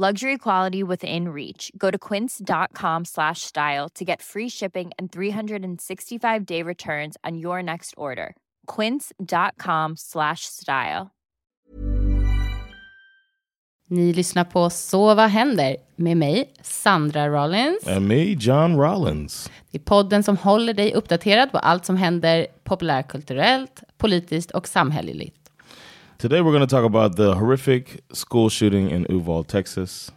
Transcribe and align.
Luxury 0.00 0.38
quality 0.38 0.82
within 0.82 1.28
reach. 1.28 1.70
Go 1.76 1.90
to 1.90 1.98
quince.com 1.98 3.04
slash 3.04 3.42
style 3.42 3.88
to 3.94 4.04
get 4.04 4.22
free 4.22 4.48
shipping 4.48 4.92
and 4.98 5.12
365-day 5.12 6.62
returns 6.62 7.18
on 7.22 7.36
your 7.36 7.62
next 7.62 7.94
order. 7.98 8.34
quince.com 8.76 9.96
slash 9.96 10.46
style. 10.46 11.10
Ni 13.88 14.12
lyssnar 14.12 14.44
på 14.44 14.70
Så 14.70 15.14
vad 15.14 15.30
händer? 15.30 15.76
Med 15.96 16.16
mig, 16.16 16.52
Sandra 16.62 17.28
Rollins. 17.28 17.88
And 17.88 18.08
me, 18.08 18.36
John 18.40 18.76
Rollins. 18.76 19.50
Det 19.70 19.78
är 19.78 19.82
podden 19.82 20.22
som 20.22 20.36
håller 20.36 20.74
dig 20.74 20.94
uppdaterad 20.94 21.52
på 21.52 21.58
allt 21.58 21.84
som 21.84 21.96
händer 21.96 22.46
populärkulturellt, 22.64 23.82
politiskt 23.98 24.50
och 24.50 24.68
samhälleligt. 24.68 25.39
Today 26.20 26.42
we're 26.42 26.52
going 26.52 26.60
to 26.60 26.66
talk 26.66 26.84
about 26.84 27.16
the 27.16 27.34
horrific 27.34 28.02
school 28.12 28.50
shooting 28.50 28.90
in 28.90 29.06
Uvalde, 29.08 29.48
Texas. 29.48 30.12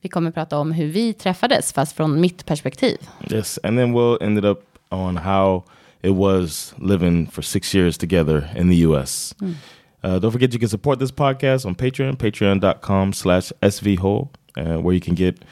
Vi 0.00 0.08
kommer 0.08 0.30
prata 0.30 0.56
om 0.56 0.72
hur 0.72 0.86
vi 0.86 1.12
träffades, 1.12 1.72
fast 1.72 1.96
från 1.96 2.20
mitt 2.20 2.46
perspektiv. 2.46 2.96
Yes, 3.30 3.58
and 3.58 3.78
then 3.78 3.92
we'll 3.92 4.16
end 4.22 4.38
it 4.38 4.44
up 4.44 4.62
on 4.90 5.16
how 5.16 5.64
it 6.02 6.14
was 6.14 6.74
living 6.78 7.26
for 7.26 7.42
six 7.42 7.74
years 7.74 7.98
together 7.98 8.48
in 8.56 8.68
the 8.70 8.76
U.S. 8.86 9.34
Uh, 10.02 10.18
don't 10.18 10.32
forget 10.32 10.54
you 10.54 10.58
can 10.58 10.68
support 10.68 10.98
this 10.98 11.12
podcast 11.12 11.66
on 11.66 11.74
Patreon, 11.74 12.16
patreon.com 12.16 13.12
slash 13.12 13.52
svwhole, 13.60 14.28
uh, 14.56 14.80
where 14.80 14.94
you 14.94 15.00
can 15.00 15.14
get 15.14 15.44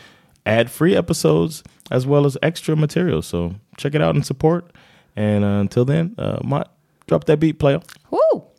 ad-free 0.47 0.97
episodes 0.97 1.63
as 1.91 2.07
well 2.07 2.25
as 2.25 2.39
extra 2.41 2.75
material. 2.75 3.21
So 3.21 3.57
check 3.77 3.95
it 3.95 4.01
out 4.01 4.15
and 4.15 4.25
support. 4.25 4.73
And 5.17 5.45
uh, 5.45 5.61
until 5.61 5.85
then, 5.85 6.15
uh, 6.17 6.39
Mott, 6.43 6.73
drop 7.07 7.25
that 7.25 7.41
beat, 7.41 7.59
player. 7.59 7.81
Woo! 8.11 8.52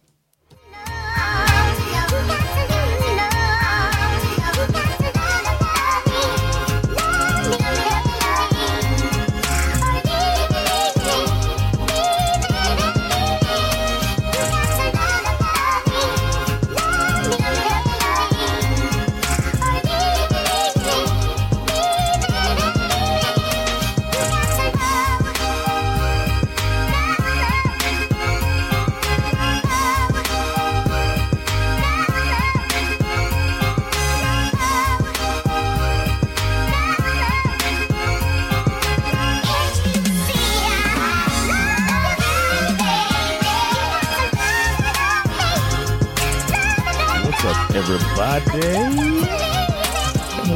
Everybody? 47.90 48.78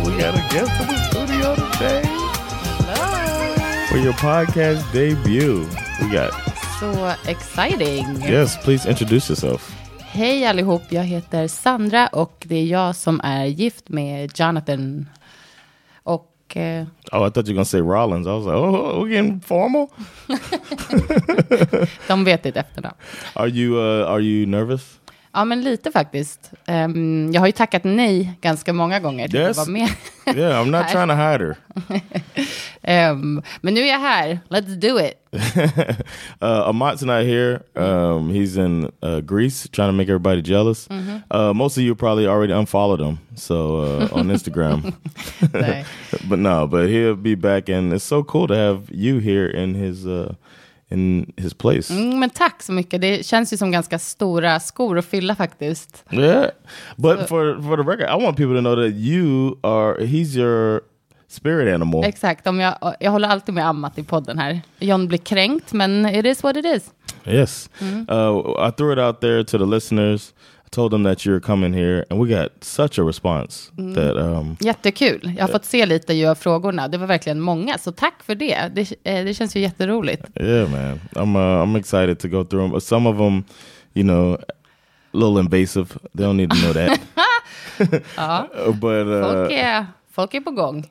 We 0.05 0.17
got 0.17 0.35
a 0.35 0.43
guest 0.51 0.71
in 0.81 0.87
the 0.87 0.97
studio 1.09 1.55
today 1.55 2.03
for 3.89 3.97
your 3.97 4.13
podcast 4.13 4.83
debut. 4.93 5.65
We 6.01 6.09
got 6.11 6.31
Så 6.79 7.13
exciting! 7.27 8.21
yes. 8.21 8.57
Please 8.63 8.85
introduce 8.89 9.29
yourself. 9.29 9.73
Hej 9.99 10.45
allihop, 10.45 10.81
jag 10.89 11.03
heter 11.03 11.47
Sandra 11.47 12.07
och 12.07 12.45
det 12.47 12.55
är 12.55 12.65
jag 12.65 12.95
som 12.95 13.21
är 13.23 13.45
gift 13.45 13.89
med 13.89 14.31
Jonathan. 14.39 15.09
Och 16.03 16.57
eh, 16.57 16.85
Oh, 17.11 17.27
I 17.27 17.31
thought 17.31 17.37
you 17.37 17.43
were 17.45 17.53
gonna 17.53 17.65
say 17.65 17.81
Rollins. 17.81 18.27
I 18.27 18.31
was 18.31 18.45
like, 18.45 18.55
oh, 18.55 19.03
we 19.03 19.11
getting 19.15 19.39
formal. 19.41 19.87
de 22.07 22.23
vet 22.23 22.43
ditt 22.43 22.55
efternamn. 22.57 22.95
Are 23.33 23.47
you 23.49 23.75
uh, 23.77 24.07
are 24.11 24.19
you 24.21 24.45
nervous? 24.45 24.99
Ja, 25.37 25.45
men 25.45 25.61
lite 25.61 25.91
faktiskt. 25.91 26.51
Ehm, 26.67 27.29
jag 27.33 27.41
har 27.41 27.45
ju 27.47 27.51
tackat 27.51 27.83
nej 27.83 28.37
ganska 28.41 28.73
många 28.73 28.99
gånger 28.99 29.27
till 29.27 29.39
Yes. 29.39 29.49
att 29.59 29.67
vara 29.67 29.73
med. 29.79 29.89
Yeah, 30.37 30.61
I'm 30.61 30.71
not 30.71 30.87
trying 30.89 31.07
to 31.07 31.15
hide 31.15 31.45
her. 31.45 31.55
Ehm, 32.81 33.41
men 33.61 33.73
nu 33.73 33.81
är 33.81 33.87
jag 33.87 33.99
här. 33.99 34.39
Let's 34.49 34.75
do 34.75 34.99
it. 34.99 35.13
uh, 36.41 36.69
Amat's 36.69 37.05
not 37.05 37.25
here. 37.25 37.59
Um, 37.75 38.29
he's 38.31 38.57
in 38.65 38.91
uh, 39.03 39.19
Greece 39.19 39.69
trying 39.71 39.89
to 39.89 39.93
make 39.93 40.09
everybody 40.09 40.41
jealous. 40.41 40.87
Uh, 41.31 41.53
most 41.53 41.77
of 41.77 41.83
you 41.83 41.95
probably 41.95 42.27
already 42.27 42.53
unfollowed 42.53 43.01
him, 43.01 43.17
so 43.35 43.55
uh, 43.83 44.09
on 44.19 44.31
Instagram. 44.31 44.93
But 46.29 46.39
no, 46.39 46.67
but 46.67 46.89
he'll 46.89 47.15
be 47.15 47.35
back, 47.35 47.69
and 47.69 47.93
it's 47.93 48.03
so 48.03 48.23
cool 48.23 48.47
to 48.47 48.55
have 48.55 48.79
you 48.91 49.19
here 49.19 49.47
in 49.47 49.75
his 49.75 50.05
uh, 50.05 50.33
in 50.91 51.33
his 51.37 51.53
place. 51.53 51.93
Mm, 51.93 52.19
men 52.19 52.29
tack 52.29 52.63
så 52.63 52.71
mycket. 52.71 53.01
Det 53.01 53.25
känns 53.25 53.53
ju 53.53 53.57
som 53.57 53.71
ganska 53.71 53.99
stora 53.99 54.59
skor 54.59 54.97
att 54.97 55.05
fylla 55.05 55.35
faktiskt. 55.35 56.05
Yeah, 56.11 56.49
but 56.95 57.19
for 57.29 57.61
for 57.61 57.77
the 57.77 57.91
record, 57.91 58.19
I 58.19 58.23
want 58.23 58.37
people 58.37 58.55
to 58.55 58.61
know 58.61 58.75
that 58.75 58.93
you 58.93 59.57
are 59.63 60.05
he's 60.05 60.37
your 60.37 60.81
spirit 61.27 61.73
animal. 61.75 62.03
Exakt, 62.03 62.47
om 62.47 62.59
jag, 62.59 62.95
jag 62.99 63.11
håller 63.11 63.27
alltid 63.27 63.55
med 63.55 63.67
Amat 63.67 63.97
i 63.97 64.03
podden 64.03 64.39
här. 64.39 64.61
John 64.79 65.07
blir 65.07 65.17
kränkt, 65.17 65.73
men 65.73 66.05
it 66.05 66.25
is 66.25 66.43
what 66.43 66.57
it 66.57 66.65
is. 66.65 66.91
Yes. 67.25 67.69
Uh, 67.81 68.67
I 68.67 68.71
threw 68.71 68.93
it 68.93 68.99
out 68.99 69.21
there 69.21 69.43
to 69.43 69.57
the 69.57 69.65
listeners. 69.65 70.33
Told 70.71 70.91
them 70.91 71.03
that 71.03 71.25
you're 71.25 71.39
coming 71.39 71.73
here, 71.73 72.05
and 72.09 72.19
we 72.19 72.27
got 72.35 72.63
such 72.63 72.99
a 72.99 73.03
response 73.03 73.71
that 73.95 74.17
um, 74.17 74.57
Jättekul. 74.59 75.33
Jag 75.37 75.43
har 75.43 75.47
fått 75.51 75.65
se 75.65 75.85
lite 75.85 76.13
ju 76.13 76.27
av 76.27 76.35
frågorna. 76.35 76.87
Det 76.87 76.97
var 76.97 77.07
verkligen 77.07 77.39
många, 77.39 77.77
så 77.77 77.91
tack 77.91 78.23
för 78.23 78.35
det. 78.35 78.71
Det, 78.75 78.91
eh, 79.03 79.25
det 79.25 79.33
känns 79.33 79.55
ju 79.55 79.59
jätteroligt. 79.59 80.23
yeah, 80.39 80.69
man, 80.69 80.99
I'm 81.13 81.35
uh, 81.35 81.63
I'm 81.63 81.79
excited 81.79 82.19
to 82.19 82.27
go 82.27 82.43
through 82.43 82.71
them. 82.71 82.81
Some 82.81 83.09
of 83.09 83.17
them, 83.17 83.43
you 83.93 84.03
know, 84.03 84.33
a 85.13 85.17
little 85.17 85.39
invasive. 85.39 85.87
They 86.13 86.23
don't 86.25 86.37
need 86.37 86.49
to 86.51 86.57
know 86.57 86.73
that. 86.73 86.99
Uh, 88.17 88.71
but 88.81 89.07
uh, 89.07 89.21
Folk 89.21 89.51
är, 89.51 89.85
folk 90.11 90.33
är 90.33 90.41
på 90.41 90.51
gång 90.51 90.85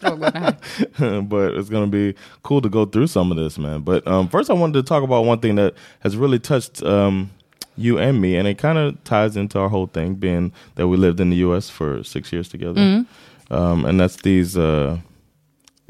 frågorna 0.00 0.38
här. 0.38 1.20
but 1.28 1.52
it's 1.54 1.68
gonna 1.70 1.86
be 1.86 2.14
cool 2.42 2.62
to 2.62 2.68
go 2.68 2.86
through 2.86 3.06
some 3.08 3.32
of 3.34 3.38
this, 3.38 3.58
man. 3.58 3.84
But 3.84 4.06
um, 4.06 4.28
first, 4.28 4.50
I 4.50 4.54
wanted 4.54 4.86
to 4.86 4.94
talk 4.94 5.04
about 5.04 5.26
one 5.26 5.38
thing 5.40 5.56
that 5.56 5.72
has 6.00 6.16
really 6.16 6.38
touched 6.38 6.82
um, 6.82 7.30
you 7.76 7.98
and 7.98 8.20
me, 8.20 8.36
and 8.38 8.48
it 8.48 8.58
kind 8.58 8.78
of 8.78 8.94
ties 9.04 9.36
into 9.36 9.58
our 9.58 9.68
whole 9.68 9.86
thing, 9.86 10.14
being 10.14 10.52
that 10.74 10.88
we 10.88 10.96
lived 10.96 11.20
in 11.20 11.30
the 11.30 11.36
U.S. 11.48 11.70
for 11.70 12.02
six 12.04 12.32
years 12.32 12.48
together, 12.48 13.04
um, 13.50 13.84
and 13.84 14.00
that's 14.00 14.16
these 14.22 14.56
uh, 14.56 14.96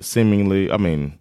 seemingly, 0.00 0.70
I 0.70 0.76
mean, 0.76 1.12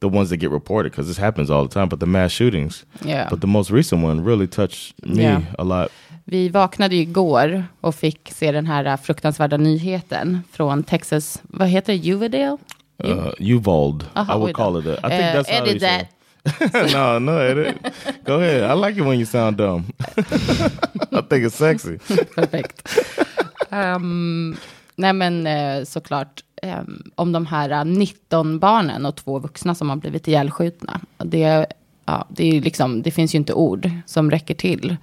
the 0.00 0.08
ones 0.08 0.30
that 0.30 0.36
get 0.36 0.50
reported 0.50 0.92
because 0.92 1.08
this 1.08 1.16
happens 1.18 1.50
all 1.50 1.62
the 1.62 1.74
time, 1.74 1.88
but 1.88 2.00
the 2.00 2.06
mass 2.06 2.30
shootings. 2.32 2.84
Yeah. 3.04 3.28
But 3.30 3.40
the 3.40 3.46
most 3.46 3.70
recent 3.70 4.02
one 4.04 4.22
really 4.24 4.46
touched 4.46 4.94
me 5.06 5.22
Yeah. 5.22 5.42
a 5.58 5.64
lot. 5.64 5.90
Vi 6.24 6.48
vaknade 6.48 6.96
igår 6.96 7.64
och 7.80 7.94
fick 7.94 8.30
se 8.34 8.52
den 8.52 8.66
här 8.66 8.96
fruktansvärda 8.96 9.56
nyheten 9.56 10.40
från 10.52 10.82
Texas, 10.82 11.42
vad 11.48 11.68
heter 11.68 11.92
det, 11.92 12.08
Uvalde? 12.12 12.56
Uh, 13.04 13.28
Uvalde, 13.40 14.04
Uh-huh, 14.14 14.34
I 14.36 14.38
would 14.38 14.54
call 14.54 14.76
it 14.78 14.84
that. 14.84 14.98
I 14.98 15.08
think 15.08 15.34
Uh, 15.34 15.40
that's 15.42 15.50
how 15.50 15.62
edit 15.66 15.80
they 15.80 16.08
no, 16.92 17.18
no, 17.18 17.40
It, 17.40 17.58
edit. 17.58 17.76
Go 18.24 18.40
ahead. 18.40 18.70
I 18.70 18.74
like 18.74 19.00
it 19.00 19.04
when 19.04 19.18
you 19.18 19.26
sound 19.26 19.56
dumb. 19.56 19.92
I 21.12 21.22
think 21.22 21.46
it's 21.46 21.56
sexy. 21.56 21.98
Perfekt. 22.34 22.98
Um, 23.70 24.56
nej 24.96 25.12
men 25.12 25.46
eh, 25.46 25.84
såklart, 25.84 26.44
um, 26.62 27.02
om 27.14 27.32
de 27.32 27.46
här 27.46 27.70
eh, 27.70 27.84
19 27.84 28.58
barnen 28.58 29.06
och 29.06 29.16
två 29.16 29.38
vuxna 29.38 29.74
som 29.74 29.90
har 29.90 29.96
blivit 29.96 30.28
ihjälskjutna. 30.28 31.00
Det, 31.18 31.66
ja, 32.04 32.26
det, 32.28 32.44
är 32.44 32.60
liksom, 32.60 33.02
det 33.02 33.10
finns 33.10 33.34
ju 33.34 33.38
inte 33.38 33.52
ord 33.52 33.90
som 34.06 34.30
räcker 34.30 34.54
till. 34.54 34.96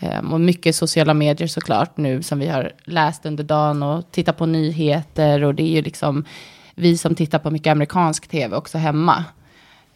Um, 0.00 0.32
och 0.32 0.40
mycket 0.40 0.76
sociala 0.76 1.14
medier 1.14 1.48
såklart 1.48 1.96
nu 1.96 2.22
som 2.22 2.38
vi 2.38 2.48
har 2.48 2.72
läst 2.84 3.26
under 3.26 3.44
dagen 3.44 3.82
och 3.82 4.10
tittat 4.10 4.36
på 4.36 4.46
nyheter. 4.46 5.44
Och 5.44 5.54
det 5.54 5.62
är 5.62 5.74
ju 5.74 5.82
liksom 5.82 6.24
vi 6.74 6.98
som 6.98 7.14
tittar 7.14 7.38
på 7.38 7.50
mycket 7.50 7.70
amerikansk 7.70 8.28
tv 8.28 8.56
också 8.56 8.78
hemma. 8.78 9.24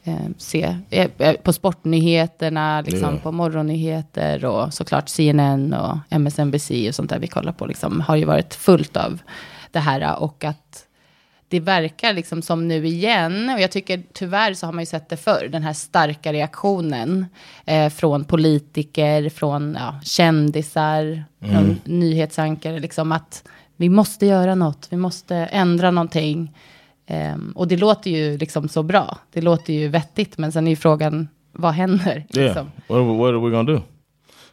Eh, 0.07 0.15
se 0.39 0.77
eh, 0.91 1.09
eh, 1.19 1.35
på 1.37 1.53
sportnyheterna, 1.53 2.81
liksom, 2.81 3.15
Ja. 3.15 3.21
på 3.23 3.33
morgonnyheter 3.33 4.45
och 4.45 4.75
såklart 4.75 5.09
CNN 5.09 5.75
och 5.75 5.99
MSNBC 6.11 6.89
och 6.89 6.95
sånt 6.95 7.11
där 7.11 7.19
vi 7.19 7.27
kollar 7.27 7.53
på. 7.53 7.67
Liksom, 7.67 8.01
har 8.01 8.17
ju 8.17 8.25
varit 8.25 8.55
fullt 8.55 8.97
av 8.97 9.19
det 9.71 9.79
här 9.81 10.23
och 10.23 10.45
att 10.45 10.85
det 11.49 11.61
verkar 11.61 12.13
liksom 12.13 12.43
som 12.43 12.69
nu 12.69 12.87
igen, 12.87 13.51
och 13.55 13.61
jag 13.61 13.71
tycker 13.71 14.03
tyvärr 14.13 14.55
så 14.55 14.67
har 14.67 14.73
man 14.73 14.83
ju 14.83 14.87
sett 14.87 15.09
det 15.09 15.17
förr, 15.17 15.49
den 15.53 15.63
här 15.63 15.73
starka 15.73 16.33
reaktionen 16.33 17.27
eh, 17.65 17.91
från 17.91 18.25
politiker, 18.25 19.29
från 19.29 19.77
ja, 19.81 20.01
kändisar, 20.05 21.25
från 21.41 21.81
nyhetsankare, 21.85 22.79
liksom 22.79 23.13
att 23.13 23.45
vi 23.77 23.89
måste 23.89 24.27
göra 24.27 24.55
något, 24.55 24.87
vi 24.91 24.97
måste 24.97 25.37
ändra 25.37 25.91
någonting. 25.91 26.53
Ehm, 27.07 27.53
och 27.57 27.69
det 27.69 27.77
låter 27.77 28.11
ju 28.11 28.39
liksom 28.39 28.69
så 28.69 28.83
bra, 28.83 29.19
det 29.33 29.41
låter 29.41 29.73
ju 29.73 29.89
vettigt, 29.89 30.39
men 30.39 30.53
sen 30.53 30.67
är 30.67 30.71
ju 30.71 30.77
frågan, 30.77 31.29
vad 31.53 31.73
händer? 31.73 32.27
Yeah. 32.37 32.47
Liksom? 32.47 32.71
What, 32.87 32.97
are 32.97 33.05
we- 33.05 33.19
what 33.19 33.29
are 33.29 33.39
we 33.39 33.51
gonna 33.51 33.73
do? 33.73 33.81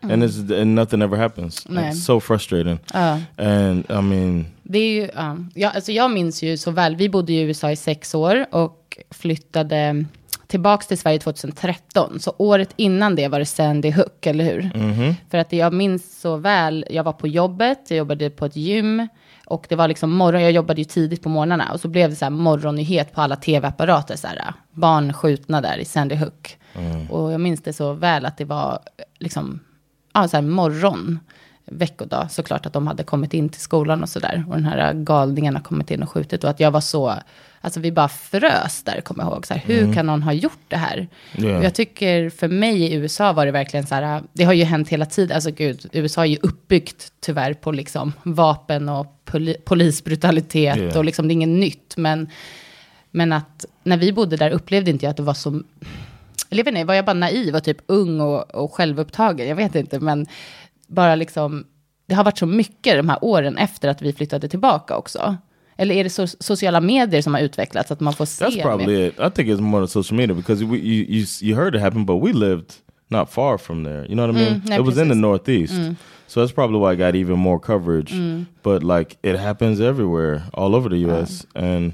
And, 0.03 0.23
it's, 0.23 0.61
and 0.61 0.75
nothing 0.75 1.01
ever 1.01 1.17
happens. 1.17 1.65
Nej. 1.69 1.91
It's 1.91 1.93
so 2.05 2.19
frustrating. 2.19 2.79
Ja. 2.93 3.19
And 3.37 3.85
I 3.89 4.01
mean, 4.01 4.45
Det 4.63 4.79
är 4.79 4.93
ju, 5.01 5.09
ja, 5.15 5.37
ja, 5.55 5.69
alltså 5.69 5.91
jag 5.91 6.11
minns 6.11 6.43
ju 6.43 6.57
så 6.57 6.71
väl, 6.71 6.95
vi 6.95 7.09
bodde 7.09 7.33
i 7.33 7.41
USA 7.41 7.71
i 7.71 7.75
sex 7.75 8.15
år 8.15 8.45
och 8.51 8.97
flyttade 9.11 10.05
tillbaka 10.47 10.85
till 10.87 10.97
Sverige 10.97 11.19
2013. 11.19 12.19
Så 12.19 12.33
året 12.37 12.69
innan 12.75 13.15
det 13.15 13.27
var 13.27 13.39
det 13.39 13.45
Sandy 13.45 13.91
Hook, 13.91 14.25
eller 14.25 14.43
hur? 14.43 14.69
För 15.29 15.37
att 15.37 15.53
jag 15.53 15.73
minns 15.73 16.21
så 16.21 16.37
väl, 16.37 16.85
jag 16.89 17.03
var 17.03 17.13
på 17.13 17.27
jobbet, 17.27 17.79
jag 17.87 17.97
jobbade 17.97 18.29
på 18.29 18.45
ett 18.45 18.55
gym. 18.55 19.07
Och 19.51 19.65
det 19.69 19.75
var 19.75 19.87
liksom 19.87 20.11
morgon, 20.11 20.41
jag 20.41 20.51
jobbade 20.51 20.81
ju 20.81 20.85
tidigt 20.85 21.23
på 21.23 21.29
morgnarna. 21.29 21.71
Och 21.73 21.79
så 21.79 21.87
blev 21.87 22.09
det 22.09 22.15
så 22.15 22.25
här 22.25 22.29
morgonnyhet 22.29 23.13
på 23.13 23.21
alla 23.21 23.35
tv-apparater, 23.35 24.15
så 24.15 24.27
här, 24.27 24.53
barn 24.71 25.13
skjutna 25.13 25.61
där 25.61 25.77
i 25.77 25.85
Sandy 25.85 26.15
Hook. 26.15 26.57
Och 27.09 27.31
jag 27.31 27.41
minns 27.41 27.61
det 27.61 27.73
så 27.73 27.93
väl 27.93 28.25
att 28.25 28.37
det 28.37 28.45
var 28.45 28.79
liksom, 29.19 29.59
ja, 30.13 30.27
så 30.27 30.37
här 30.37 30.41
morgon, 30.41 31.19
veckodag, 31.71 32.31
såklart 32.31 32.65
att 32.65 32.73
de 32.73 32.87
hade 32.87 33.03
kommit 33.03 33.33
in 33.33 33.49
till 33.49 33.61
skolan 33.61 34.03
och 34.03 34.09
sådär. 34.09 34.43
Och 34.47 34.55
den 34.55 34.65
här 34.65 34.93
galningen 34.93 35.55
har 35.55 35.63
kommit 35.63 35.91
in 35.91 36.03
och 36.03 36.09
skjutit. 36.09 36.43
Och 36.43 36.49
att 36.49 36.59
jag 36.59 36.71
var 36.71 36.81
så, 36.81 37.13
alltså 37.61 37.79
vi 37.79 37.91
bara 37.91 38.09
frös 38.09 38.83
där, 38.83 39.01
kommer 39.01 39.23
jag 39.23 39.33
ihåg. 39.33 39.47
Så 39.47 39.53
här, 39.53 39.61
hur 39.65 39.93
kan 39.93 40.05
någon 40.05 40.23
ha 40.23 40.33
gjort 40.33 40.65
det 40.67 40.77
här? 40.77 41.07
Och 41.37 41.63
jag 41.63 41.73
tycker 41.73 42.29
för 42.29 42.47
mig 42.47 42.83
i 42.83 42.93
USA 42.93 43.33
var 43.33 43.45
det 43.45 43.51
verkligen 43.51 43.87
så 43.87 43.95
här, 43.95 44.23
det 44.33 44.43
har 44.43 44.53
ju 44.53 44.63
hänt 44.63 44.89
hela 44.89 45.05
tiden. 45.05 45.35
Alltså 45.35 45.51
gud, 45.51 45.89
USA 45.91 46.21
är 46.21 46.29
ju 46.29 46.37
uppbyggt 46.41 47.13
tyvärr 47.19 47.53
på 47.53 47.71
liksom 47.71 48.13
vapen 48.23 48.89
och 48.89 49.07
poli 49.25 49.55
polisbrutalitet. 49.65 50.77
Ja. 50.77 50.97
Och 50.97 51.05
liksom 51.05 51.27
det 51.27 51.31
är 51.31 51.35
inget 51.35 51.59
nytt. 51.59 51.97
Men, 51.97 52.29
men 53.11 53.33
att 53.33 53.65
när 53.83 53.97
vi 53.97 54.13
bodde 54.13 54.37
där 54.37 54.51
upplevde 54.51 54.91
inte 54.91 55.05
jag 55.05 55.11
att 55.11 55.17
det 55.17 55.23
var 55.23 55.33
så 55.33 55.61
eller 56.51 56.59
jag 56.59 56.65
vet 56.65 56.75
inte, 56.75 56.85
var 56.85 56.93
jag 56.93 57.05
bara 57.05 57.13
naiv 57.13 57.55
och 57.55 57.63
typ 57.63 57.77
ung 57.85 58.21
och, 58.21 58.55
och 58.55 58.73
självupptagen? 58.73 59.47
Jag 59.47 59.55
vet 59.55 59.75
inte, 59.75 59.99
men 59.99 60.27
bara 60.91 61.15
liksom, 61.15 61.65
det 62.07 62.15
har 62.15 62.23
varit 62.23 62.37
så 62.37 62.45
mycket 62.45 62.97
de 62.97 63.09
här 63.09 63.17
åren 63.21 63.57
efter 63.57 63.89
att 63.89 64.01
vi 64.01 64.13
flyttade 64.13 64.47
tillbaka 64.47 64.97
också. 64.97 65.37
Eller 65.77 65.95
är 65.95 66.03
det 66.03 66.09
so 66.09 66.27
sociala 66.27 66.81
medier 66.81 67.21
som 67.21 67.33
har 67.33 67.41
utvecklats, 67.41 67.91
att 67.91 67.99
man 67.99 68.13
får 68.13 68.25
se? 68.25 68.45
that's 68.45 68.55
mer? 68.55 68.63
probably 68.63 69.07
it. 69.07 69.13
I 69.13 69.29
think 69.29 69.49
it's 69.49 69.61
more 69.61 69.87
social 69.87 70.17
media 70.17 70.35
because 70.35 70.65
we, 70.65 70.77
you, 70.77 71.05
you 71.09 71.25
you 71.41 71.55
heard 71.55 71.75
it 71.75 71.81
happen, 71.81 72.05
but 72.05 72.21
we 72.23 72.33
lived 72.33 72.73
not 73.07 73.29
far 73.29 73.57
from 73.57 73.83
there. 73.83 74.05
You 74.05 74.15
know 74.15 74.27
what 74.27 74.35
I 74.35 74.39
mean? 74.39 74.61
nej, 74.65 74.79
it 74.79 74.85
was 74.85 74.97
in 74.97 75.09
the 75.09 75.15
precis. 75.15 75.21
northeast, 75.21 75.73
so 76.27 76.41
that's 76.41 76.53
probably 76.53 76.79
why 76.79 76.93
I 76.93 76.95
got 76.95 77.15
even 77.15 77.39
more 77.39 77.59
coverage. 77.59 78.13
But 78.63 78.83
like 78.83 79.17
it 79.23 79.39
happens 79.39 79.79
everywhere, 79.79 80.41
all 80.53 80.75
over 80.75 80.89
the 80.89 81.07
U.S., 81.07 81.45
and 81.55 81.93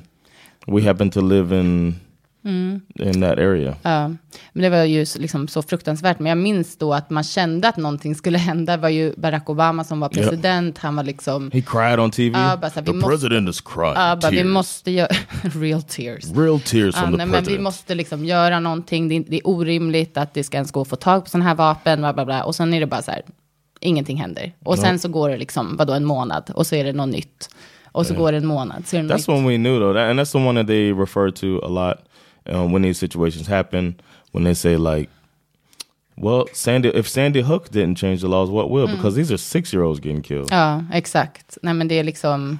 we 0.67 0.81
happen 0.81 1.09
to 1.11 1.21
live 1.21 1.51
in 1.59 1.95
in 2.43 2.81
that 3.21 3.37
area. 3.37 3.75
Ja, 3.81 4.07
men 4.53 4.61
det 4.63 4.69
var 4.69 4.83
ju 4.83 5.05
så- 5.05 5.19
liksom 5.19 5.47
så 5.47 5.61
fruktansvärt. 5.61 6.19
Men 6.19 6.29
jag 6.29 6.37
minns 6.37 6.77
då 6.77 6.93
att 6.93 7.09
man 7.09 7.23
kände 7.23 7.67
att 7.67 7.77
någonting 7.77 8.15
skulle 8.15 8.37
hända. 8.37 8.75
Det 8.75 8.81
var 8.81 8.89
ju 8.89 9.13
Barack 9.17 9.49
Obama 9.49 9.83
som 9.83 9.99
var 9.99 10.09
president. 10.09 10.77
Han 10.77 10.95
var 10.95 11.03
liksom, 11.03 11.51
He 11.53 11.61
cried 11.61 11.99
on 11.99 12.11
TV. 12.11 12.39
Ja, 12.39 12.57
bara 12.57 12.71
här, 12.75 12.81
the 12.81 12.93
måste- 12.93 13.09
president 13.09 13.49
is 13.49 13.61
crying. 13.61 13.93
ja, 13.95 14.15
bara, 14.21 14.31
vi 14.31 14.43
måste 14.43 14.91
göra, 14.91 15.09
real 15.41 15.81
tears. 15.83 16.31
Real 16.35 16.59
tears 16.59 16.95
Ja, 16.95 17.01
from 17.01 17.11
the 17.11 17.17
nej, 17.17 17.25
men 17.25 17.29
president. 17.31 17.59
vi 17.59 17.63
måste 17.63 17.95
liksom 17.95 18.25
göra 18.25 18.59
någonting. 18.59 19.09
Det 19.09 19.15
är, 19.15 19.23
det 19.27 19.35
är 19.37 19.47
orimligt 19.47 20.17
att 20.17 20.33
det 20.33 20.43
ska 20.43 20.57
ens 20.57 20.71
gå 20.71 20.81
att 20.81 20.87
få 20.87 20.95
tag 20.95 21.23
på 21.23 21.29
sådana 21.29 21.45
här 21.49 21.55
vapen. 21.55 21.99
Bla, 21.99 22.13
bla, 22.13 22.25
bla. 22.25 22.43
Och 22.43 22.55
sen 22.55 22.73
är 22.73 22.79
det 22.79 22.85
bara 22.87 23.01
så 23.01 23.11
här, 23.11 23.21
ingenting 23.79 24.17
händer. 24.17 24.51
Och 24.63 24.77
sen 24.79 24.99
så 24.99 25.09
går 25.09 25.29
det 25.29 25.37
liksom, 25.37 25.77
vadå, 25.77 25.93
en 25.93 26.05
månad. 26.05 26.51
Och 26.55 26.67
så 26.67 26.75
är 26.75 26.83
det 26.83 26.93
något 26.93 27.09
nytt. 27.09 27.49
Och 27.91 28.05
så 28.05 28.13
går 28.13 28.31
det 28.31 28.37
en 28.37 28.45
månad. 28.45 28.87
Så 28.87 28.97
är 28.97 29.03
det 29.03 29.13
That's 29.13 29.17
nytt. 29.17 29.27
when 29.29 29.47
we 29.47 29.55
knew 29.57 29.79
though, 29.79 29.93
that, 29.93 30.09
and 30.09 30.19
that's 30.19 30.31
the 30.31 30.37
one 30.37 30.59
that 30.61 30.67
they 30.67 30.91
refer 30.93 31.31
to 31.31 31.65
a 31.65 31.67
lot 31.67 31.97
um, 32.49 32.71
when 32.73 32.83
these 32.83 32.99
situations 32.99 33.47
happen. 33.47 33.95
When 34.31 34.43
they 34.43 34.55
say 34.55 34.77
like, 34.77 35.09
"Well, 36.15 36.43
Sandy, 36.53 36.89
if 36.89 37.07
Sandy 37.07 37.41
Hook 37.41 37.69
didn't 37.71 37.95
change 37.97 38.17
the 38.21 38.27
laws, 38.27 38.49
what 38.49 38.69
will?" 38.71 38.87
Because 38.95 39.15
these 39.15 39.33
are 39.33 39.37
six-year-olds 39.37 39.99
getting 40.05 40.21
killed. 40.23 40.47
Ja, 40.51 40.83
exakt. 40.93 41.57
Nej, 41.61 41.73
men 41.73 41.87
det 41.87 41.99
är 41.99 42.03
liksom... 42.03 42.59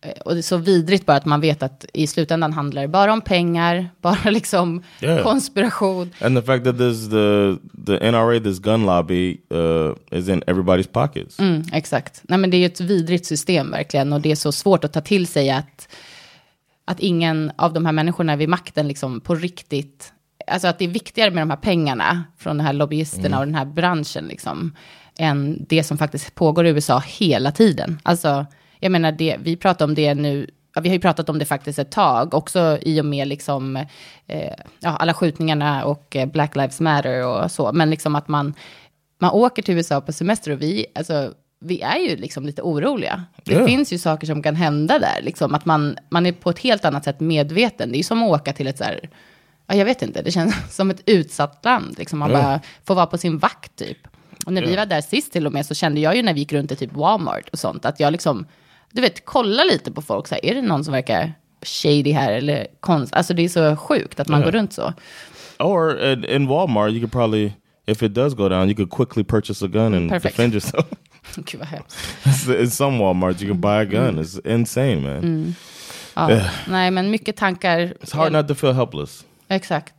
eh, 0.00 0.10
Och 0.24 0.34
det 0.34 0.40
är 0.40 0.42
så 0.42 0.56
vidrigt 0.56 1.06
bara 1.06 1.16
att 1.16 1.24
man 1.26 1.40
vet 1.40 1.62
att 1.62 1.84
i 1.94 2.06
slutändan 2.06 2.52
handlar 2.52 2.82
det 2.82 2.88
bara 2.88 3.12
om 3.12 3.20
pengar, 3.20 3.90
bara 4.00 4.30
liksom 4.30 4.82
Yeah. 5.02 5.22
konspiration. 5.22 6.10
And 6.20 6.36
the 6.36 6.42
fact 6.42 6.64
that 6.64 6.74
there's 6.76 7.10
the 7.10 7.58
the 7.86 8.10
NRA, 8.10 8.40
this 8.40 8.58
gun 8.58 8.86
lobby, 8.86 9.40
uh, 9.52 10.18
is 10.18 10.28
in 10.28 10.42
everybody's 10.46 10.88
pockets. 10.92 11.38
Mm, 11.40 11.62
exakt. 11.72 12.20
Nej, 12.28 12.38
men 12.38 12.50
det 12.50 12.56
är 12.56 12.58
ju 12.58 12.66
ett 12.66 12.80
vidrigt 12.80 13.26
system 13.26 13.70
verkligen. 13.70 14.12
Och 14.12 14.20
det 14.20 14.30
är 14.30 14.36
så 14.36 14.52
svårt 14.52 14.84
att 14.84 14.92
ta 14.92 15.00
till 15.00 15.26
sig 15.26 15.50
att, 15.50 15.88
att 16.88 17.00
ingen 17.00 17.52
av 17.56 17.72
de 17.72 17.86
här 17.86 17.92
människorna 17.92 18.36
vid 18.36 18.48
makten 18.48 18.88
liksom 18.88 19.20
på 19.20 19.34
riktigt... 19.34 20.12
Alltså 20.46 20.68
att 20.68 20.78
det 20.78 20.84
är 20.84 20.88
viktigare 20.88 21.30
med 21.30 21.42
de 21.42 21.50
här 21.50 21.56
pengarna 21.56 22.24
från 22.38 22.58
de 22.58 22.64
här 22.64 22.72
lobbyisterna 22.72 23.38
och 23.38 23.46
den 23.46 23.54
här 23.54 23.64
branschen 23.64 24.24
liksom. 24.24 24.76
Än 25.18 25.66
det 25.68 25.84
som 25.84 25.98
faktiskt 25.98 26.34
pågår 26.34 26.66
i 26.66 26.70
USA 26.70 27.02
hela 27.06 27.52
tiden. 27.52 28.00
Alltså, 28.02 28.46
jag 28.80 28.92
menar, 28.92 29.12
det, 29.12 29.36
vi 29.40 29.56
pratar 29.56 29.84
om 29.84 29.94
det 29.94 30.14
nu 30.14 30.50
ja, 30.74 30.80
vi 30.80 30.88
har 30.88 30.94
ju 30.94 31.00
pratat 31.00 31.28
om 31.28 31.38
det 31.38 31.44
faktiskt 31.44 31.78
ett 31.78 31.90
tag, 31.90 32.34
också 32.34 32.78
i 32.82 33.00
och 33.00 33.04
med 33.04 33.28
liksom, 33.28 33.76
eh, 34.26 34.54
ja, 34.80 34.96
alla 34.96 35.14
skjutningarna 35.14 35.84
och 35.84 36.16
eh, 36.16 36.28
Black 36.28 36.56
Lives 36.56 36.80
Matter 36.80 37.26
och 37.26 37.50
så. 37.50 37.72
Men 37.72 37.90
liksom 37.90 38.14
att 38.14 38.28
man, 38.28 38.54
man 39.18 39.30
åker 39.30 39.62
till 39.62 39.74
USA 39.74 40.00
på 40.00 40.12
semester 40.12 40.52
och 40.52 40.62
vi, 40.62 40.86
alltså, 40.94 41.32
vi 41.60 41.80
är 41.80 41.96
ju 41.98 42.16
liksom 42.16 42.46
lite 42.46 42.62
oroliga. 42.62 43.24
Det 43.44 43.54
Ja. 43.54 43.66
finns 43.66 43.92
ju 43.92 43.98
saker 43.98 44.26
som 44.26 44.42
kan 44.42 44.56
hända 44.56 44.98
där, 44.98 45.22
liksom 45.22 45.54
att 45.54 45.64
man, 45.64 45.98
man 46.08 46.26
är 46.26 46.32
på 46.32 46.50
ett 46.50 46.58
helt 46.58 46.84
annat 46.84 47.04
sätt 47.04 47.20
medveten. 47.20 47.88
Det 47.88 47.94
är 47.96 47.98
ju 47.98 48.02
som 48.04 48.22
att 48.22 48.30
åka 48.40 48.52
till 48.52 48.66
ett 48.66 48.78
så 48.78 48.84
här, 48.84 49.10
ja, 49.66 49.74
jag 49.74 49.84
vet 49.84 50.02
inte, 50.02 50.22
det 50.22 50.30
känns 50.30 50.54
som 50.76 50.90
ett 50.90 51.02
utsatt 51.06 51.64
land. 51.64 51.98
Liksom. 51.98 52.18
Man 52.18 52.30
Ja. 52.30 52.42
bara 52.42 52.60
får 52.86 52.94
vara 52.94 53.06
på 53.06 53.18
sin 53.18 53.38
vakt 53.38 53.76
typ. 53.76 53.98
Och 54.46 54.52
när 54.52 54.62
vi 54.62 54.70
Ja. 54.74 54.76
var 54.80 54.86
där 54.86 55.00
sist 55.00 55.32
till 55.32 55.46
och 55.46 55.52
med 55.52 55.66
så 55.66 55.74
kände 55.74 56.00
jag 56.00 56.16
ju 56.16 56.22
när 56.22 56.34
vi 56.34 56.40
gick 56.40 56.52
runt 56.52 56.72
i 56.72 56.76
typ 56.76 56.92
Walmart 56.92 57.48
och 57.48 57.58
sånt, 57.58 57.84
att 57.84 58.00
jag 58.00 58.12
liksom, 58.12 58.46
du 58.92 59.00
vet, 59.00 59.24
kolla 59.24 59.64
lite 59.64 59.92
på 59.92 60.02
folk, 60.02 60.26
så 60.28 60.34
här, 60.34 60.44
är 60.46 60.54
det 60.54 60.62
någon 60.62 60.84
som 60.84 60.92
verkar 60.92 61.32
shady 61.62 62.12
här 62.12 62.32
eller 62.32 62.66
konst? 62.80 63.14
Alltså 63.14 63.34
det 63.34 63.42
är 63.44 63.48
så 63.48 63.76
sjukt 63.76 64.20
att 64.20 64.28
man 64.28 64.42
går 64.42 64.50
runt 64.52 64.72
så. 64.72 64.92
Or 65.58 66.04
in, 66.12 66.24
in 66.24 66.46
Walmart, 66.46 66.90
you 66.90 67.00
could 67.00 67.12
probably, 67.12 67.52
if 67.86 68.02
it 68.02 68.14
does 68.14 68.34
go 68.34 68.48
down, 68.48 68.68
you 68.68 68.74
could 68.76 68.90
quickly 68.90 69.24
purchase 69.24 69.64
a 69.64 69.68
gun 69.68 69.94
and 69.94 70.10
Perfect. 70.10 70.36
defend 70.36 70.52
yourself. 70.54 70.86
Gud 71.36 71.60
vad 71.60 71.68
hemskt. 71.68 72.72
some 72.76 72.98
Walmarts, 72.98 73.42
you 73.42 73.50
can 73.52 73.60
buy 73.60 73.68
a 73.80 73.84
gun. 73.84 74.18
It's 74.18 74.52
insane, 74.54 74.96
man. 75.00 75.54
Ja. 76.14 76.40
Nej, 76.68 76.90
men 76.90 77.10
mycket 77.10 77.36
tankar. 77.36 77.78
It's 77.80 78.16
hard 78.16 78.32
not 78.32 78.48
to 78.48 78.54
feel 78.54 78.72
helpless. 78.72 79.24
Exakt. 79.48 79.94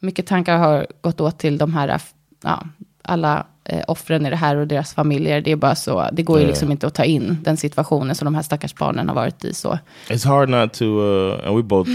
Mycket 0.00 0.26
tankar 0.26 0.58
har 0.58 0.86
gått 1.00 1.20
åt 1.20 1.38
till 1.38 1.58
de 1.58 1.74
här, 1.74 2.00
ja, 2.42 2.62
alla 3.02 3.46
eh, 3.64 3.84
offren 3.88 4.26
i 4.26 4.30
det 4.30 4.36
här 4.36 4.56
och 4.56 4.66
deras 4.66 4.94
familjer. 4.94 5.40
Det 5.40 5.52
är 5.52 5.56
bara 5.56 5.74
så, 5.74 6.08
det 6.12 6.22
går 6.22 6.38
ju 6.38 6.44
Ja. 6.44 6.48
liksom 6.50 6.70
inte 6.70 6.86
att 6.86 6.94
ta 6.94 7.04
in 7.04 7.38
den 7.42 7.56
situationen 7.56 8.14
som 8.14 8.24
de 8.24 8.34
här 8.34 8.42
stackars 8.42 8.74
barnen 8.74 9.08
har 9.08 9.14
varit 9.14 9.44
i 9.44 9.54
så. 9.54 9.78
It's 10.08 10.26
hard 10.26 10.48
not 10.48 10.72
to, 10.72 10.84
uh, 10.84 11.46
and 11.46 11.56
we 11.56 11.62
both 11.62 11.90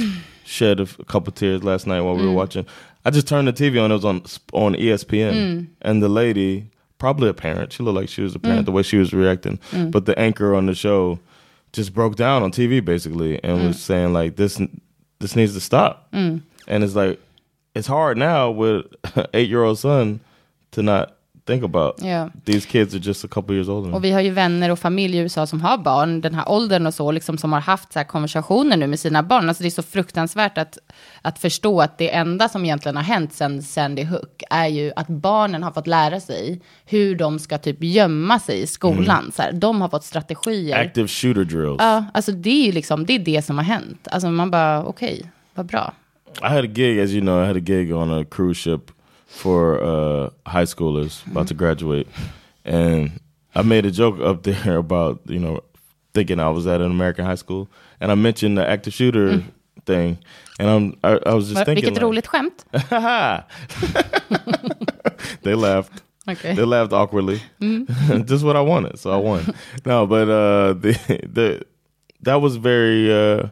shed 0.45 0.79
a, 0.79 0.85
couple 1.07 1.33
tears 1.33 1.63
last 1.63 1.85
night 1.87 2.03
while 2.03 2.15
we 2.15 2.23
were 2.23 2.35
watching. 2.35 2.65
I 3.05 3.09
just 3.13 3.27
turned 3.27 3.55
the 3.55 3.63
TV 3.63 3.79
on. 3.85 3.91
It 3.91 4.03
was 4.03 4.05
on 4.05 4.21
on 4.51 4.75
ESPN, 4.75 5.67
and 5.81 6.01
the 6.03 6.07
lady, 6.07 6.63
probably 6.97 7.29
a 7.29 7.33
parent, 7.33 7.73
she 7.73 7.83
looked 7.83 7.95
like 7.95 8.09
she 8.09 8.21
was 8.21 8.35
a 8.35 8.39
parent. 8.39 8.63
Mm. 8.63 8.65
The 8.65 8.71
way 8.71 8.83
she 8.83 8.97
was 8.97 9.13
reacting, 9.13 9.59
mm. 9.71 9.91
but 9.91 10.05
the 10.05 10.17
anchor 10.17 10.55
on 10.55 10.65
the 10.65 10.75
show 10.75 11.19
just 11.73 11.93
broke 11.93 12.15
down 12.15 12.41
on 12.41 12.51
TV 12.51 12.83
basically 12.83 13.43
and 13.43 13.67
was 13.67 13.77
mm. 13.77 13.79
saying 13.79 14.13
like 14.13 14.37
this 14.37 14.61
this 15.19 15.35
needs 15.35 15.53
to 15.53 15.59
stop. 15.59 16.07
And 16.67 16.83
it's 16.83 16.95
like 16.95 17.19
it's 17.73 17.87
hard 17.87 18.17
now 18.17 18.49
with 18.49 18.85
an 19.15 19.27
eight 19.33 19.49
year 19.49 19.63
old 19.63 19.77
son 19.77 20.21
to 20.71 20.81
not 20.81 21.15
think 21.47 21.63
about 21.63 22.01
Ja. 22.03 22.29
these 22.45 22.67
kids 22.69 22.93
are 22.93 22.99
just 23.03 23.25
a 23.25 23.27
couple 23.31 23.55
years 23.55 23.67
older. 23.69 23.93
Och 23.95 24.03
vi 24.03 24.11
har 24.11 24.21
ju 24.21 24.29
vänner 24.29 24.69
och 24.71 24.79
familj 24.79 25.17
i 25.17 25.19
USA 25.19 25.47
som 25.47 25.61
har 25.61 25.77
barn, 25.77 26.21
den 26.21 26.35
här 26.35 26.49
åldern 26.49 26.85
och 26.87 26.93
så, 26.93 27.11
liksom, 27.11 27.37
som 27.37 27.53
har 27.53 27.59
haft 27.59 27.93
så 27.93 27.99
här 27.99 28.03
konversationer 28.05 28.77
nu 28.77 28.87
med 28.87 28.99
sina 28.99 29.23
barn. 29.23 29.49
Alltså 29.49 29.63
det 29.63 29.69
är 29.69 29.71
så 29.71 29.83
fruktansvärt 29.83 30.57
att, 30.57 30.77
att 31.21 31.39
förstå 31.39 31.81
att 31.81 31.97
det 31.97 32.13
enda 32.15 32.49
som 32.49 32.65
egentligen 32.65 32.95
har 32.95 33.03
hänt 33.03 33.33
sen 33.33 33.61
Sandy 33.63 34.03
Hook 34.03 34.43
är 34.49 34.67
ju 34.67 34.91
att 34.95 35.07
barnen 35.07 35.63
har 35.63 35.71
fått 35.71 35.87
lära 35.87 36.19
sig 36.19 36.61
hur 36.85 37.15
de 37.15 37.39
ska 37.39 37.57
typ 37.57 37.77
gömma 37.83 38.39
sig 38.39 38.61
i 38.61 38.67
skolan. 38.67 39.31
Så 39.35 39.41
här, 39.41 39.51
de 39.51 39.81
har 39.81 39.89
fått 39.89 40.03
strategier. 40.03 40.79
Active 40.85 41.07
shooter 41.07 41.43
drills. 41.43 41.75
Ja, 41.79 42.05
alltså 42.13 42.31
det 42.31 42.49
är 42.49 42.65
ju 42.65 42.71
liksom, 42.71 43.05
det 43.05 43.13
är 43.13 43.19
det 43.19 43.45
som 43.45 43.57
har 43.57 43.65
hänt. 43.65 44.07
Alltså 44.11 44.29
man 44.29 44.51
bara, 44.51 44.83
okej, 44.85 45.31
vad 45.53 45.65
bra. 45.65 45.93
I 46.41 46.45
had 46.47 46.63
a 46.65 46.67
gig, 46.67 46.99
as 46.99 47.09
you 47.11 47.21
know, 47.21 47.43
I 47.43 47.47
had 47.47 47.55
a 47.57 47.59
gig 47.59 47.95
on 47.95 48.21
a 48.21 48.25
cruise 48.31 48.59
ship 48.69 48.91
for 49.35 49.83
uh, 49.83 50.29
high 50.45 50.63
schoolers 50.65 51.25
about 51.27 51.47
to 51.47 51.53
graduate, 51.53 52.07
and 52.63 53.19
I 53.53 53.61
made 53.63 53.85
a 53.85 53.91
joke 53.91 54.19
up 54.19 54.43
there 54.43 54.77
about 54.85 55.19
you 55.25 55.39
know 55.39 55.61
thinking 56.13 56.39
I 56.39 56.49
was 56.49 56.65
at 56.67 56.81
an 56.81 56.91
American 56.91 57.25
high 57.25 57.35
school, 57.35 57.67
and 57.99 58.11
I 58.11 58.15
mentioned 58.15 58.57
the 58.57 58.67
active 58.67 58.93
shooter 58.93 59.43
thing, 59.85 60.17
and 60.59 60.69
I'm 60.69 60.97
I, 61.03 61.19
I 61.25 61.33
was 61.33 61.49
just 61.49 61.59
Va- 61.59 61.65
thinking, 61.65 61.93
Vilket 61.93 62.01
like, 62.01 62.03
roligt 62.03 62.25
skämt. 62.25 62.65
they 65.43 65.53
laughed. 65.55 66.01
Okay. 66.27 66.55
They 66.55 66.63
laughed 66.63 66.91
awkwardly. 66.93 67.39
Just 68.25 68.43
what 68.43 68.55
I 68.55 68.61
wanted, 68.61 68.97
so 68.97 69.11
I 69.11 69.17
won. 69.17 69.53
no, 69.85 70.07
but 70.07 70.27
uh, 70.27 70.73
the 70.73 70.93
the 71.31 71.61
that 72.21 72.41
was 72.41 72.55
very. 72.55 73.11
Uh, 73.13 73.49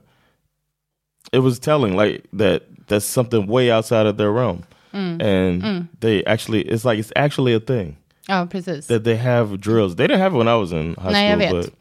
it 1.31 1.39
was 1.39 1.59
telling, 1.59 1.95
like 1.95 2.25
that. 2.33 2.63
That's 2.87 3.05
something 3.05 3.45
way 3.47 3.69
outside 3.71 4.07
of 4.07 4.17
their 4.17 4.31
realm, 4.31 4.63
Mm. 4.93 5.21
and 5.21 5.61
mm. 5.63 5.87
they 5.99 6.23
actually. 6.25 6.61
It's 6.61 6.85
like 6.85 6.99
it's 6.99 7.11
actually 7.15 7.53
a 7.53 7.59
thing 7.59 7.97
Ja, 8.29 8.45
precis. 8.45 8.87
that 8.87 9.03
they 9.03 9.15
have 9.15 9.59
drills. 9.59 9.95
They 9.95 10.07
didn't 10.07 10.19
have 10.21 10.33
it 10.33 10.37
when 10.37 10.47
I 10.47 10.55
was 10.55 10.71
in 10.71 10.95
high 10.95 11.11
Nej, 11.11 11.29
jag 11.29 11.47
school, 11.47 11.61
vet. 11.61 11.71
but 11.71 11.73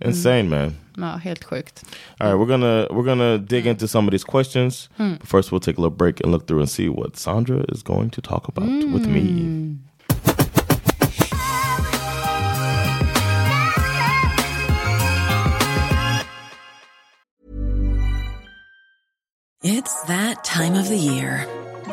mm. 0.00 0.06
insane, 0.08 0.48
man. 0.48 0.76
Ja, 0.98 1.16
helt 1.16 1.40
sjukt. 1.44 1.84
All 2.20 2.28
right, 2.28 2.38
we're 2.38 2.46
gonna 2.46 2.86
we're 2.90 3.04
gonna 3.04 3.38
dig 3.38 3.66
into 3.66 3.86
some 3.86 4.06
of 4.08 4.10
these 4.12 4.24
questions. 4.24 4.88
But 4.98 5.26
first, 5.26 5.52
we'll 5.52 5.60
take 5.60 5.78
a 5.78 5.80
little 5.80 5.96
break 5.96 6.20
and 6.20 6.32
look 6.32 6.46
through 6.46 6.60
and 6.60 6.68
see 6.68 6.88
what 6.88 7.16
Sandra 7.16 7.64
is 7.68 7.82
going 7.82 8.10
to 8.10 8.20
talk 8.20 8.48
about 8.48 8.68
with 8.92 9.06
me. 9.06 9.78
It's 19.62 20.02
that 20.04 20.44
time 20.44 20.74
of 20.74 20.88
the 20.88 20.96
year. 20.96 21.46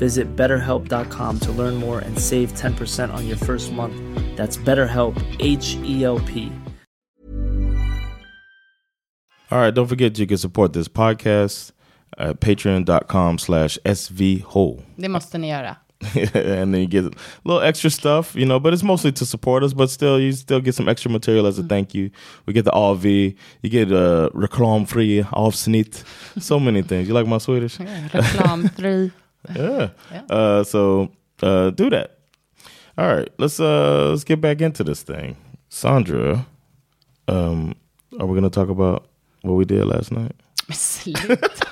Visit 0.00 0.34
betterhelp.com 0.34 1.40
to 1.40 1.52
learn 1.52 1.74
more 1.74 1.98
and 2.00 2.18
save 2.18 2.54
10% 2.54 3.12
on 3.12 3.26
your 3.28 3.36
first 3.36 3.70
month. 3.70 3.94
That's 4.36 4.56
BetterHelp, 4.56 5.14
H 5.40 5.76
E 5.84 6.04
L 6.04 6.18
P. 6.20 6.50
All 9.50 9.58
right, 9.58 9.74
don't 9.74 9.88
forget 9.88 10.18
you 10.18 10.26
can 10.26 10.38
support 10.38 10.72
this 10.72 10.88
podcast 10.88 11.72
at 12.16 12.40
patreon.com 12.40 13.38
slash 13.38 13.78
svwhole. 13.84 14.82
Det 14.96 15.08
måste 15.08 15.38
ni 15.38 15.50
göra. 15.50 15.76
and 16.34 16.72
then 16.72 16.80
you 16.80 16.86
get 16.86 17.04
a 17.04 17.10
little 17.44 17.60
extra 17.60 17.90
stuff, 17.90 18.34
you 18.34 18.46
know, 18.46 18.58
but 18.58 18.72
it's 18.72 18.82
mostly 18.82 19.12
to 19.12 19.26
support 19.26 19.62
us, 19.62 19.74
but 19.74 19.90
still 19.90 20.18
you 20.18 20.32
still 20.32 20.60
get 20.60 20.74
some 20.74 20.88
extra 20.88 21.10
material 21.10 21.46
as 21.46 21.58
a 21.58 21.62
mm. 21.62 21.68
thank 21.68 21.94
you. 21.94 22.10
We 22.46 22.54
get 22.54 22.64
the 22.64 22.72
AV, 22.72 23.04
you 23.04 23.70
get 23.70 23.92
uh, 23.92 24.28
a 24.28 24.30
reklamfri 24.30 25.24
avsnitt, 25.24 26.02
so 26.40 26.58
many 26.58 26.82
things. 26.82 27.08
You 27.08 27.14
like 27.14 27.26
my 27.26 27.38
Swedish? 27.38 27.76
Reklamfri. 28.12 29.12
Yeah. 29.48 29.90
Uh, 30.30 30.64
so 30.64 31.08
uh, 31.42 31.70
do 31.70 31.90
that. 31.90 32.18
All 32.96 33.06
right, 33.06 33.28
let's 33.38 33.60
uh, 33.60 34.10
let's 34.10 34.24
get 34.24 34.40
back 34.40 34.60
into 34.60 34.84
this 34.84 35.02
thing. 35.02 35.36
Sandra, 35.68 36.46
um, 37.28 37.74
are 38.18 38.26
we 38.26 38.38
going 38.38 38.42
to 38.42 38.50
talk 38.50 38.68
about 38.68 39.06
what 39.42 39.54
we 39.54 39.64
did 39.64 39.84
last 39.84 40.10
night? 40.10 40.34
Men 40.68 40.76
sluta. 40.76 41.66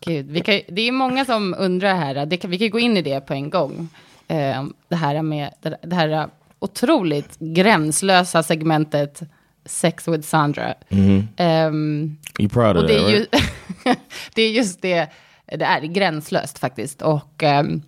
Gud, 0.00 0.30
vi 0.30 0.40
kan, 0.40 0.60
det 0.68 0.88
är 0.88 0.92
många 0.92 1.24
som 1.24 1.54
undrar 1.58 1.94
här, 1.94 2.36
kan, 2.36 2.50
vi 2.50 2.58
kan 2.58 2.70
gå 2.70 2.78
in 2.78 2.96
i 2.96 3.02
det 3.02 3.20
på 3.20 3.34
en 3.34 3.50
gång. 3.50 3.88
Eh, 4.28 4.64
det 4.88 4.96
här 4.96 5.22
med 5.22 5.50
det, 5.82 5.94
här 5.94 6.28
otroligt 6.58 7.36
gränslösa 7.38 8.42
segmentet 8.42 9.22
Sex 9.64 10.08
with 10.08 10.28
Sandra. 10.28 10.74
Ehm, 11.36 12.16
You 12.38 12.48
proud 12.48 12.76
of 12.76 12.86
that, 12.86 12.90
right? 12.90 13.34
det 14.34 14.42
är 14.42 14.50
just 14.50 14.82
det, 14.82 15.08
det 15.50 15.64
är 15.64 15.80
gränslöst 15.80 16.58
faktiskt. 16.58 17.02
Och 17.02 17.42
ehm, 17.42 17.82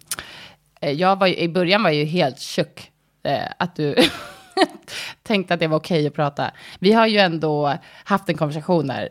eh, 0.80 0.90
jag 0.90 1.18
var 1.18 1.26
ju, 1.26 1.36
i 1.36 1.48
början 1.48 1.82
var 1.82 1.90
jag 1.90 1.98
ju 1.98 2.04
helt 2.04 2.40
tjock 2.40 2.90
eh, 3.22 3.48
att 3.58 3.76
du 3.76 3.96
tänkte 5.22 5.54
att 5.54 5.60
det 5.60 5.66
var 5.66 5.78
okej 5.78 6.06
att 6.06 6.14
prata. 6.14 6.50
Vi 6.78 6.92
har 6.92 7.06
ju 7.06 7.18
ändå 7.18 7.74
haft 8.04 8.28
en 8.28 8.36
konversation 8.36 8.86
där, 8.86 9.08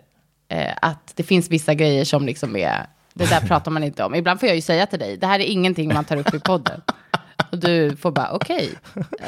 eh, 0.50 0.74
att 0.82 1.14
det 1.16 1.24
finns 1.24 1.50
vissa 1.50 1.74
grejer 1.74 2.06
som 2.06 2.26
liksom 2.26 2.56
är, 2.56 2.86
det 3.14 3.30
där 3.30 3.42
pratar 3.42 3.72
man 3.72 3.84
inte 3.84 4.04
om. 4.04 4.16
Ibland 4.16 4.40
får 4.40 4.48
jag 4.48 4.56
ju 4.56 4.62
säga 4.62 4.86
till 4.86 5.00
dig, 5.00 5.18
det 5.18 5.28
här 5.28 5.40
är 5.40 5.46
ingenting 5.46 5.94
man 5.94 6.06
tar 6.06 6.18
upp 6.18 6.34
i 6.34 6.40
podden. 6.40 6.82
Och 7.52 7.58
du 7.58 7.96
får 7.96 8.12
bara, 8.12 8.32
okej, 8.32 8.70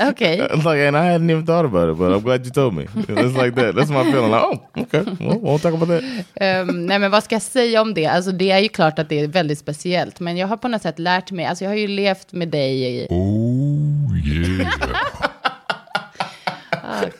okej. 0.09 0.37
like, 0.37 0.87
and 0.87 0.97
I 0.97 0.99
hadn't 0.99 1.31
even 1.31 1.45
thought 1.45 1.65
about 1.65 1.89
it, 1.89 1.97
but 1.97 2.11
I'm 2.11 2.21
glad 2.21 2.45
you 2.45 2.51
told 2.53 2.73
me. 2.73 2.83
It's 2.83 3.43
like 3.43 3.55
that. 3.61 3.75
That's 3.75 3.91
my 3.91 4.11
feeling. 4.11 4.31
Like, 4.31 4.43
oh, 4.43 4.81
okay. 4.81 5.03
Well, 5.19 5.39
won't 5.39 5.61
talk 5.61 5.73
about 5.73 5.87
that. 5.89 6.03
Ehm, 6.35 6.85
nej, 6.85 6.99
men 6.99 7.11
vad 7.11 7.23
ska 7.23 7.35
jag 7.35 7.41
säga 7.41 7.81
om 7.81 7.93
det? 7.93 8.05
Alltså, 8.05 8.31
det 8.31 8.51
är 8.51 8.59
ju 8.59 8.69
klart 8.69 8.99
att 8.99 9.09
det 9.09 9.19
är 9.19 9.27
väldigt 9.27 9.59
speciellt, 9.59 10.19
men 10.19 10.37
jag 10.37 10.47
har 10.47 10.57
på 10.57 10.67
något 10.67 10.81
sätt 10.81 10.99
lärt 10.99 11.31
mig, 11.31 11.45
alltså 11.45 11.63
jag 11.63 11.71
har 11.71 11.77
ju 11.77 11.87
levt 11.87 12.33
med 12.33 12.47
dig 12.47 12.83
i... 12.83 13.07
Oh 13.09 14.27
yeah. 14.27 14.73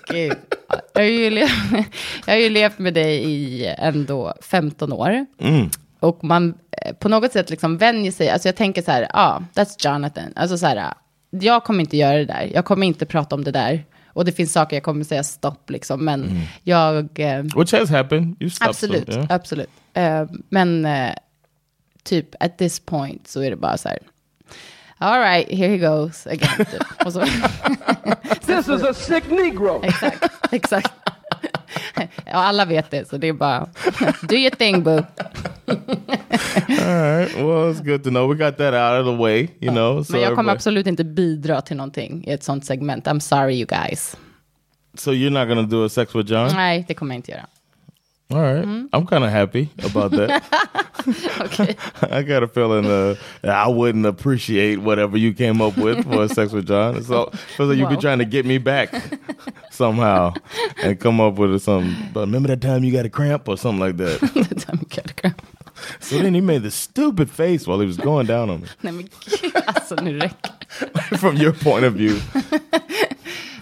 Gud. 0.08 0.34
Jag, 0.94 1.02
har 1.02 1.08
ju 1.08 1.30
levt, 1.30 1.52
jag 2.26 2.34
har 2.34 2.40
ju 2.40 2.50
levt 2.50 2.80
med 2.80 2.94
dig 2.94 3.24
i 3.24 3.66
ändå 3.78 4.34
15 4.42 4.94
år. 4.94 5.26
Och 6.04 6.24
man 6.24 6.54
eh, 6.72 6.94
på 6.94 7.10
något 7.10 7.32
sätt 7.32 7.50
liksom 7.50 7.78
vänjer 7.78 8.12
sig, 8.12 8.30
alltså 8.30 8.48
jag 8.48 8.56
tänker 8.56 8.82
så 8.82 8.92
här, 8.92 9.02
ja, 9.02 9.10
ah, 9.14 9.44
that's 9.54 9.92
Jonathan. 9.92 10.34
Alltså 10.36 10.58
så 10.58 10.66
här, 10.66 10.94
jag 11.30 11.64
kommer 11.64 11.80
inte 11.80 11.98
göra 11.98 12.18
det 12.18 12.26
där, 12.26 12.50
jag 12.54 12.66
kommer 12.66 12.88
inte 12.88 13.06
prata 13.06 13.36
om 13.36 13.44
det 13.44 13.52
där. 13.52 13.86
Och 14.08 14.26
det 14.26 14.32
finns 14.32 14.54
saker 14.54 14.76
jag 14.76 14.84
kommer 14.84 15.04
säga 15.04 15.24
stopp 15.24 15.70
liksom. 15.70 16.06
Men 16.06 16.42
jag... 16.64 17.20
Eh, 17.20 17.44
Which 17.58 17.74
has 17.74 17.90
happened. 17.90 18.36
You 18.40 18.50
stopped 18.50 18.70
absolut, 18.70 19.14
some, 19.14 19.18
yeah. 19.18 19.36
absolut. 19.36 19.70
Eh, 19.94 20.26
men 20.50 20.86
eh, 20.86 21.14
typ 22.04 22.36
at 22.40 22.58
this 22.58 22.80
point 22.80 23.28
så 23.28 23.42
är 23.42 23.50
det 23.50 23.56
bara 23.56 23.78
så 23.78 23.90
här. 23.90 24.00
All 24.98 25.20
right, 25.20 25.50
here 25.50 25.70
he 25.70 25.78
goes 25.78 26.28
again. 26.28 26.66
Typ. 26.72 27.06
Och 27.06 27.14
så, 27.14 27.20
This 28.46 28.70
is 28.70 28.84
a 28.84 28.94
sick 28.94 29.30
Negro. 29.30 29.84
exakt, 29.84 30.24
exakt. 30.52 31.03
Ja, 32.26 32.34
alla 32.34 32.66
vet 32.66 32.92
det, 32.92 33.10
så 33.10 33.18
det 33.18 33.28
är 33.28 33.34
bara 33.34 33.68
do 34.22 34.36
your 34.36 34.50
thing 34.56 34.84
boo. 34.84 35.04
All 35.68 37.18
right. 37.20 37.36
Well, 37.36 37.72
it's 37.72 37.82
good 37.82 38.04
to 38.04 38.10
know. 38.10 38.28
We 38.28 38.36
got 38.46 38.58
that 38.58 38.74
out 38.74 39.00
of 39.08 39.16
the 39.18 39.24
way, 39.24 39.48
you 39.60 39.72
know. 39.72 40.04
So 40.04 40.14
Men 40.14 40.22
jag 40.22 40.36
kommer 40.36 40.52
everybody- 40.52 40.56
absolut 40.56 40.88
inte 40.88 41.04
bidra 41.04 41.62
till 41.62 41.78
någonting 41.78 42.24
i 42.28 42.32
ett 42.32 42.44
sånt 42.44 42.66
segment. 42.66 43.06
I'm 43.08 43.20
sorry 43.20 43.56
you 43.56 43.66
guys. 43.66 44.18
So 44.98 45.12
you're 45.12 45.30
not 45.30 45.48
gonna 45.48 45.62
do 45.62 45.86
a 45.86 45.90
sex 45.90 46.16
with 46.16 46.32
John? 46.32 46.50
Nej, 46.56 46.86
det 46.88 46.94
kommer 46.94 47.16
jag 47.16 47.20
inte 47.20 47.32
göra. 47.32 47.46
All 48.32 48.42
right. 48.42 48.66
I'm 48.94 49.06
kind 49.06 49.24
of 49.24 49.30
happy 49.30 49.70
about 49.84 50.12
that. 50.12 50.44
Okej. 51.04 51.78
I 52.12 52.24
got 52.24 52.42
a 52.44 52.48
feeling 52.48 52.86
uh, 52.86 53.16
that 53.42 53.56
I 53.56 53.68
wouldn't 53.68 54.06
appreciate 54.06 54.80
whatever 54.80 55.18
you 55.18 55.34
came 55.34 55.62
up 55.62 55.78
with 55.78 56.04
for 56.06 56.28
sex 56.30 56.52
with 56.52 56.68
John. 56.68 57.04
So 57.04 57.30
feels 57.58 57.70
like 57.70 57.78
you'd 57.78 57.90
be 57.90 57.98
trying 57.98 58.20
to 58.20 58.26
get 58.26 58.46
me 58.46 58.58
back 58.58 58.90
somehow 59.72 60.34
and 60.82 61.00
come 61.00 61.20
up 61.22 61.36
with 61.36 61.62
something. 61.62 61.96
But 62.14 62.22
remember 62.22 62.48
that 62.48 62.62
time 62.62 62.84
you 62.84 62.92
got 62.92 63.06
a 63.06 63.10
cramp 63.10 63.48
or 63.48 63.58
something 63.58 63.80
like 63.86 63.98
that. 63.98 64.20
Det 64.34 64.66
där 64.68 64.74
med 64.74 64.90
Kardgram. 64.90 65.34
so 66.00 66.18
then 66.18 66.34
he 66.34 66.42
made 66.42 66.64
this 66.64 66.76
stupid 66.76 67.30
face 67.30 67.68
while 67.68 67.80
he 67.80 67.86
was 67.86 67.98
going 67.98 68.26
down 68.28 68.50
on 68.50 68.62
me. 68.62 68.68
Nej 68.82 68.94
men 68.94 69.08
gud, 69.26 69.52
alltså 69.66 69.96
nu 69.96 70.20
räcker 70.20 71.18
From 71.18 71.38
your 71.38 71.52
point 71.54 71.86
of 71.86 71.94
view. 71.94 72.20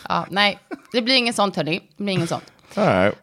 ja, 0.09 0.25
Nej, 0.29 0.59
det 0.91 1.01
blir 1.01 1.15
ingen 1.15 1.33
sånt 1.33 1.55
hörni. 1.55 1.81
Det 1.97 2.03
blir 2.03 2.13
ingen 2.13 2.27
sånt. 2.27 2.43
All 2.77 2.85
right. 2.85 3.13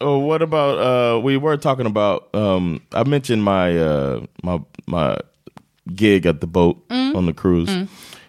Oh, 0.00 0.18
what 0.18 0.42
about 0.42 0.78
uh 0.78 1.20
we 1.20 1.36
were 1.36 1.56
talking 1.56 1.86
about 1.86 2.34
um 2.34 2.80
I 2.92 3.04
mentioned 3.04 3.42
my 3.44 3.76
uh 3.78 4.20
my 4.42 4.60
my 4.86 5.16
gig 5.94 6.26
at 6.26 6.40
the 6.40 6.46
boat 6.46 6.76
on 6.90 7.26
the 7.26 7.32
cruise. 7.32 7.70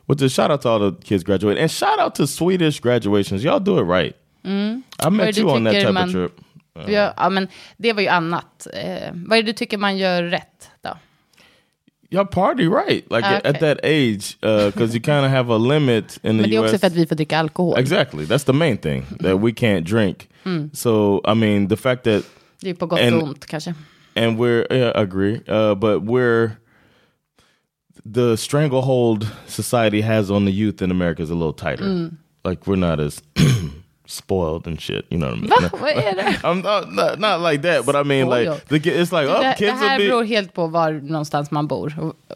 Which 0.05 0.21
is 0.21 0.33
shout 0.33 0.51
out 0.51 0.61
to 0.63 0.69
all 0.69 0.79
the 0.79 0.91
kids 1.03 1.23
graduating 1.23 1.61
and 1.61 1.71
shout 1.71 1.97
out 1.99 2.15
to 2.15 2.27
Swedish 2.27 2.79
graduations. 2.81 3.43
Y'all 3.43 3.59
do 3.59 3.77
it 3.79 3.83
right. 3.83 4.15
I 4.45 5.09
met 5.09 5.37
you 5.37 5.49
on 5.49 5.63
that 5.63 5.81
type 5.81 5.93
man- 5.93 6.07
of 6.09 6.11
trip. 6.11 6.39
Ja, 6.87 7.13
ja, 7.17 7.29
men 7.29 7.47
det 7.77 7.93
var 7.93 8.01
ju 8.01 8.07
annat. 8.07 8.67
Eh, 8.73 9.11
vad 9.13 9.37
är 9.37 9.43
det 9.43 9.51
du 9.51 9.53
tycker 9.53 9.77
man 9.77 9.97
gör 9.97 10.23
rätt 10.23 10.69
Y'all 12.13 12.25
party 12.25 12.67
right, 12.67 13.11
like 13.11 13.25
Ah, 13.25 13.35
at- 13.37 13.45
at 13.45 13.59
that 13.59 13.79
age, 13.83 14.37
because 14.41 14.93
you 14.95 15.01
kind 15.01 15.25
of 15.25 15.31
have 15.31 15.49
a 15.53 15.57
limit 15.57 16.19
in 16.23 16.35
Men 16.37 16.43
the 16.43 16.49
det 16.49 16.55
är 16.55 16.59
också 16.59 16.71
U.S. 16.73 16.79
för 16.81 16.87
att 16.87 16.93
vi 16.93 17.05
får 17.07 17.15
dricka 17.15 17.37
alkohol. 17.37 17.79
Exactly, 17.79 18.25
that's 18.25 18.45
the 18.45 18.53
main 18.53 18.77
thing 18.77 19.03
that 19.19 19.39
we 19.43 19.51
can't 19.51 19.81
drink. 19.85 20.29
So 20.73 21.21
I 21.25 21.33
mean, 21.35 21.67
the 21.69 21.77
fact 21.77 22.03
that 22.03 22.23
Det 22.61 22.69
är 22.69 22.73
på 22.73 22.85
gott 22.85 22.99
And- 22.99 23.15
och 23.15 23.23
ont 23.23 23.45
kanske. 23.45 23.73
and 24.15 24.37
we're 24.39 24.65
yeah, 24.73 24.91
I 24.95 25.01
agree 25.03 25.33
uh, 25.47 25.73
but 25.75 26.03
we're 26.03 26.51
the 28.13 28.37
stranglehold 28.37 29.27
society 29.47 30.01
has 30.01 30.29
on 30.29 30.45
the 30.45 30.51
youth 30.51 30.81
in 30.83 30.91
america 30.91 31.23
is 31.23 31.29
a 31.31 31.33
little 31.33 31.53
tighter 31.53 32.09
like 32.45 32.61
we're 32.65 32.75
not 32.89 32.99
as 32.99 33.23
spoiled 34.13 34.67
and 34.67 34.81
shit 34.81 35.05
you 35.09 35.17
know 35.17 35.29
what 35.29 35.37
i 35.37 35.41
mean 35.41 35.49
Va? 35.71 35.77
Vad 35.77 35.89
är 35.89 36.15
det? 36.15 36.39
i'm 36.43 36.61
not, 36.61 36.91
not, 36.93 37.19
not 37.19 37.51
like 37.51 37.61
that 37.61 37.85
but 37.85 37.95
i 37.95 38.03
mean 38.03 38.29
like 38.29 38.67
the, 38.67 38.75
it's 38.79 39.11
like 39.11 39.27
Det, 39.27 39.35
oh 39.37 39.41
det 39.41 39.55
kids 39.57 39.79
här 39.81 39.97
will 39.97 40.07
beror 40.09 40.21
be 40.23 40.27
helt 40.27 40.53
på 40.53 40.67
var 40.67 40.91
någonstans 41.03 41.51
man 41.51 41.67
bor. 41.67 41.93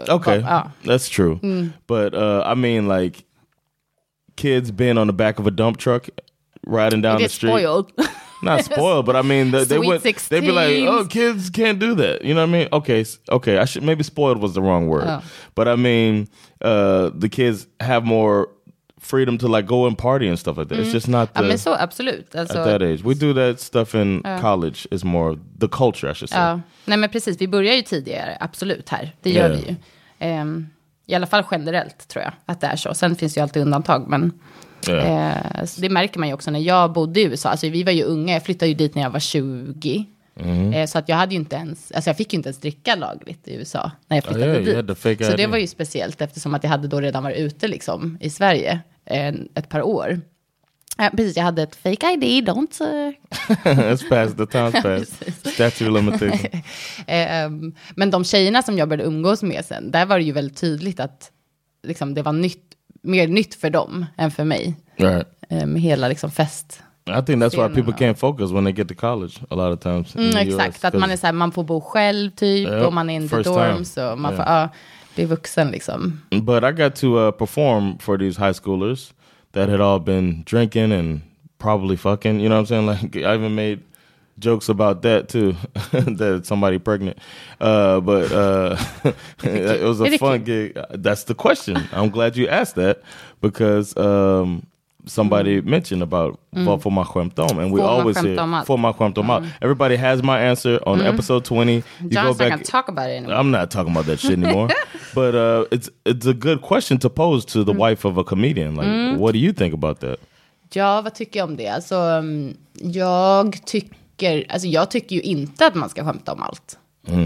Okay 0.09 0.39
Ja. 0.39 0.71
that's 0.83 1.09
true 1.09 1.39
but 1.87 2.13
uh, 2.13 2.43
i 2.51 2.55
mean 2.55 2.87
like 2.87 3.23
kids 4.35 4.71
being 4.71 4.97
on 4.97 5.07
the 5.07 5.13
back 5.13 5.39
of 5.39 5.47
a 5.47 5.51
dump 5.51 5.77
truck 5.77 6.09
riding 6.67 7.01
down 7.01 7.17
the 7.21 7.29
street 7.29 7.49
spoiled. 7.51 7.91
not 8.43 8.63
spoiled, 8.63 9.05
but 9.05 9.15
I 9.15 9.21
mean, 9.23 9.51
they, 9.51 9.63
they 9.63 9.79
would 9.79 10.01
they'd 10.03 10.41
be 10.41 10.51
like, 10.51 10.75
"Oh, 10.87 11.05
kids 11.05 11.49
can't 11.49 11.79
do 11.79 11.95
that." 11.95 12.23
You 12.23 12.35
know 12.35 12.41
what 12.41 12.49
I 12.49 12.59
mean? 12.59 12.67
Okay, 12.71 13.03
okay. 13.31 13.57
I 13.57 13.65
should 13.65 13.83
maybe 13.83 14.03
spoiled 14.03 14.37
was 14.39 14.53
the 14.53 14.61
wrong 14.61 14.87
word, 14.87 15.05
Oh. 15.07 15.21
but 15.55 15.67
I 15.67 15.75
mean, 15.75 16.27
uh, 16.61 17.09
the 17.15 17.29
kids 17.29 17.67
have 17.79 18.05
more 18.05 18.49
freedom 19.07 19.39
to 19.39 19.47
like 19.47 19.67
go 19.67 19.87
and 19.87 19.97
party 19.97 20.29
and 20.29 20.39
stuff 20.39 20.57
like 20.57 20.75
that. 20.75 20.85
It's 20.85 20.93
just 20.93 21.07
not 21.07 21.29
Ja, 21.33 21.41
the, 21.41 21.47
men 21.47 21.59
så 21.59 21.73
absolut. 21.79 22.35
Alltså, 22.35 22.57
at 22.59 22.65
that 22.65 22.81
age. 22.81 23.01
We 23.03 23.13
do 23.13 23.33
that 23.33 23.59
stuff 23.61 23.95
in 23.95 24.23
college. 24.41 24.87
Is 24.91 25.03
more 25.03 25.37
the 25.59 25.67
culture, 25.67 26.11
I 26.11 26.15
should 26.15 26.29
say. 26.29 26.39
Ja, 26.39 26.59
nej 26.85 26.97
men 26.97 27.09
precis. 27.09 27.41
Vi 27.41 27.47
börjar 27.47 27.73
ju 27.75 27.81
tidigare, 27.81 28.37
absolut 28.39 28.89
här. 28.89 29.15
Det 29.21 29.29
gör 29.29 29.49
Ja. 29.49 29.55
vi 29.55 29.61
ju. 29.69 29.75
Ehm, 30.19 30.67
I 31.05 31.15
alla 31.15 31.27
fall 31.27 31.43
generellt 31.51 32.07
tror 32.07 32.23
jag 32.23 32.33
att 32.45 32.61
det 32.61 32.67
är 32.67 32.75
så. 32.75 32.93
Sen 32.93 33.15
finns 33.15 33.33
det 33.33 33.39
ju 33.39 33.43
alltid 33.43 33.61
undantag, 33.61 34.05
men 34.07 34.31
Ja. 34.87 34.95
eh, 34.95 35.65
så 35.65 35.81
det 35.81 35.89
märker 35.89 36.19
man 36.19 36.27
ju 36.27 36.33
också 36.33 36.51
när 36.51 36.59
jag 36.59 36.91
bodde 36.93 37.19
i 37.19 37.23
USA. 37.23 37.49
Alltså 37.49 37.69
vi 37.69 37.83
var 37.83 37.91
ju 37.91 38.03
unga, 38.03 38.33
jag 38.33 38.43
flyttade 38.43 38.69
ju 38.69 38.73
dit 38.75 38.95
när 38.95 39.01
jag 39.03 39.09
var 39.09 39.19
20. 39.19 40.05
Mm. 40.39 40.73
Eh, 40.73 40.87
så 40.87 40.97
att 40.97 41.09
jag 41.09 41.15
hade 41.15 41.33
ju 41.33 41.39
inte 41.39 41.55
ens, 41.55 41.91
alltså 41.91 42.09
jag 42.09 42.17
fick 42.17 42.33
ju 42.33 42.37
inte 42.37 42.49
ens 42.49 42.57
dricka 42.57 42.95
lagligt 42.95 43.47
i 43.47 43.55
USA 43.55 43.91
när 44.07 44.17
jag 44.17 44.23
flyttade 44.23 44.45
yeah, 44.45 44.63
you 44.63 44.81
dit. 44.81 45.25
så 45.25 45.35
det 45.35 45.47
var 45.47 45.57
ju 45.57 45.67
speciellt 45.67 46.21
eftersom 46.21 46.53
att 46.53 46.63
jag 46.63 46.69
hade 46.69 46.87
då 46.87 47.01
redan 47.01 47.23
varit 47.23 47.37
ute 47.37 47.67
liksom 47.67 48.17
i 48.21 48.29
Sverige 48.29 48.79
eh, 49.05 49.33
ett 49.55 49.69
par 49.69 49.81
år. 49.81 50.21
Ja, 50.97 51.09
precis, 51.17 51.37
jag 51.37 51.43
hade 51.43 51.63
ett 51.63 51.75
fake 51.75 52.13
ID, 52.13 52.49
don't... 52.49 52.79
It's 53.63 54.09
past 54.09 54.37
the 54.37 54.43
time's 54.43 54.81
past. 54.81 55.81
Of 55.81 55.81
limitation. 55.81 56.61
Ehm, 57.07 57.75
men 57.95 58.11
de 58.11 58.23
tjejerna 58.23 58.61
som 58.61 58.77
jag 58.77 58.89
började 58.89 59.07
umgås 59.09 59.43
med 59.43 59.65
sen, 59.65 59.91
där 59.91 60.05
var 60.05 60.17
det 60.17 60.23
ju 60.23 60.31
väldigt 60.31 60.57
tydligt 60.57 60.99
att 60.99 61.31
liksom, 61.83 62.13
det 62.13 62.21
var 62.21 62.33
nytt, 62.33 62.63
mer 63.01 63.27
nytt 63.27 63.55
för 63.55 63.69
dem 63.69 64.05
än 64.17 64.31
för 64.31 64.43
mig. 64.43 64.75
right. 64.97 65.27
Med 65.49 65.81
hela 65.81 66.07
liksom, 66.07 66.31
fest. 66.31 66.83
I 67.07 67.21
think 67.21 67.39
that's 67.39 67.55
why 67.57 67.67
people 67.69 67.93
can't 67.93 68.17
focus 68.17 68.51
when 68.51 68.63
they 68.63 68.73
get 68.73 68.87
to 68.87 68.95
college 68.95 69.39
a 69.51 69.55
lot 69.55 69.71
of 69.71 69.79
times. 69.79 70.15
Mm, 70.15 70.31
the 70.31 70.39
US, 70.41 70.59
exakt, 70.59 70.85
att 70.85 70.93
man 70.93 71.11
är 71.11 71.15
så 71.15 71.25
här, 71.27 71.33
man 71.33 71.51
får 71.51 71.63
bo 71.63 71.81
själv 71.81 72.31
typ, 72.31 72.67
Ja, 72.69 72.87
och 72.87 72.93
man 72.93 73.09
är 73.09 73.15
in 73.15 73.29
the 73.29 73.35
dorms, 73.43 73.93
time. 73.93 74.07
och 74.11 74.19
man 74.19 74.35
får, 74.35 74.45
Ja. 74.45 74.61
ja, 74.61 74.69
bli 75.15 75.25
vuxen 75.25 75.71
liksom. 75.71 76.21
But 76.41 76.63
I 76.63 76.71
got 76.71 76.95
to 76.95 77.07
uh, 77.27 77.31
perform 77.31 77.97
for 77.97 78.17
these 78.17 78.37
high 78.39 78.53
schoolers 78.53 79.13
that 79.53 79.69
had 79.69 79.81
all 79.81 79.99
been 79.99 80.43
drinking 80.45 80.91
and 80.91 81.21
probably 81.57 81.97
fucking. 81.97 82.39
You 82.39 82.49
know 82.49 82.61
what 82.61 82.71
I'm 82.71 82.85
saying? 82.85 82.85
Like 83.13 83.15
I 83.25 83.35
even 83.35 83.55
made 83.55 83.79
jokes 84.39 84.69
about 84.69 85.01
that 85.01 85.29
too, 85.29 85.55
that 86.17 86.41
somebody 86.45 86.77
pregnant. 86.79 87.17
Uh, 87.59 87.99
but 87.99 88.31
uh, 88.31 88.77
it 89.43 89.83
was 89.83 90.01
a 90.01 90.17
fun 90.17 90.43
gig. 90.43 90.77
That's 90.91 91.23
the 91.23 91.33
question. 91.33 91.77
I'm 91.91 92.09
glad 92.09 92.37
you 92.37 92.47
asked 92.47 92.75
that 92.75 93.01
because 93.41 93.97
um, 93.97 94.67
somebody 95.07 95.61
mentioned 95.61 96.03
about 96.03 96.39
vad 96.49 96.81
får 96.81 96.91
man 96.91 97.05
skämta 97.05 97.43
om, 97.43 97.59
and 97.59 97.59
we 97.59 97.63
Mm. 97.65 97.77
Får 97.77 97.87
always 97.99 98.17
allt? 98.17 98.67
får 98.67 98.77
man 98.77 98.93
skämta 98.93 99.21
om 99.21 99.29
allt. 99.29 99.45
Everybody 99.61 99.95
has 99.95 100.23
my 100.23 100.31
answer 100.31 100.89
on 100.89 101.01
episode 101.01 101.45
20. 101.45 101.71
You 101.73 101.81
John's 102.01 102.23
not 102.27 102.37
gonna 102.37 102.57
talk 102.57 102.89
about 102.89 103.05
it 103.07 103.17
anymore. 103.17 103.35
I'm 103.35 103.51
not 103.61 103.71
talking 103.71 103.91
about 103.91 104.05
that 104.07 104.19
shit 104.19 104.31
anymore. 104.31 104.67
but 105.15 105.35
uh, 105.35 105.63
it's 105.71 105.89
it's 106.09 106.29
a 106.29 106.33
good 106.33 106.61
question 106.61 106.99
to 106.99 107.09
pose 107.09 107.45
to 107.47 107.63
the 107.63 107.71
Mm. 107.73 107.89
wife 107.89 108.07
of 108.07 108.17
a 108.17 108.23
comedian. 108.23 108.75
Like, 108.75 109.21
what 109.21 109.33
do 109.33 109.39
you 109.39 109.53
think 109.53 109.73
about 109.73 109.99
that? 109.99 110.15
Ja, 110.73 111.01
vad 111.01 111.13
tycker 111.15 111.39
jag 111.39 111.49
om 111.49 111.55
det? 111.57 111.67
Alltså, 111.67 111.95
um, 111.95 112.53
jag 112.81 113.65
tycker, 113.65 114.45
alltså 114.49 114.67
jag 114.67 114.91
tycker 114.91 115.15
ju 115.15 115.21
inte 115.21 115.67
att 115.67 115.75
man 115.75 115.89
ska 115.89 116.03
skämta 116.05 116.33
om 116.33 116.41
allt. 116.43 116.77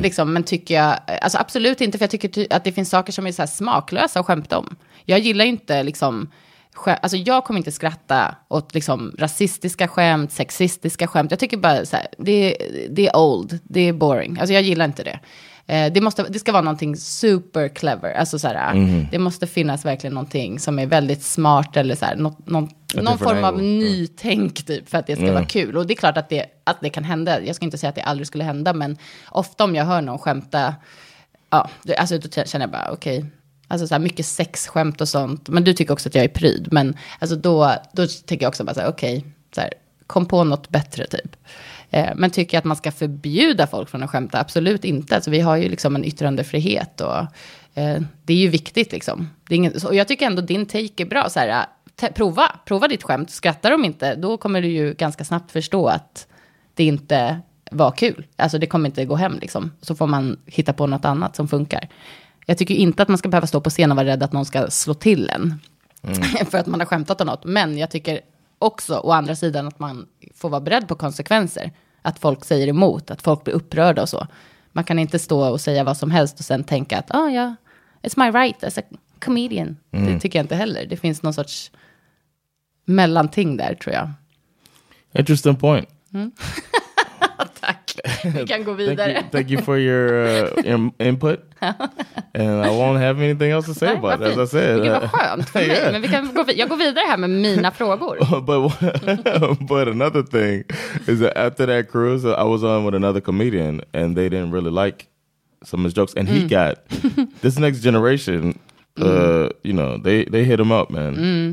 Liksom, 0.01 0.33
men 0.33 0.43
tycker 0.43 0.75
jag, 0.75 0.95
alltså 1.21 1.37
absolut 1.37 1.81
inte, 1.81 1.97
för 1.97 2.03
jag 2.03 2.11
tycker 2.11 2.27
ty- 2.27 2.47
att 2.49 2.63
det 2.63 2.71
finns 2.71 2.89
saker 2.89 3.11
som 3.13 3.27
är 3.27 3.31
så 3.31 3.41
här 3.41 3.47
smaklösa 3.47 4.19
att 4.19 4.25
skämta 4.25 4.57
om. 4.57 4.75
Jag 5.05 5.19
gillar 5.19 5.45
inte 5.45 5.83
liksom, 5.83 6.27
alltså 6.85 7.17
jag 7.17 7.43
kommer 7.43 7.57
inte 7.57 7.71
skratta 7.71 8.35
åt 8.47 8.73
liksom 8.73 9.15
rasistiska 9.17 9.87
skämt, 9.87 10.31
sexistiska 10.31 11.07
skämt. 11.07 11.31
Jag 11.31 11.39
tycker 11.39 11.57
bara 11.57 11.85
så 11.85 11.95
här, 11.95 12.07
det, 12.17 12.57
det 12.89 13.07
är 13.07 13.17
old, 13.17 13.59
det 13.63 13.81
är 13.81 13.93
boring. 13.93 14.37
Alltså 14.39 14.53
jag 14.53 14.63
gillar 14.63 14.85
inte 14.85 15.03
det. 15.03 15.19
Eh, 15.67 15.93
det, 15.93 16.01
måste, 16.01 16.23
det 16.23 16.39
ska 16.39 16.51
vara 16.51 16.61
någonting 16.61 16.95
super 16.95 17.67
clever. 17.67 18.13
Alltså 18.13 18.39
så 18.39 18.47
här, 18.47 18.55
Det 19.11 19.19
måste 19.19 19.47
finnas 19.47 19.85
verkligen 19.85 20.13
någonting 20.13 20.59
som 20.59 20.79
är 20.79 20.85
väldigt 20.85 21.23
smart 21.23 21.77
eller 21.77 21.95
så 21.95 22.05
här, 22.05 22.15
något, 22.15 22.47
någon, 22.47 22.69
någon 22.95 23.17
form 23.17 23.43
av 23.43 23.61
nytänk 23.61 24.65
typ 24.65 24.89
för 24.89 24.97
att 24.97 25.07
det 25.07 25.15
ska 25.15 25.33
vara 25.33 25.45
kul. 25.45 25.77
Och 25.77 25.87
det 25.87 25.93
är 25.93 25.95
klart 25.95 26.17
att 26.17 26.29
det, 26.29 26.45
att 26.63 26.81
det 26.81 26.89
kan 26.89 27.03
hända. 27.03 27.41
Jag 27.41 27.55
ska 27.55 27.65
inte 27.65 27.77
säga 27.77 27.89
att 27.89 27.95
det 27.95 28.01
aldrig 28.01 28.27
skulle 28.27 28.43
hända, 28.43 28.73
men 28.73 28.97
ofta 29.29 29.63
om 29.63 29.75
jag 29.75 29.85
hör 29.85 30.01
någon 30.01 30.19
skämta, 30.19 30.75
ja, 31.49 31.69
alltså 31.97 32.17
då 32.17 32.43
känner 32.45 32.63
jag 32.63 32.71
bara 32.71 32.91
okej. 32.91 33.25
Alltså 33.71 33.87
så 33.87 33.93
här 33.93 33.99
mycket 33.99 34.25
sexskämt 34.25 35.01
och 35.01 35.09
sånt. 35.09 35.49
Men 35.49 35.63
du 35.63 35.73
tycker 35.73 35.93
också 35.93 36.09
att 36.09 36.15
jag 36.15 36.23
är 36.23 36.29
pryd. 36.29 36.67
Men 36.71 36.97
alltså 37.19 37.35
då, 37.35 37.75
då 37.91 38.07
tycker 38.07 38.45
jag 38.45 38.49
också 38.49 38.63
bara 38.63 38.73
så 38.73 38.79
här, 38.79 38.89
okej, 38.89 39.25
så 39.55 39.61
här, 39.61 39.73
kom 40.07 40.25
på 40.25 40.43
något 40.43 40.69
bättre 40.69 41.07
typ. 41.07 41.35
Eh, 41.89 42.09
men 42.15 42.29
tycker 42.31 42.57
jag 42.57 42.59
att 42.59 42.65
man 42.65 42.77
ska 42.77 42.91
förbjuda 42.91 43.67
folk 43.67 43.89
från 43.89 44.03
att 44.03 44.09
skämta? 44.09 44.39
Absolut 44.39 44.85
inte. 44.85 45.15
Alltså, 45.15 45.31
vi 45.31 45.39
har 45.39 45.55
ju 45.55 45.69
liksom 45.69 45.95
en 45.95 46.05
yttrandefrihet 46.05 47.01
och 47.01 47.17
eh, 47.73 48.01
det 48.23 48.33
är 48.33 48.37
ju 48.37 48.47
viktigt 48.47 48.91
liksom. 48.91 49.29
Det 49.47 49.53
är 49.53 49.57
ingen, 49.57 49.73
och 49.85 49.95
jag 49.95 50.07
tycker 50.07 50.25
ändå 50.25 50.41
din 50.41 50.65
take 50.65 51.03
är 51.03 51.05
bra. 51.05 51.29
Så 51.29 51.39
här, 51.39 51.65
te, 51.95 52.11
prova, 52.11 52.51
prova 52.65 52.87
ditt 52.87 53.03
skämt. 53.03 53.29
Skrattar 53.29 53.71
de 53.71 53.85
inte, 53.85 54.15
då 54.15 54.37
kommer 54.37 54.61
du 54.61 54.67
ju 54.67 54.93
ganska 54.93 55.23
snabbt 55.23 55.51
förstå 55.51 55.87
att 55.87 56.27
det 56.73 56.83
inte 56.83 57.41
var 57.71 57.91
kul. 57.91 58.25
Alltså 58.35 58.57
det 58.57 58.67
kommer 58.67 58.89
inte 58.89 59.05
gå 59.05 59.15
hem 59.15 59.37
liksom. 59.41 59.71
Så 59.81 59.95
får 59.95 60.07
man 60.07 60.39
hitta 60.45 60.73
på 60.73 60.87
något 60.87 61.05
annat 61.05 61.35
som 61.35 61.47
funkar. 61.47 61.89
Jag 62.51 62.57
tycker 62.57 62.75
inte 62.75 63.03
att 63.03 63.09
man 63.09 63.17
ska 63.17 63.29
behöva 63.29 63.47
stå 63.47 63.61
på 63.61 63.69
scen 63.69 63.91
och 63.91 63.97
vara 63.97 64.07
rädd 64.07 64.23
att 64.23 64.33
någon 64.33 64.45
ska 64.45 64.69
slå 64.69 64.93
till 64.93 65.29
en. 65.29 65.59
För 66.51 66.57
att 66.57 66.67
man 66.67 66.79
har 66.79 66.87
skämtat 66.87 67.21
om 67.21 67.27
något. 67.27 67.43
Men 67.43 67.77
jag 67.77 67.91
tycker 67.91 68.21
också, 68.59 68.99
å 68.99 69.11
andra 69.11 69.35
sidan, 69.35 69.67
att 69.67 69.79
man 69.79 70.07
får 70.35 70.49
vara 70.49 70.61
beredd 70.61 70.87
på 70.87 70.95
konsekvenser. 70.95 71.71
Att 72.01 72.19
folk 72.19 72.45
säger 72.45 72.67
emot, 72.67 73.11
att 73.11 73.21
folk 73.21 73.43
blir 73.43 73.53
upprörda 73.53 74.01
och 74.01 74.09
så. 74.09 74.27
Man 74.71 74.83
kan 74.83 74.99
inte 74.99 75.19
stå 75.19 75.49
och 75.49 75.61
säga 75.61 75.83
vad 75.83 75.97
som 75.97 76.11
helst 76.11 76.39
och 76.39 76.45
sen 76.45 76.63
tänka 76.63 76.97
att, 76.97 77.15
ah, 77.15 77.29
ja, 77.29 77.55
it's 78.01 78.13
my 78.25 78.39
right 78.39 78.63
as 78.63 78.77
a 78.77 78.81
comedian. 79.19 79.77
Det 79.89 80.19
tycker 80.19 80.39
jag 80.39 80.43
inte 80.43 80.55
heller. 80.55 80.85
Det 80.85 80.97
finns 80.97 81.23
någon 81.23 81.33
sorts 81.33 81.71
mellanting 82.85 83.57
där, 83.57 83.75
tror 83.75 83.95
jag. 83.95 84.11
Interesting 85.13 85.55
point. 85.55 85.89
Tack. 87.59 87.70
Vi 88.23 88.47
kan 88.47 88.63
gå 88.63 88.75
Thank 88.75 88.99
you, 88.99 89.23
thank 89.31 89.49
you 89.49 89.61
for 89.61 89.77
your 89.77 90.13
uh, 90.25 90.65
in, 90.73 90.91
input. 90.99 91.39
and 92.33 92.65
I 92.65 92.69
won't 92.69 92.99
have 92.99 93.19
anything 93.23 93.51
else 93.51 93.65
to 93.67 93.73
say 93.73 93.87
Nej, 93.87 93.97
about 93.97 94.21
it. 94.21 94.37
As 94.37 94.37
I 94.37 94.51
said, 94.51 94.81
skönt 95.11 95.49
för 95.49 95.59
mig. 95.59 95.67
Yeah. 95.67 95.91
Men 95.91 96.01
vi 96.01 96.07
kan 96.07 96.33
gå, 96.33 96.45
jag 96.55 96.69
går 96.69 96.77
vidare 96.77 97.03
här 97.07 97.17
med 97.17 97.29
mina 97.29 97.71
frågor. 97.77 98.17
but 98.41 99.67
but 99.67 99.87
another 99.87 100.23
thing 100.23 100.63
is 101.07 101.19
that 101.19 101.37
after 101.37 101.65
that 101.67 101.91
cruise, 101.91 102.25
I 102.25 102.43
was 102.43 102.63
on 102.63 102.85
with 102.85 102.95
another 102.95 103.21
comedian, 103.21 103.81
and 103.93 104.15
they 104.15 104.29
didn't 104.29 104.51
really 104.51 104.71
like 104.85 105.05
some 105.63 105.81
of 105.81 105.85
his 105.85 105.93
jokes, 105.93 106.13
and 106.17 106.27
he 106.29 106.47
got 106.47 106.75
this 107.41 107.59
next 107.59 107.81
generation. 107.83 108.57
Uh, 108.99 109.49
you 109.63 109.73
know, 109.73 109.97
they 110.03 110.25
they 110.25 110.43
hit 110.43 110.59
him 110.59 110.71
up, 110.71 110.89
man, 110.89 111.07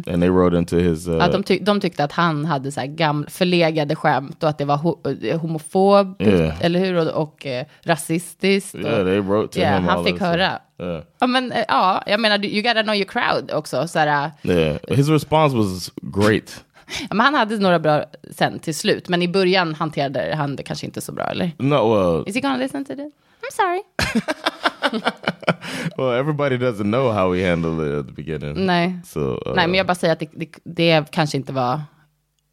and 0.06 0.22
they 0.22 0.28
wrote 0.30 0.58
into 0.58 0.76
his. 0.76 1.08
Uh, 1.08 1.22
Att 1.24 1.32
de, 1.32 1.42
tyck, 1.42 1.62
de 1.66 1.80
tyckte 1.80 2.04
att 2.04 2.12
han 2.12 2.44
hade 2.44 2.72
så 2.72 2.80
här 2.80 2.86
gamla, 2.86 3.30
förlegade 3.30 3.96
skämt 3.96 4.42
och 4.42 4.48
att 4.48 4.58
det 4.58 4.64
var 4.64 4.76
ho, 4.76 4.96
eh, 5.22 5.40
homofobiskt, 5.40 6.32
Yeah. 6.34 6.64
eller 6.64 6.80
hur? 6.80 6.96
Och, 7.16 7.22
och 7.22 7.46
eh, 7.46 7.64
rasistiskt. 7.82 8.74
Och, 8.74 8.80
yeah, 8.80 9.04
they 9.04 9.18
wrote 9.20 9.54
to 9.54 9.60
Ja, 9.60 9.74
him. 9.76 9.84
han 9.84 10.04
fick 10.04 10.20
höra. 10.20 10.58
Yeah. 10.82 11.02
Ja, 11.20 11.26
men 11.26 11.52
eh, 11.52 11.64
ja, 11.68 12.02
jag 12.06 12.20
menar, 12.20 12.44
you 12.44 12.62
gotta 12.62 12.82
know 12.82 12.94
your 12.94 13.06
crowd 13.08 13.50
också. 13.52 13.88
Så 13.88 13.98
här, 13.98 14.30
Yeah, 14.42 14.76
his 14.88 15.08
response 15.08 15.56
was 15.56 15.90
great. 16.02 16.64
ja, 17.00 17.06
men 17.14 17.20
han 17.20 17.34
hade 17.34 17.58
några 17.58 17.78
bra 17.78 18.04
sen 18.30 18.58
till 18.58 18.74
slut, 18.74 19.08
men 19.08 19.22
i 19.22 19.28
början 19.28 19.74
hanterade 19.74 20.34
han 20.36 20.56
det 20.56 20.62
kanske 20.62 20.86
inte 20.86 21.00
så 21.00 21.12
bra, 21.12 21.24
eller? 21.24 21.50
No, 21.58 21.74
well, 21.94 22.24
Is 22.28 22.34
he 22.34 22.40
gonna 22.40 22.56
listen 22.56 22.84
to 22.84 22.94
this? 22.94 23.12
I'm 23.48 23.54
sorry. 23.56 23.82
well, 25.96 26.12
everybody 26.12 26.58
doesn't 26.58 26.90
know 26.90 27.12
how 27.12 27.32
he 27.32 27.42
handled 27.42 27.80
it 27.88 27.94
at 28.00 28.06
the 28.06 28.12
beginning. 28.12 28.66
Nej. 28.66 28.98
So, 29.04 29.20
uh, 29.20 29.54
Nej, 29.56 29.66
men 29.66 29.74
jag 29.74 29.86
bara 29.86 29.94
säger 29.94 30.12
att 30.12 30.20
det, 30.20 30.28
det, 30.32 30.48
det 30.64 31.10
kanske 31.10 31.36
inte 31.36 31.52
var 31.52 31.80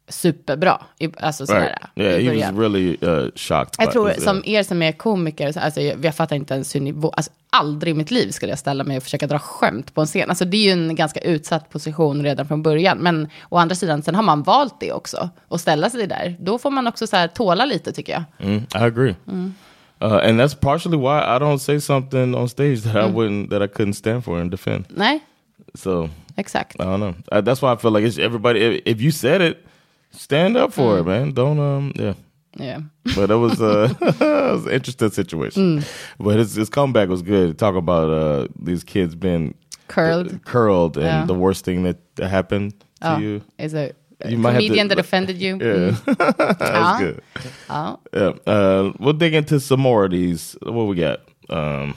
superbra. 0.08 0.82
Alltså 1.16 1.46
sådär, 1.46 1.60
right. 1.96 2.22
Yeah, 2.24 2.34
he 2.34 2.50
was 2.50 2.58
really 2.58 2.96
uh, 3.02 3.30
shocked. 3.34 3.74
Jag 3.78 3.92
tror, 3.92 4.10
this, 4.10 4.24
som 4.24 4.36
yeah. 4.36 4.48
er 4.48 4.62
som 4.62 4.82
är 4.82 4.92
komiker, 4.92 5.52
så- 5.52 5.60
alltså, 5.60 5.80
jag, 5.80 6.04
jag 6.04 6.14
fattar 6.14 6.36
inte 6.36 6.54
ens 6.54 6.74
hur 6.74 6.80
nivå, 6.80 7.08
alltså, 7.10 7.32
aldrig 7.50 7.90
i 7.90 7.94
mitt 7.94 8.10
liv 8.10 8.30
skulle 8.30 8.52
jag 8.52 8.58
ställa 8.58 8.84
mig 8.84 8.96
och 8.96 9.02
försöka 9.02 9.26
dra 9.26 9.38
skämt 9.38 9.94
på 9.94 10.00
en 10.00 10.06
scen. 10.06 10.28
Alltså, 10.28 10.44
det 10.44 10.56
är 10.56 10.62
ju 10.62 10.70
en 10.70 10.94
ganska 10.94 11.20
utsatt 11.20 11.70
position 11.70 12.22
redan 12.22 12.46
från 12.46 12.62
början. 12.62 12.98
Men 12.98 13.28
å 13.48 13.56
andra 13.56 13.74
sidan, 13.74 14.02
sen 14.02 14.14
har 14.14 14.22
man 14.22 14.42
valt 14.42 14.80
det 14.80 14.92
också, 14.92 15.30
och 15.48 15.60
ställa 15.60 15.90
sig 15.90 16.06
där. 16.06 16.36
Då 16.40 16.58
får 16.58 16.70
man 16.70 16.86
också 16.86 17.06
så 17.06 17.16
här, 17.16 17.28
tåla 17.28 17.64
lite, 17.64 17.92
tycker 17.92 18.12
jag. 18.12 18.24
Mm, 18.38 18.56
I 18.62 18.66
agree. 18.72 19.14
Uh, 20.00 20.20
and 20.22 20.38
that's 20.38 20.54
partially 20.54 20.96
why 20.98 21.22
I 21.24 21.38
don't 21.38 21.58
say 21.58 21.78
something 21.78 22.34
on 22.34 22.48
stage 22.48 22.82
that 22.82 22.96
I 22.96 23.06
wouldn't, 23.06 23.50
that 23.50 23.62
I 23.62 23.66
couldn't 23.66 23.94
stand 23.94 24.24
for 24.24 24.38
and 24.40 24.50
defend. 24.50 24.88
Nej, 24.88 25.20
So 25.74 26.08
exakt. 26.36 26.76
I 26.80 26.84
don't 26.84 27.00
know. 27.00 27.14
Uh, 27.32 27.40
that's 27.40 27.62
why 27.62 27.72
I 27.72 27.76
feel 27.76 27.90
like 27.92 28.04
it's 28.04 28.18
everybody. 28.18 28.60
If, 28.60 28.82
if 28.84 29.00
you 29.00 29.10
said 29.10 29.40
it, 29.40 29.64
stand 30.10 30.56
up 30.56 30.72
for 30.72 30.98
it, 30.98 31.04
man. 31.06 31.32
Don't 31.32 31.58
um, 31.58 31.92
yeah. 31.96 32.14
Yeah. 32.58 32.80
But 33.14 33.30
it 33.30 33.36
was, 33.36 33.60
uh, 33.60 33.92
it 34.00 34.20
was 34.52 34.66
an 34.66 34.72
interesting 34.72 35.10
situation. 35.10 35.82
But 36.18 36.36
his, 36.38 36.54
his 36.54 36.68
comeback 36.70 37.08
was 37.08 37.22
good. 37.22 37.58
Talk 37.58 37.74
about 37.74 38.08
uh, 38.10 38.48
these 38.62 38.82
kids 38.84 39.14
being 39.14 39.54
Curled. 39.88 40.42
curled, 40.44 40.96
and 40.96 41.04
Yeah. 41.06 41.24
the 41.26 41.34
worst 41.34 41.64
thing 41.64 41.82
that, 41.84 41.96
happened 42.18 42.72
to 43.02 43.08
Ja, 43.08 43.18
you. 43.18 43.42
is 43.58 43.74
a 43.74 43.92
You 44.24 44.38
might 44.38 44.52
have 44.52 44.60
to- 44.62 44.66
comedian 44.66 44.88
that 44.88 44.98
offended 44.98 45.36
you. 45.42 45.58
Yeah, 45.60 45.92
Mm. 46.06 46.16
that 46.16 46.60
was 46.60 46.70
Ja. 46.70 46.98
good. 47.00 47.20
Ja. 47.68 47.98
Yeah, 48.12 48.28
uh, 48.46 48.92
we'll 48.98 49.18
dig 49.18 49.34
into 49.34 49.60
some 49.60 49.82
more 49.82 50.04
of 50.04 50.10
these. 50.10 50.56
What 50.62 50.88
we 50.88 50.94
got? 50.96 51.18
Um, 51.48 51.94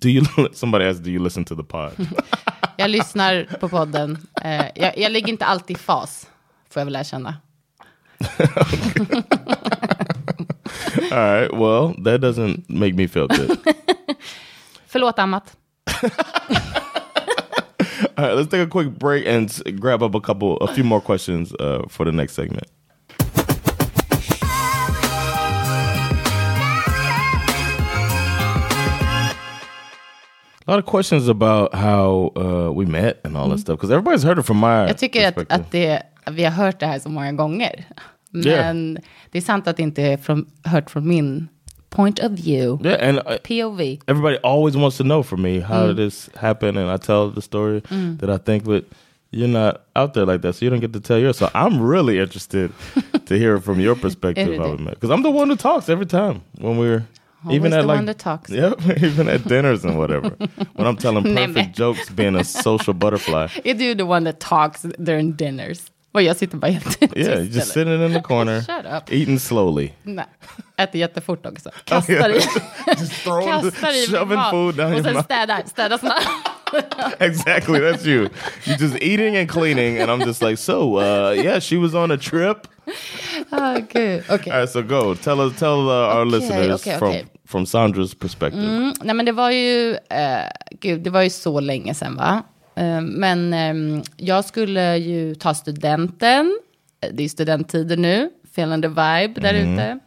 do 0.00 0.08
you? 0.10 0.22
Somebody 0.52 0.84
asked, 0.84 1.02
"Do 1.02 1.10
you 1.10 1.22
listen 1.24 1.44
to 1.44 1.54
the 1.56 1.62
pod?" 1.64 1.92
Jag 2.76 2.90
lyssnar 2.90 3.44
på 3.60 3.68
podden. 3.68 4.18
Eh, 4.44 4.66
jag, 4.74 4.98
jag 4.98 5.12
ligger 5.12 5.28
inte 5.28 5.44
alltid 5.46 5.76
i 5.76 5.80
fas, 5.80 6.26
får 6.70 6.80
jag 6.80 6.84
väl 6.84 6.96
erkänna. 6.96 7.36
All 11.10 11.34
right. 11.34 11.50
Well, 11.52 11.94
that 12.04 12.20
doesn't 12.20 12.64
make 12.68 12.92
me 12.94 13.08
feel 13.08 13.26
good. 13.28 13.58
Förlåt, 14.86 15.18
Amat. 15.18 15.56
All 18.18 18.24
right, 18.26 18.34
let's 18.36 18.48
take 18.48 18.60
a 18.60 18.66
quick 18.66 18.98
break 18.98 19.26
and 19.26 19.50
grab 19.80 20.02
up 20.02 20.14
a 20.14 20.20
couple, 20.20 20.58
a 20.58 20.74
few 20.74 20.84
more 20.84 21.00
questions 21.00 21.54
uh, 21.54 21.84
for 21.88 22.04
the 22.04 22.12
next 22.12 22.34
segment. 22.34 22.66
A 30.64 30.70
lot 30.70 30.78
of 30.78 30.86
questions 30.86 31.28
about 31.28 31.74
how 31.74 32.30
uh, 32.36 32.70
we 32.70 32.86
met 32.86 33.20
and 33.24 33.36
all 33.36 33.48
that 33.48 33.58
stuff 33.58 33.76
because 33.78 33.90
everybody's 33.90 34.22
heard 34.22 34.38
it 34.38 34.44
from 34.44 34.58
my 34.58 34.86
Jag 34.86 34.98
tycker 34.98 35.28
att, 35.28 35.34
perspective. 35.34 35.60
att 35.64 35.70
det, 35.72 36.02
vi 36.30 36.44
har 36.44 36.50
hört 36.50 36.80
det 36.80 36.86
här 36.86 36.98
så 36.98 37.08
många 37.08 37.32
gånger. 37.32 37.84
Men 38.30 38.98
det 39.30 39.38
är 39.38 39.42
sant 39.42 39.68
att 39.68 39.76
det 39.76 39.82
inte 39.82 40.02
är 40.02 40.16
från, 40.16 40.46
hört 40.64 40.90
från 40.90 41.08
min 41.08 41.48
point 41.92 42.18
of 42.18 42.32
view. 42.32 42.78
yeah, 42.82 42.94
and 42.94 43.18
uh, 43.20 43.38
POV. 43.44 44.02
everybody 44.08 44.38
always 44.38 44.76
wants 44.76 44.96
to 44.96 45.04
know 45.04 45.22
from 45.22 45.42
me 45.42 45.60
how 45.60 45.86
did 45.86 45.96
this 45.96 46.28
happen, 46.34 46.76
and 46.76 46.90
I 46.90 46.96
tell 46.96 47.30
the 47.30 47.42
story 47.42 47.80
that 48.20 48.28
I 48.28 48.38
think, 48.38 48.64
but 48.64 48.84
you're 49.30 49.48
not 49.48 49.82
out 49.94 50.14
there 50.14 50.26
like 50.26 50.42
that, 50.42 50.54
so 50.54 50.64
you 50.64 50.70
don't 50.70 50.80
get 50.80 50.92
to 50.92 51.00
tell 51.00 51.18
yours. 51.18 51.38
So 51.38 51.48
I'm 51.54 51.80
really 51.80 52.18
interested 52.18 52.72
to 53.26 53.38
hear 53.38 53.60
from 53.60 53.80
your 53.80 53.94
perspective 53.94 54.58
how 54.58 54.72
we 54.72 54.84
met, 54.84 54.94
because 54.94 55.10
I'm 55.10 55.22
the 55.22 55.30
one 55.30 55.48
who 55.48 55.56
talks 55.56 55.88
every 55.88 56.06
time 56.06 56.42
when 56.58 56.76
we're 56.78 57.06
Always 57.44 57.72
the 57.72 57.86
one 57.86 58.04
that 58.04 58.18
talks. 58.18 58.50
Yep, 58.50 58.80
even 59.02 59.28
at 59.28 59.44
dinners 59.48 59.84
and 59.84 59.98
whatever. 59.98 60.28
when 60.74 60.86
I'm 60.86 60.96
telling 60.96 61.24
perfect 61.24 61.74
jokes, 61.74 62.08
being 62.10 62.36
a 62.36 62.44
social 62.44 62.94
butterfly. 62.94 63.48
Är 63.64 63.74
du 63.74 63.94
the 63.94 64.06
one 64.06 64.24
that 64.24 64.38
talks 64.38 64.82
during 65.02 65.32
dinners? 65.32 65.90
Och 66.12 66.22
jag 66.22 66.36
sitter 66.36 66.56
bara 66.56 66.70
jättetyst. 66.70 67.16
Yeah, 67.16 67.40
just 67.44 67.52
eller? 67.54 67.60
sitting 67.64 68.04
in 68.06 68.12
the 68.14 68.20
corner, 68.20 68.60
Shut 68.66 68.86
up. 69.02 69.12
eating 69.12 69.38
slowly. 69.38 69.90
Nej, 70.02 70.24
äter 70.76 71.00
jättefort 71.00 71.46
också. 71.46 71.70
Kastar 71.84 72.30
i, 72.36 72.40
kastar 73.46 73.92
i 74.02 74.06
shoving 74.06 74.38
mat. 74.38 74.50
food 74.50 74.74
down 74.74 74.94
Och 74.94 75.04
sen 75.04 75.22
städar, 75.22 75.62
städar 75.66 75.98
snabbt. 75.98 76.26
exactly 77.18 77.78
that's 77.80 78.06
you 78.06 78.28
you're 78.64 78.78
just 78.80 78.96
eating 79.02 79.36
and 79.36 79.48
cleaning 79.50 79.98
and 79.98 80.10
i'm 80.10 80.26
just 80.26 80.42
like 80.42 80.56
so 80.56 80.96
uh 80.98 81.32
yeah 81.44 81.60
she 81.60 81.76
was 81.76 81.94
on 81.94 82.10
a 82.10 82.16
trip 82.16 82.66
Ah, 83.50 83.74
gud. 83.92 84.22
Okej. 84.28 84.50
all 84.52 84.58
right 84.60 84.70
so 84.70 84.82
go 84.82 85.14
tell 85.14 85.40
us 85.40 85.58
tell 85.58 85.88
uh, 85.88 85.92
our 85.92 86.22
Okay, 86.26 86.30
listeners 86.38 86.80
okay, 86.80 86.98
from 86.98 87.08
okay. 87.08 87.24
from 87.46 87.66
sandra's 87.66 88.14
perspective 88.14 88.62
Mm, 88.62 88.92
nej 89.02 89.14
men 89.14 89.26
det 89.26 89.32
var 89.32 89.50
ju, 89.50 89.90
eh, 90.10 90.48
gud, 90.80 91.00
det 91.00 91.10
var 91.10 91.22
ju 91.22 91.30
så 91.30 91.60
länge 91.60 91.94
sedan 91.94 92.16
va? 92.16 92.42
Eh, 92.74 93.00
men 93.00 93.52
ehm, 93.52 94.02
jag 94.16 94.44
skulle 94.44 94.96
ju 94.96 95.34
ta 95.34 95.54
studenten, 95.54 96.58
det 97.12 97.24
är 97.24 97.28
studenttider 97.28 97.96
nu, 97.96 98.30
feeling 98.44 98.82
the 98.82 98.88
vibe 98.88 99.40
där 99.40 99.54
ute. 99.54 99.98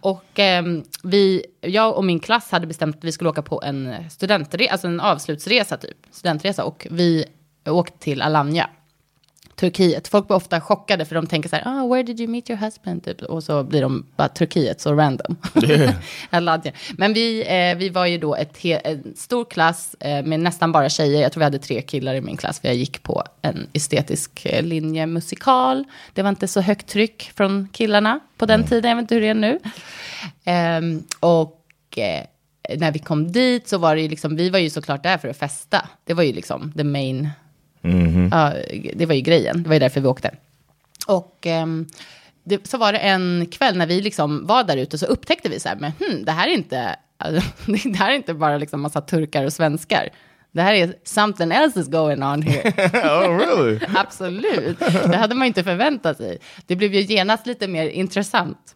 Och 0.00 0.24
ehm, 0.34 0.82
vi, 1.02 1.46
jag 1.60 1.96
och 1.96 2.04
min 2.04 2.20
klass 2.20 2.50
hade 2.50 2.66
bestämt 2.66 2.96
att 2.96 3.04
vi 3.04 3.12
skulle 3.12 3.30
åka 3.30 3.42
på 3.42 3.62
en 3.64 3.94
studentresa, 4.10 4.72
alltså 4.72 4.86
en 4.86 5.00
avslutsresa 5.00 5.76
typ, 5.76 5.96
studentresa. 6.10 6.64
Och 6.64 6.86
vi 6.90 7.24
åkte 7.66 7.98
till 7.98 8.22
Alanya. 8.22 8.70
Turkiet. 9.56 10.08
Folk 10.08 10.26
blir 10.26 10.36
ofta 10.36 10.60
chockade 10.60 11.04
för 11.04 11.14
de 11.14 11.26
tänker 11.26 11.48
så 11.48 11.56
här, 11.56 11.62
ah, 11.66 11.86
where 11.86 12.02
did 12.02 12.20
you 12.20 12.30
meet 12.30 12.50
your 12.50 12.60
husband? 12.60 13.04
Typ. 13.04 13.22
Och 13.22 13.44
så 13.44 13.62
blir 13.62 13.82
de 13.82 14.06
bara 14.16 14.28
Turkiet, 14.28 14.80
så 14.80 14.94
random. 14.94 15.36
Alanya. 16.30 16.72
Men 16.96 17.12
vi, 17.12 17.40
eh, 17.40 17.78
vi 17.78 17.88
var 17.88 18.06
ju 18.06 18.18
då 18.18 18.34
ett 18.34 18.64
en 18.64 19.14
stor 19.16 19.44
klass 19.44 19.96
eh, 20.00 20.24
med 20.24 20.40
nästan 20.40 20.72
bara 20.72 20.88
tjejer. 20.88 21.22
Jag 21.22 21.32
tror 21.32 21.40
vi 21.40 21.44
hade 21.44 21.58
tre 21.58 21.82
killar 21.82 22.14
i 22.14 22.20
min 22.20 22.36
klass, 22.36 22.60
för 22.60 22.68
jag 22.68 22.76
gick 22.76 23.02
på 23.02 23.22
en 23.42 23.66
estetisk 23.72 24.46
eh, 24.46 24.62
linje 24.62 25.06
musikal. 25.06 25.84
Det 26.12 26.22
var 26.22 26.28
inte 26.28 26.48
så 26.48 26.60
högt 26.60 26.86
tryck 26.86 27.32
från 27.36 27.68
killarna 27.72 28.20
på 28.36 28.46
den 28.46 28.64
tiden, 28.64 28.90
jag 28.90 28.96
vet 28.96 29.02
inte 29.02 29.14
hur 29.14 29.22
det 29.22 29.28
är 29.28 29.34
nu. 29.34 29.58
Ehm, 30.44 31.02
och 31.20 31.98
eh, 31.98 32.24
när 32.78 32.92
vi 32.92 32.98
kom 32.98 33.32
dit 33.32 33.68
så 33.68 33.78
var 33.78 33.96
det 33.96 34.02
ju 34.02 34.08
liksom, 34.08 34.36
vi 34.36 34.50
var 34.50 34.58
ju 34.58 34.70
såklart 34.70 35.02
där 35.02 35.18
för 35.18 35.28
att 35.28 35.36
festa. 35.36 35.88
Det 36.04 36.14
var 36.14 36.22
ju 36.22 36.32
liksom 36.32 36.72
the 36.72 36.84
main 36.84 37.30
Ja, 38.30 38.52
det 38.94 39.06
var 39.06 39.14
ju 39.14 39.20
grejen. 39.20 39.62
Det 39.62 39.68
var 39.68 39.74
ju 39.74 39.80
därför 39.80 40.00
vi 40.00 40.08
åkte. 40.08 40.30
Och 41.06 41.46
ehm, 41.46 41.86
det, 42.44 42.66
så 42.66 42.78
var 42.78 42.92
det 42.92 42.98
en 42.98 43.46
kväll 43.50 43.76
när 43.76 43.86
vi 43.86 44.00
liksom 44.00 44.46
var 44.46 44.64
där 44.64 44.76
ute 44.76 44.98
så 44.98 45.06
upptäckte 45.06 45.48
vi 45.48 45.60
så 45.60 45.68
här, 45.68 45.76
men 45.76 45.92
hmm, 45.92 46.24
det 46.24 46.32
här 46.32 46.48
är 46.48 46.52
inte, 46.52 46.96
alltså, 47.18 47.50
det 47.88 47.96
här 47.96 48.10
är 48.10 48.14
inte 48.14 48.34
bara 48.34 48.58
liksom 48.58 48.80
massa 48.80 49.00
turkar 49.00 49.44
och 49.44 49.52
svenskar. 49.52 50.08
Det 50.52 50.62
här 50.62 50.74
är 50.74 50.94
something 51.04 51.52
else 51.52 51.80
is 51.80 51.88
going 51.88 52.22
on 52.22 52.42
here. 52.42 52.70
oh 52.94 53.38
really 53.38 53.80
Absolut. 53.94 54.78
Det 54.78 55.16
hade 55.16 55.34
man 55.34 55.46
inte 55.46 55.64
förväntat 55.64 56.16
sig. 56.16 56.38
Det 56.66 56.76
blev 56.76 56.94
ju 56.94 57.00
genast 57.00 57.46
lite 57.46 57.68
mer 57.68 57.88
intressant. 57.88 58.74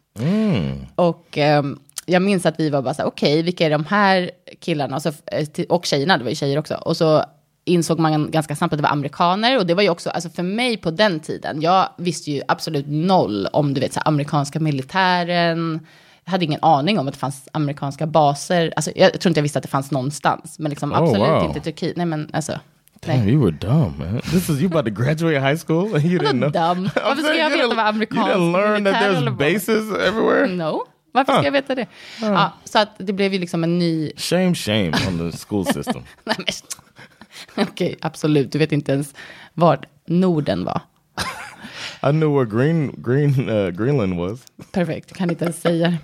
Och 0.95 1.39
ehm, 1.39 1.79
jag 2.07 2.23
minns 2.23 2.47
att 2.47 2.61
vi 2.61 2.71
var 2.71 2.83
bara 2.83 2.95
så 2.95 3.03
här, 3.03 3.09
okej, 3.09 3.43
vilka 3.43 3.67
är 3.67 3.71
de 3.71 3.85
här 3.85 4.31
killarna? 4.61 4.97
Och, 4.97 5.03
så, 5.03 5.09
eh, 5.09 5.65
och 5.69 5.87
tjejerna, 5.87 6.19
det 6.19 6.25
var 6.25 6.31
ju 6.31 6.37
tjejer 6.37 6.59
också. 6.59 6.75
Och 6.75 6.97
så 6.97 7.25
insåg 7.67 7.99
man 7.99 8.31
ganska 8.31 8.57
snabbt 8.57 8.73
att 8.73 8.79
det 8.79 8.83
var 8.83 8.91
amerikaner. 8.91 9.59
Och 9.59 9.67
det 9.67 9.75
var 9.75 9.83
ju 9.83 9.89
också, 9.89 10.11
alltså 10.11 10.31
för 10.31 10.43
mig 10.43 10.77
på 10.77 10.91
den 10.91 11.21
tiden, 11.21 11.61
jag 11.61 11.89
visste 11.99 12.31
ju 12.31 12.43
absolut 12.49 12.87
noll 12.89 13.49
om 13.53 13.75
du 13.75 13.81
vet, 13.81 13.93
så 13.93 14.01
här, 14.01 14.09
amerikanska 14.09 14.61
militären. 14.61 15.87
Jag 16.25 16.31
hade 16.31 16.45
ingen 16.45 16.61
aning 16.63 16.99
om 16.99 17.07
att 17.09 17.15
det 17.15 17.21
fanns 17.21 17.49
amerikanska 17.53 18.07
baser. 18.07 18.73
Alltså, 18.77 18.91
jag 18.97 19.21
tror 19.21 19.31
inte 19.31 19.39
jag 19.39 19.43
visste 19.43 19.59
att 19.59 19.63
det 19.63 19.69
fanns 19.69 19.91
någonstans. 19.91 20.59
Men 20.59 20.71
liksom, 20.71 20.93
Oh, 20.93 20.99
absolut 20.99 21.29
wow. 21.29 21.45
inte 21.45 21.61
Turkiet. 21.61 21.97
Nej, 21.97 22.07
men 22.07 22.31
alltså. 22.33 22.53
Damn, 23.07 23.19
Nej. 23.21 23.31
you 23.33 23.45
were 23.45 23.51
dumb, 23.61 23.99
man. 23.99 24.21
This 24.21 24.49
is 24.51 24.61
you 24.61 24.67
about 24.67 24.85
to 24.97 25.03
graduate 25.03 25.41
high 25.41 25.57
school 25.67 25.95
and 25.95 26.05
you 26.13 26.19
didn't 26.19 26.31
know. 26.39 26.51
Dumb. 26.53 26.91
Varför 27.05 27.23
ska 27.23 27.35
jag 27.35 27.51
veta 27.51 27.69
vad 27.69 27.79
amerikansk 27.87 28.29
You 28.31 28.37
didn't 28.39 28.53
learn 28.53 28.85
that 28.85 28.95
there's 28.95 29.37
bases 29.37 30.07
everywhere. 30.09 30.47
No. 30.47 30.83
Varför 31.13 31.33
ska 31.33 31.39
Huh. 31.41 31.45
jag 31.45 31.53
veta 31.53 31.75
det? 31.75 31.87
Ja, 32.21 32.53
så 32.65 32.79
att 32.79 32.89
det 32.99 33.13
blev 33.13 33.33
ju 33.33 33.39
liksom 33.39 33.65
en 33.65 33.79
ny... 33.79 34.11
Shame, 34.17 34.55
shame 34.55 34.93
on 35.09 35.31
the 35.31 35.39
school 35.39 35.67
system. 35.67 36.03
Nej, 36.25 36.37
men... 36.39 36.47
Okej, 37.57 37.97
absolut. 38.01 38.53
Du 38.53 38.59
vet 38.59 38.73
inte 38.73 38.93
ens 38.93 39.15
var 39.55 39.79
Norden 40.07 40.65
var. 40.65 40.81
I 42.03 42.13
knew 42.13 42.35
where 42.35 42.45
Green 42.45 42.95
Green 42.97 43.49
uh, 43.49 43.71
Greenland 43.71 44.17
was. 44.17 44.41
Perfekt, 44.73 45.13
kan 45.13 45.31
inte 45.31 45.45
ens 45.45 45.61
säga 45.61 45.89
det. 45.89 45.99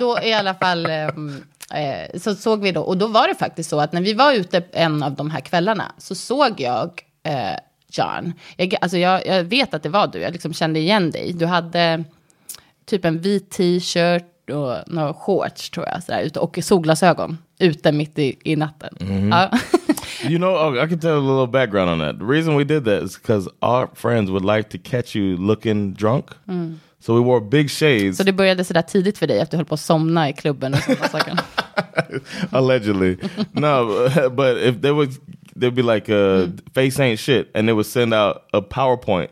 Då 0.00 0.18
i 0.22 0.32
alla 0.32 0.54
fall 0.54 0.86
ehm, 0.86 1.44
eh, 1.74 2.20
så 2.20 2.34
såg 2.34 2.62
vi 2.62 2.72
då, 2.72 2.80
och 2.80 2.96
då 2.96 3.06
var 3.06 3.28
det 3.28 3.34
faktiskt 3.34 3.70
så 3.70 3.80
att 3.80 3.92
när 3.92 4.02
vi 4.02 4.14
var 4.14 4.32
ute 4.32 4.64
en 4.72 5.02
av 5.02 5.14
de 5.14 5.30
här 5.30 5.40
kvällarna 5.40 5.92
så 5.98 6.14
såg 6.14 6.60
jag 6.60 7.02
eh, 7.22 7.56
John. 7.92 8.32
Jag, 8.56 8.74
alltså 8.80 8.98
jag, 8.98 9.26
jag 9.26 9.44
vet 9.44 9.74
att 9.74 9.82
det 9.82 9.88
var 9.88 10.06
du, 10.06 10.18
jag 10.18 10.32
liksom 10.32 10.52
kände 10.52 10.78
igen 10.78 11.10
dig. 11.10 11.32
Du 11.32 11.46
hade 11.46 12.04
typ 12.86 13.04
en 13.04 13.18
vit 13.18 13.50
t-shirt 13.50 14.50
och 14.50 14.76
några 14.86 15.14
shorts 15.14 15.70
tror 15.70 15.86
jag, 15.86 16.02
sådär, 16.02 16.38
och 16.38 16.58
solglasögon 16.62 17.38
ute 17.58 17.92
mitt 17.92 18.18
i, 18.18 18.36
i 18.44 18.56
natten. 18.56 18.96
Ja. 19.30 19.50
You 20.28 20.38
know, 20.38 20.56
oh, 20.56 20.78
I 20.78 20.86
can 20.86 20.98
tell 20.98 21.16
a 21.16 21.20
little 21.20 21.46
background 21.46 21.90
on 21.90 21.98
that. 21.98 22.18
The 22.18 22.24
reason 22.24 22.54
we 22.54 22.64
did 22.64 22.84
that 22.84 23.02
is 23.02 23.16
because 23.16 23.48
our 23.62 23.88
friends 23.94 24.30
would 24.30 24.44
like 24.44 24.70
to 24.70 24.78
catch 24.78 25.14
you 25.14 25.36
looking 25.36 25.92
drunk. 25.92 26.30
Mm. 26.48 26.78
So 27.00 27.14
we 27.14 27.20
wore 27.20 27.40
big 27.40 27.70
shades, 27.70 28.16
Så 28.16 28.24
det 28.24 28.32
började 28.32 28.64
sådär 28.64 28.82
tidigt 28.82 29.18
för 29.18 29.26
dig, 29.26 29.40
att 29.40 29.50
du 29.50 29.56
höll 29.56 29.66
på 29.66 29.74
att 29.74 29.80
somna 29.80 30.28
i 30.28 30.32
klubben 30.32 30.74
och 30.74 30.80
sådana 30.80 31.08
saker. 31.08 31.38
allegedly. 32.50 33.16
no, 33.52 34.08
but 34.30 34.56
if 34.58 34.80
there 34.82 34.92
was, 34.92 35.18
there'd 35.56 35.74
be 35.74 35.82
like 35.82 36.08
a 36.10 36.48
face 36.74 37.00
ain't 37.00 37.18
shit, 37.18 37.50
and 37.54 37.68
they 37.68 37.72
would 37.72 37.86
send 37.86 38.14
out 38.14 38.36
a 38.52 38.60
PowerPoint. 38.60 39.28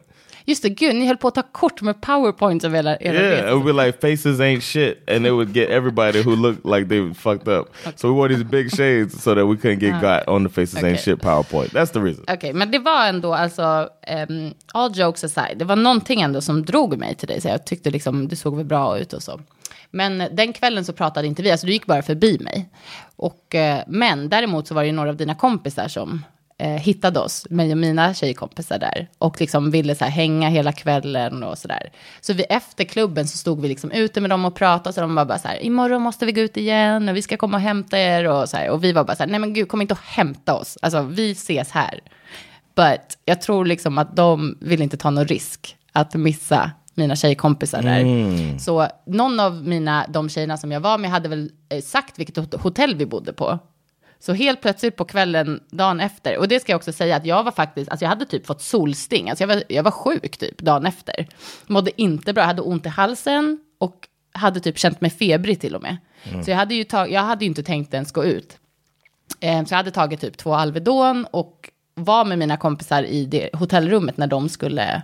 Just 0.49 0.63
det, 0.63 0.69
gud, 0.69 0.97
ni 0.97 1.07
höll 1.07 1.17
på 1.17 1.29
att 1.29 1.35
ta 1.35 1.43
kort 1.43 1.83
med 1.83 2.01
powerpoints 2.01 2.65
av 2.65 2.75
era, 2.77 2.97
era 2.97 3.15
Yeah, 3.15 3.31
resor. 3.31 3.49
it 3.49 3.55
would 3.65 3.77
be 3.77 3.85
like 3.87 4.01
faces 4.01 4.41
ain't 4.41 4.61
shit, 4.61 5.11
and 5.11 5.27
it 5.27 5.31
would 5.33 5.55
get 5.55 5.69
everybody 5.71 6.23
who 6.23 6.37
looked 6.37 6.65
like 6.77 6.89
they 6.89 7.15
fucked 7.15 7.49
up. 7.49 7.67
So 7.97 8.09
we 8.09 8.15
wore 8.15 8.29
these 8.29 8.45
big 8.45 8.71
shades 8.71 9.23
so 9.23 9.35
that 9.35 9.45
we 9.47 9.57
couldn't 9.57 9.79
get 9.81 10.01
got 10.03 10.29
on 10.35 10.45
the 10.45 10.51
faces 10.51 10.77
Okay. 10.79 10.91
ain't 10.91 11.01
shit 11.01 11.19
PowerPoint. 11.21 11.69
That's 11.73 11.91
the 11.93 12.01
reason. 12.01 12.25
Okej, 12.29 12.53
men 12.53 12.71
det 12.71 12.79
var 12.79 13.07
ändå, 13.09 13.35
alltså, 13.35 13.89
um, 14.29 14.55
all 14.73 14.99
jokes 14.99 15.25
aside, 15.25 15.59
det 15.59 15.65
var 15.65 15.77
någonting 15.77 16.21
ändå 16.21 16.41
som 16.41 16.65
drog 16.65 16.99
mig 16.99 17.15
till 17.15 17.29
dig. 17.29 17.41
Så 17.41 17.49
jag 17.49 17.67
tyckte 17.67 17.91
liksom, 17.91 18.29
du 18.29 18.37
såg 18.37 18.57
väl 18.57 18.65
bra 18.67 18.99
ut 18.99 19.13
och 19.13 19.23
så. 19.23 19.41
Men 19.91 20.23
den 20.33 20.53
kvällen 20.53 20.85
så 20.85 20.93
pratade 20.93 21.27
inte 21.29 21.43
vi, 21.43 21.51
alltså 21.51 21.67
du 21.67 21.73
gick 21.73 21.87
bara 21.87 22.03
förbi 22.03 22.39
mig. 22.41 22.69
Och, 23.17 23.55
eh, 23.55 23.79
men 23.87 24.29
däremot 24.29 24.67
så 24.69 24.75
var 24.75 24.85
det 24.85 24.93
några 24.93 25.09
av 25.11 25.17
dina 25.17 25.35
kompisar 25.35 25.89
som 25.89 26.25
eh, 26.59 26.69
hittade 26.69 27.21
oss, 27.21 27.47
mig 27.51 27.73
och 27.73 27.79
mina 27.79 28.15
tjejkompisar 28.15 28.79
där. 28.79 29.09
Och 29.19 29.41
liksom 29.41 29.71
ville 29.71 29.95
så 29.95 30.05
här, 30.05 30.11
hänga 30.11 30.49
hela 30.49 30.73
kvällen 30.73 31.43
och 31.43 31.59
sådär. 31.59 31.91
Så 32.21 32.33
vi, 32.33 32.43
efter 32.43 32.85
klubben 32.85 33.29
så 33.29 33.39
stod 33.39 33.61
vi 33.61 33.69
liksom 33.69 33.91
ute 33.91 34.21
med 34.21 34.31
dem 34.31 34.45
och 34.45 34.55
pratade. 34.55 34.93
Så 34.93 35.01
de 35.01 35.15
var 35.15 35.25
bara 35.25 35.39
så 35.39 35.49
här, 35.49 35.63
imorgon 35.65 36.03
måste 36.03 36.27
vi 36.27 36.33
gå 36.33 36.41
ut 36.41 36.57
igen 36.57 37.09
och 37.09 37.17
vi 37.17 37.23
ska 37.23 37.37
komma 37.37 37.57
och 37.57 37.63
hämta 37.63 37.99
er. 37.99 38.29
Och, 38.29 38.49
så 38.49 38.57
här, 38.57 38.71
och 38.71 38.85
vi 38.85 38.93
var 38.93 39.05
bara 39.05 39.17
så 39.17 39.23
här, 39.23 39.31
nej 39.31 39.41
men 39.41 39.55
gud, 39.55 39.69
kom 39.69 39.81
inte 39.83 39.95
och 39.95 40.01
hämta 40.05 40.55
oss. 40.55 40.79
Alltså 40.83 41.03
vi 41.03 41.31
ses 41.31 41.71
här. 41.71 42.01
But 42.75 43.19
jag 43.25 43.43
tror 43.43 43.65
liksom 43.65 43.99
att 43.99 44.17
de 44.17 44.59
vill 44.61 44.83
inte 44.83 44.97
ta 44.97 45.11
någon 45.11 45.27
risk 45.27 45.77
att 45.93 46.15
missa 46.15 46.71
mina 46.95 47.17
tjejkompisar 47.17 47.83
där. 47.83 48.01
Så 48.59 48.87
någon 49.07 49.41
av 49.41 49.69
mina, 49.69 50.07
de 50.09 50.29
tjejerna 50.29 50.57
som 50.57 50.73
jag 50.73 50.81
var 50.81 50.99
med 50.99 51.11
hade 51.11 51.29
väl 51.29 51.51
eh, 51.69 51.81
sagt 51.83 52.19
vilket 52.19 52.37
hot- 52.37 52.55
hotell 52.63 52.95
vi 52.97 53.07
bodde 53.07 53.33
på. 53.33 53.59
Så 54.21 54.33
helt 54.33 54.61
plötsligt 54.61 54.97
på 54.97 55.05
kvällen, 55.05 55.61
dagen 55.71 56.01
efter, 56.01 56.39
och 56.39 56.49
det 56.49 56.61
ska 56.61 56.73
jag 56.73 56.77
också 56.77 56.93
säga 56.93 57.17
att 57.17 57.27
jag 57.27 57.45
var 57.45 57.53
faktiskt, 57.53 57.91
alltså 57.91 58.05
jag 58.05 58.09
hade 58.11 58.25
typ 58.27 58.47
fått 58.47 58.63
solsting, 58.63 59.31
alltså 59.31 59.43
jag 59.43 59.49
var, 59.49 59.63
jag 59.69 59.83
var 59.83 59.91
sjuk 59.91 60.37
typ 60.37 60.59
dagen 60.59 60.87
efter. 60.87 61.27
Mådde 61.67 62.03
inte 62.03 62.33
bra, 62.33 62.45
hade 62.45 62.63
ont 62.63 62.87
i 62.87 62.89
halsen 62.89 63.61
och 63.79 64.09
hade 64.33 64.61
typ 64.61 64.79
känt 64.79 65.01
mig 65.01 65.11
febrig 65.11 65.61
till 65.61 65.75
och 65.75 65.83
med. 65.83 65.97
Så 66.45 66.51
jag 66.51 66.57
hade 66.57 66.75
ju 66.75 66.85
tag, 66.85 67.11
jag 67.13 67.21
hade 67.23 67.45
ju 67.45 67.49
inte 67.49 67.63
tänkt 67.63 67.95
ens 67.95 68.13
gå 68.13 68.25
ut. 68.25 68.59
Eh, 69.41 69.65
Så 69.65 69.73
jag 69.73 69.77
hade 69.77 69.91
tagit 69.91 70.21
typ 70.21 70.37
två 70.37 70.55
Alvedon 70.55 71.27
och 71.31 71.71
var 71.95 72.25
med 72.25 72.39
mina 72.39 72.57
kompisar 72.57 73.03
i 73.03 73.25
det 73.25 73.51
hotellrummet 73.53 74.17
när 74.17 74.27
de 74.27 74.49
skulle, 74.49 75.03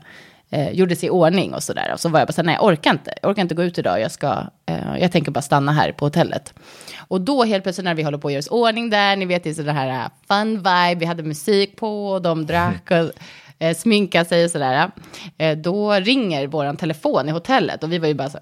eh, 0.51 0.71
gjorde 0.71 0.97
sig 0.97 1.07
i 1.07 1.11
ordning 1.11 1.55
och 1.55 1.63
sådär. 1.63 1.91
Och 1.93 2.01
så 2.01 2.09
var 2.09 2.19
jag 2.19 2.29
bara 2.29 2.33
så 2.33 2.41
här, 2.41 2.47
nej 2.47 2.55
jag 2.55 2.65
orkar 2.65 2.91
inte, 2.91 3.15
jag 3.23 3.31
orkar 3.31 3.43
inte 3.43 3.55
gå 3.55 3.63
ut 3.63 3.79
idag, 3.79 4.01
jag 4.01 4.11
ska, 4.11 4.47
eh, 4.67 4.99
jag 5.01 5.13
tänker 5.13 5.31
bara 5.31 5.43
stanna 5.43 5.73
här 5.73 5.93
på 5.93 6.05
hotellet. 6.05 6.55
Och 6.99 7.21
då 7.21 7.45
helt 7.45 7.63
plötsligt 7.63 7.85
när 7.85 7.95
vi 7.95 8.03
håller 8.03 8.19
på 8.19 8.29
att 8.29 8.33
göra 8.33 8.39
oss 8.39 8.47
i 8.47 8.51
ordning 8.51 8.91
där, 8.91 9.17
ni 9.17 9.25
vet 9.25 9.45
det 9.45 9.51
är 9.51 9.55
sådana 9.55 9.73
här 9.73 9.89
eh, 9.89 10.11
fun 10.29 10.57
vibe, 10.57 10.95
vi 10.99 11.07
hade 11.07 11.23
musik 11.23 11.77
på 11.77 12.09
och 12.09 12.23
de 12.23 12.47
drack 12.47 12.91
och 12.91 13.11
eh, 13.59 13.77
sminka 13.77 14.25
sig 14.25 14.45
och 14.45 14.51
sådär. 14.51 14.91
Eh, 15.39 15.59
då 15.59 15.93
ringer 15.93 16.47
våran 16.47 16.77
telefon 16.77 17.29
i 17.29 17.33
hotellet 17.33 17.83
och 17.83 17.93
vi 17.93 17.99
var 17.99 18.09
ju 18.09 18.15
bara 18.15 18.31
så, 18.31 18.39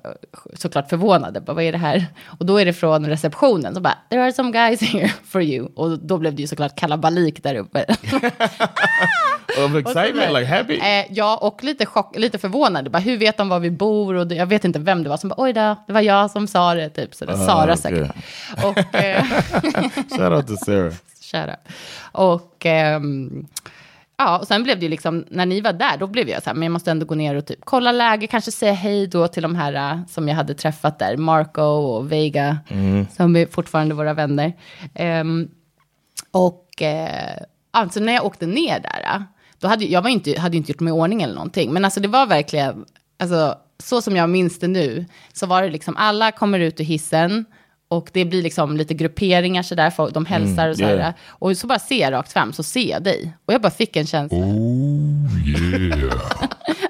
såklart 0.55 0.89
förvånade. 0.89 1.41
Bara, 1.41 1.53
vad 1.53 1.65
är 1.65 1.73
det 1.73 1.79
här? 1.79 2.07
Och 2.25 2.47
då 2.47 2.61
är 2.61 2.65
det 2.65 2.73
från 2.73 3.07
receptionen. 3.07 3.75
Så 3.75 3.81
bara, 3.81 3.99
there 4.11 4.23
are 4.23 4.33
some 4.33 4.51
guys 4.51 4.81
here 4.81 5.13
for 5.25 5.43
you. 5.43 5.69
Och 5.77 5.99
då 5.99 6.19
blev 6.19 6.35
det 6.35 6.43
ju 6.43 6.49
såklart 6.49 6.77
kalabalik 6.77 7.43
där 7.43 7.55
uppe. 7.55 7.87
Of 9.59 9.75
excitement, 9.75 10.33
like 10.33 10.47
happy. 10.47 10.79
Eh, 10.79 11.07
ja, 11.11 11.37
och 11.37 11.65
lite, 11.65 11.87
chock, 11.87 12.17
lite 12.19 12.39
förvånade. 12.39 12.91
Bara, 12.91 12.99
hur 12.99 13.17
vet 13.17 13.37
de 13.37 13.49
var 13.49 13.59
vi 13.59 13.71
bor? 13.71 14.15
Och 14.15 14.27
det, 14.27 14.35
jag 14.35 14.47
vet 14.47 14.65
inte 14.65 14.79
vem 14.79 15.03
det 15.03 15.09
var 15.09 15.17
som 15.17 15.29
bara, 15.29 15.35
oj 15.39 15.53
då, 15.53 15.77
det 15.87 15.93
var 15.93 16.01
jag 16.01 16.31
som 16.31 16.47
sa 16.47 16.75
det. 16.75 16.89
Typ. 16.89 17.15
Så 17.15 17.25
det, 17.25 17.37
Sara 17.37 17.63
okej. 17.63 17.77
säkert. 17.77 18.11
Och, 18.65 18.95
eh, 18.95 19.25
Shout 20.19 20.33
out 20.33 20.47
to 20.47 20.57
Sarah. 20.57 20.93
Kära. 21.21 21.57
Och, 22.13 22.67
ehm, 22.67 23.47
ja, 24.25 24.39
och 24.39 24.47
sen 24.47 24.63
blev 24.63 24.79
det 24.79 24.83
ju 24.83 24.89
liksom, 24.91 25.25
när 25.29 25.47
ni 25.47 25.61
var 25.61 25.73
där, 25.73 25.97
då 25.97 26.07
blev 26.07 26.29
jag 26.29 26.43
så 26.43 26.51
här, 26.51 26.55
men 26.55 26.63
jag 26.63 26.73
måste 26.73 26.91
ändå 26.91 27.07
gå 27.07 27.15
ner 27.15 27.35
och 27.35 27.47
typ 27.47 27.59
kolla 27.65 27.93
läge, 27.93 28.27
kanske 28.27 28.53
säga 28.53 28.73
hej 28.73 29.07
då 29.07 29.29
till 29.29 29.43
de 29.43 29.55
här 29.55 29.73
äh, 29.73 30.07
som 30.07 30.29
jag 30.29 30.37
hade 30.37 30.55
träffat 30.55 30.99
där, 30.99 31.17
Marco 31.17 31.63
och 31.63 32.13
Vega, 32.13 32.59
som 33.17 33.37
är 33.37 33.47
fortfarande 33.47 33.95
våra 33.95 34.15
vänner. 34.15 34.53
Ehm, 34.95 35.49
och 36.31 36.83
eh, 36.83 37.43
alltså 37.71 38.01
när 38.01 38.13
jag 38.13 38.25
åkte 38.25 38.47
ner 38.47 38.81
där, 38.81 39.15
äh, 39.15 39.23
då 39.59 39.69
hade 39.69 39.85
jag 39.85 40.03
var 40.03 40.11
inte, 40.11 40.41
hade 40.41 40.57
inte 40.57 40.73
gjort 40.73 40.81
mig 40.81 40.91
i 40.91 40.95
ordning 40.95 41.23
eller 41.23 41.35
någonting, 41.35 41.73
men 41.73 41.85
alltså 41.85 42.01
det 42.01 42.09
var 42.09 42.27
verkligen, 42.27 42.85
alltså 43.19 43.59
så 43.79 44.03
som 44.03 44.17
jag 44.17 44.31
minns 44.31 44.59
det 44.59 44.69
nu, 44.69 45.07
så 45.33 45.47
var 45.47 45.63
det 45.63 45.71
liksom 45.71 45.97
alla 45.97 46.33
kommer 46.33 46.61
ut 46.61 46.81
ur 46.81 46.85
hissen, 46.85 47.45
och 47.93 48.11
det 48.13 48.25
blir 48.25 48.43
liksom 48.43 48.77
lite 48.77 48.95
grupperingar 48.95 49.63
sådär, 49.63 49.91
för 49.91 50.11
de 50.11 50.27
hälsar 50.27 50.69
och 50.69 50.77
sådär. 50.77 50.97
yeah. 50.97 51.15
Och 51.29 51.57
så 51.57 51.67
bara 51.67 51.79
ser 51.79 52.01
jag 52.01 52.13
rakt 52.13 52.33
fram, 52.33 52.53
så 52.53 52.63
ser 52.63 52.91
jag 52.91 53.03
dig. 53.03 53.33
Och 53.45 53.55
jag 53.55 53.61
bara 53.61 53.71
fick 53.71 53.97
en 53.97 54.07
känsla. 54.07 54.39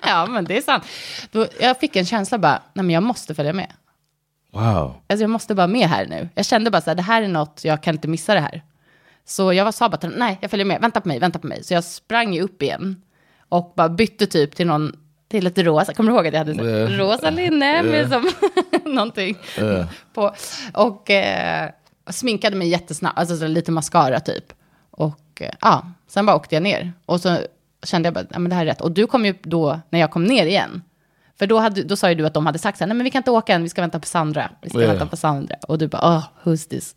ja, 0.07 0.27
men 0.27 0.45
det 0.45 0.57
är 0.57 0.63
sant. 0.63 0.85
Då, 1.31 1.47
jag 1.61 1.81
fick 1.81 1.97
en 1.97 2.07
känsla 2.07 2.39
bara, 2.39 2.63
nej 2.75 2.85
men 2.85 2.91
jag 2.91 3.03
måste 3.03 3.35
följa 3.35 3.53
med. 3.53 3.73
Wow. 4.53 4.95
Alltså 5.07 5.23
jag 5.23 5.31
måste 5.31 5.55
bara 5.55 5.67
med 5.67 5.89
här 5.89 6.07
nu. 6.07 6.29
Jag 6.35 6.47
kände 6.47 6.71
bara 6.71 6.83
så 6.83 6.91
här, 6.91 6.95
det 6.95 7.03
här 7.03 7.23
är 7.23 7.29
något, 7.29 7.61
jag 7.65 7.83
kan 7.83 7.95
inte 7.95 8.09
missa 8.09 8.35
det 8.35 8.41
här. 8.41 8.63
Så 9.25 9.53
jag 9.53 9.65
var, 9.65 9.73
sa 9.73 9.89
bara 9.89 10.09
nej, 10.09 10.39
jag 10.41 10.51
följer 10.51 10.67
med, 10.67 10.81
vänta 10.81 11.01
på 11.01 11.09
mig, 11.09 11.19
vänta 11.19 11.39
på 11.39 11.47
mig. 11.47 11.65
Så 11.65 11.75
jag 11.75 11.85
sprang 11.85 12.35
ju 12.35 12.43
upp 12.43 12.63
igen 12.63 13.03
och 13.49 13.73
bara 13.77 13.89
bytte 13.89 14.27
typ 14.27 14.57
till 14.57 14.67
någon, 14.67 14.97
till 15.33 15.47
ett 15.47 15.59
rosa, 15.59 15.95
kommer 15.95 16.11
du 16.11 16.17
ihåg 16.17 16.27
att 16.27 16.33
jag 16.33 16.39
hade 16.45 16.71
Ja. 16.71 16.99
rosa 16.99 17.31
linne 17.31 17.83
med 17.83 18.09
som 18.09 18.29
någonting 18.95 19.37
på. 20.15 20.35
Och 20.75 21.11
eh, 21.11 21.71
sminkade 22.11 22.57
mig 22.57 22.69
jättesnabbt, 22.69 23.19
alltså 23.19 23.37
så 23.37 23.47
lite 23.47 23.71
mascara 23.73 24.21
typ. 24.21 24.53
Och 24.91 25.21
eh, 25.43 25.51
ja, 25.61 25.87
sen 26.09 26.27
bara 26.27 26.37
åkte 26.37 26.55
jag 26.57 26.63
ner. 26.63 26.93
Och 27.07 27.21
så 27.21 27.37
kände 27.83 28.07
jag 28.07 28.15
bara, 28.15 28.25
ja 28.31 28.39
men 28.39 28.51
det 28.51 28.55
här 28.57 28.63
är 28.63 28.67
rätt. 28.67 28.81
Och 28.81 28.93
du 28.93 29.07
kom 29.07 29.25
ju 29.25 29.35
då, 29.43 29.81
när 29.91 30.01
jag 30.01 30.11
kom 30.11 30.25
ner 30.25 30.47
igen. 30.47 30.83
För 31.39 31.47
då, 31.47 31.59
hade, 31.59 31.83
då 31.83 31.97
sa 31.97 32.09
ju 32.09 32.15
du 32.15 32.27
att 32.27 32.35
de 32.35 32.47
hade 32.47 32.59
sagt 32.59 32.79
så 32.79 32.85
här, 32.85 32.89
nej 32.89 32.97
men 32.97 33.05
vi 33.05 33.11
kan 33.11 33.19
inte 33.21 33.31
åka 33.31 33.55
än, 33.55 33.63
vi 33.63 33.69
ska 33.69 33.81
vänta 33.81 34.01
på 34.01 34.07
Sandra. 34.07 34.51
Vi 34.63 34.69
ska 34.71 34.79
vänta 34.79 35.07
på 35.07 35.17
Sandra. 35.17 35.57
Och 35.69 35.79
du 35.79 35.89
bara, 35.89 36.17
oh, 36.19 36.23
who's 36.45 36.69
this 36.69 36.95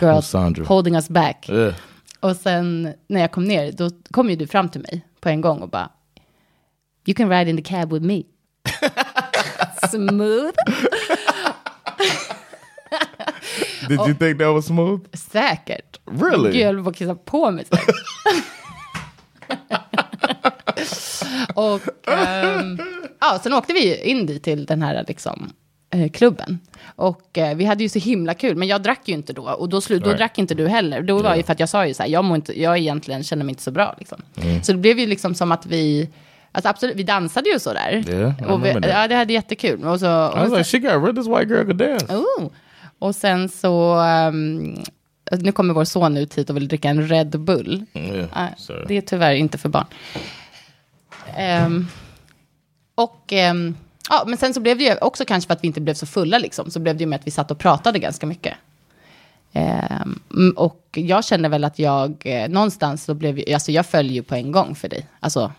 girl 0.00 0.20
holding 0.64 0.94
us 0.94 1.08
back? 1.08 1.48
Och 2.20 2.36
sen 2.36 2.92
när 3.06 3.20
jag 3.20 3.32
kom 3.32 3.44
ner, 3.44 3.72
då 3.72 3.90
kom 4.10 4.30
ju 4.30 4.36
du 4.36 4.46
fram 4.46 4.68
till 4.68 4.80
mig 4.80 5.06
på 5.20 5.28
en 5.28 5.40
gång 5.40 5.58
och 5.62 5.68
bara, 5.68 5.90
you 7.06 7.14
can 7.14 7.28
ride 7.28 7.50
in 7.50 7.56
the 7.56 7.62
cab 7.62 7.92
with 7.92 8.04
me. 8.04 8.22
Smooth. 9.90 10.54
Did 13.88 13.98
you 14.06 14.14
think 14.14 14.38
that 14.38 14.52
was 14.54 14.66
smooth? 14.66 15.00
Säkert. 15.12 15.98
Really? 16.06 16.52
Gud, 16.52 16.60
jag 16.60 16.66
höll 16.66 16.84
på 16.84 16.90
att 16.90 16.96
kissa 16.96 17.14
på 17.14 17.50
mig. 17.50 17.64
och 21.54 21.80
ehm, 22.12 22.78
ja, 23.20 23.40
sen 23.42 23.52
åkte 23.54 23.72
vi 23.72 23.96
in 24.10 24.26
dit 24.26 24.42
till 24.42 24.66
den 24.66 24.82
här 24.82 25.04
liksom, 25.08 25.52
eh, 25.90 26.10
klubben. 26.10 26.58
Och 26.96 27.38
eh, 27.38 27.56
vi 27.56 27.64
hade 27.64 27.82
ju 27.82 27.88
så 27.88 27.98
himla 27.98 28.34
kul, 28.34 28.56
men 28.56 28.68
jag 28.68 28.82
drack 28.82 29.00
ju 29.08 29.14
inte 29.14 29.32
då. 29.32 29.42
Och 29.42 29.68
då, 29.68 29.80
slu- 29.80 29.98
då 29.98 30.04
Right. 30.06 30.18
drack 30.18 30.38
inte 30.38 30.54
du 30.54 30.68
heller. 30.68 31.02
Då 31.02 31.18
var 31.18 31.30
Ja. 31.30 31.36
ju 31.36 31.42
för 31.42 31.52
att 31.52 31.60
jag 31.60 31.68
sa 31.68 31.86
ju 31.86 31.94
så 31.94 32.02
här, 32.02 32.10
jag, 32.10 32.24
mår 32.24 32.36
inte, 32.36 32.60
jag 32.60 32.78
egentligen 32.78 33.24
känner 33.24 33.44
mig 33.44 33.50
inte 33.52 33.62
så 33.62 33.70
bra. 33.70 33.94
Liksom. 33.98 34.22
Så 34.62 34.72
det 34.72 34.78
blev 34.78 34.98
ju 34.98 35.06
liksom 35.06 35.34
som 35.34 35.52
att 35.52 35.66
vi, 35.66 36.08
alltså 36.52 36.68
absolut, 36.68 36.96
vi 36.96 37.02
dansade 37.02 37.50
ju 37.50 37.58
så 37.58 37.72
där. 37.72 38.04
Yeah, 38.08 38.52
och 38.52 38.64
vi, 38.64 38.68
ja, 38.68 39.08
det 39.08 39.14
hade 39.14 39.32
jättekul. 39.32 39.84
Och 39.84 40.00
så, 40.00 40.06
I 40.06 40.08
was 40.08 40.50
och 40.50 40.58
like, 40.58 40.64
she 40.64 40.78
got 40.78 41.04
rid. 41.04 41.16
This 41.16 41.26
white 41.26 41.54
girl 41.54 41.64
could 41.64 41.76
dance. 41.76 42.06
Oh. 42.14 42.50
Och 42.98 43.14
sen 43.14 43.48
så, 43.48 43.94
ehm, 43.94 44.74
nu 45.30 45.52
kommer 45.52 45.74
vår 45.74 45.84
son 45.84 46.16
ut 46.16 46.38
hit 46.38 46.50
och 46.50 46.56
vill 46.56 46.68
dricka 46.68 46.88
en 46.88 47.08
Red 47.08 47.40
Bull. 47.40 47.84
Yeah, 47.94 48.28
Nej, 48.34 48.54
sorry. 48.56 48.84
det 48.88 48.96
är 48.96 49.00
tyvärr 49.00 49.34
inte 49.34 49.58
för 49.58 49.68
barn. 49.68 49.86
Ehm, 51.36 51.86
och 52.94 53.32
ehm, 53.32 53.74
ja, 54.10 54.24
men 54.26 54.38
sen 54.38 54.54
så 54.54 54.60
blev 54.60 54.78
det 54.78 54.84
ju 54.84 54.94
också 55.00 55.24
kanske 55.24 55.46
för 55.46 55.54
att 55.54 55.64
vi 55.64 55.66
inte 55.66 55.80
blev 55.80 55.94
så 55.94 56.06
fulla 56.06 56.38
liksom, 56.38 56.70
så 56.70 56.80
blev 56.80 56.96
det 56.96 57.00
ju 57.00 57.06
med 57.08 57.20
att 57.20 57.26
vi 57.26 57.30
satt 57.30 57.50
och 57.50 57.58
pratade 57.58 57.98
ganska 57.98 58.26
mycket. 58.26 58.54
Mm, 59.54 60.52
och 60.56 60.88
jag 60.92 61.24
känner 61.24 61.48
väl 61.48 61.64
att 61.64 61.78
jag 61.78 62.22
eh, 62.24 62.48
någonstans 62.48 63.04
så 63.04 63.14
blev, 63.14 63.42
alltså 63.54 63.72
jag 63.72 63.86
följer 63.86 64.12
ju 64.12 64.22
på 64.22 64.34
en 64.34 64.52
gång 64.52 64.74
för 64.74 64.88
dig, 64.88 65.06
alltså 65.20 65.52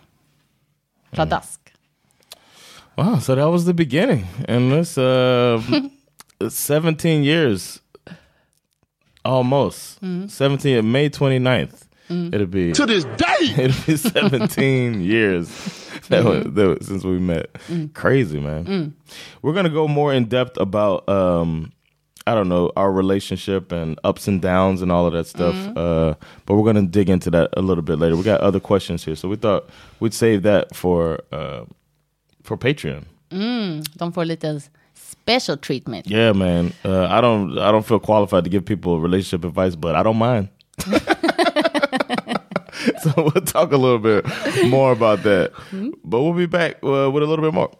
pladask. 1.13 1.59
Mm. 1.59 2.37
Wow, 2.97 3.19
so 3.19 3.35
that 3.35 3.45
was 3.49 3.65
the 3.65 3.73
beginning. 3.73 4.27
And 4.45 4.71
this 4.71 4.97
uh 4.97 5.61
17 6.47 7.23
years 7.23 7.79
almost. 9.25 10.01
Mm-hmm. 10.01 10.27
17 10.27 10.91
May 10.91 11.09
29th. 11.09 11.87
Mm. 12.09 12.33
It'll 12.35 12.47
be 12.47 12.71
To 12.73 12.85
this 12.85 13.05
day. 13.05 13.25
it'll 13.63 13.85
be 13.85 13.97
17 13.97 15.01
years 15.13 15.47
that 16.09 16.23
was, 16.23 16.43
mm-hmm. 16.43 16.53
that 16.55 16.67
was- 16.79 16.87
since 16.87 17.03
we 17.03 17.19
met. 17.19 17.51
Mm. 17.69 17.93
Crazy, 17.93 18.39
man. 18.39 18.93
We're 19.41 19.53
going 19.53 19.65
to 19.65 19.69
go 19.71 19.87
more 19.87 20.13
in 20.13 20.25
depth 20.25 20.57
about 20.57 21.07
um 21.09 21.71
I 22.25 22.33
don't 22.35 22.47
know, 22.47 22.71
our 22.75 22.91
relationship 22.91 23.71
and 23.71 23.99
ups 24.03 24.27
and 24.27 24.41
downs 24.41 24.81
and 24.81 24.91
all 24.91 25.05
of 25.05 25.13
that 25.13 25.27
stuff. 25.27 25.55
Uh, 25.77 26.15
but 26.45 26.55
we're 26.55 26.63
going 26.63 26.85
to 26.85 26.89
dig 26.91 27.09
into 27.09 27.29
that 27.31 27.49
a 27.57 27.61
little 27.61 27.81
bit 27.83 27.99
later. 27.99 28.15
We 28.15 28.23
got 28.23 28.39
other 28.41 28.59
questions 28.59 29.03
here. 29.03 29.15
So 29.15 29.27
we 29.27 29.35
thought 29.35 29.69
we'd 29.99 30.13
save 30.13 30.43
that 30.43 30.75
for 30.75 31.19
uh 31.31 31.65
for 32.43 32.57
Patreon. 32.57 33.03
De 33.97 34.11
får 34.11 34.25
lite 34.25 34.69
special 34.93 35.57
treatment. 35.57 36.07
Yeah, 36.07 36.33
man. 36.33 36.73
Uh, 36.85 37.05
I 37.05 37.21
don't. 37.21 37.57
I 37.57 37.71
don't 37.71 37.85
feel 37.85 37.99
qualified 37.99 38.43
to 38.43 38.49
give 38.49 38.65
people 38.65 38.99
relationship 38.99 39.43
advice, 39.45 39.75
but 39.75 39.95
I 39.95 40.03
don't 40.03 40.17
mind. 40.17 40.49
so 43.01 43.13
we'll 43.17 43.45
talk 43.45 43.71
a 43.71 43.77
little 43.77 43.99
bit 43.99 44.25
more 44.67 44.91
about 44.91 45.23
that. 45.23 45.51
But 46.03 46.21
we'll 46.21 46.33
be 46.33 46.45
back 46.45 46.75
uh, 46.83 47.09
with 47.11 47.23
a 47.23 47.25
little 47.25 47.43
bit 47.43 47.53
more. 47.53 47.71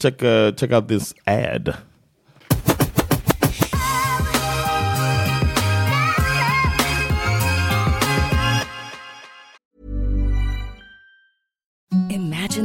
Check 0.00 0.22
uh, 0.22 0.52
check 0.52 0.72
out 0.72 0.88
this 0.88 1.14
ad. 1.26 1.76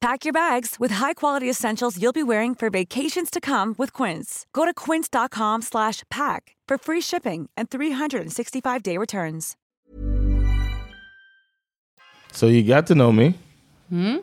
Pack 0.00 0.24
your 0.24 0.32
bags 0.32 0.76
with 0.78 0.92
high-quality 0.92 1.50
essentials 1.50 2.00
you'll 2.00 2.12
be 2.12 2.22
wearing 2.22 2.54
for 2.54 2.70
vacations 2.70 3.30
to 3.30 3.40
come 3.40 3.74
with 3.78 3.92
Quince. 3.92 4.46
Go 4.52 4.64
to 4.64 4.72
quince.com 4.72 5.62
slash 5.62 6.04
pack 6.08 6.54
for 6.68 6.78
free 6.78 7.00
shipping 7.00 7.48
and 7.56 7.68
365-day 7.68 8.96
returns. 8.96 9.56
So 12.32 12.46
you 12.46 12.62
got 12.62 12.86
to 12.86 12.94
know 12.94 13.10
me. 13.10 13.34
Hmm? 13.88 14.18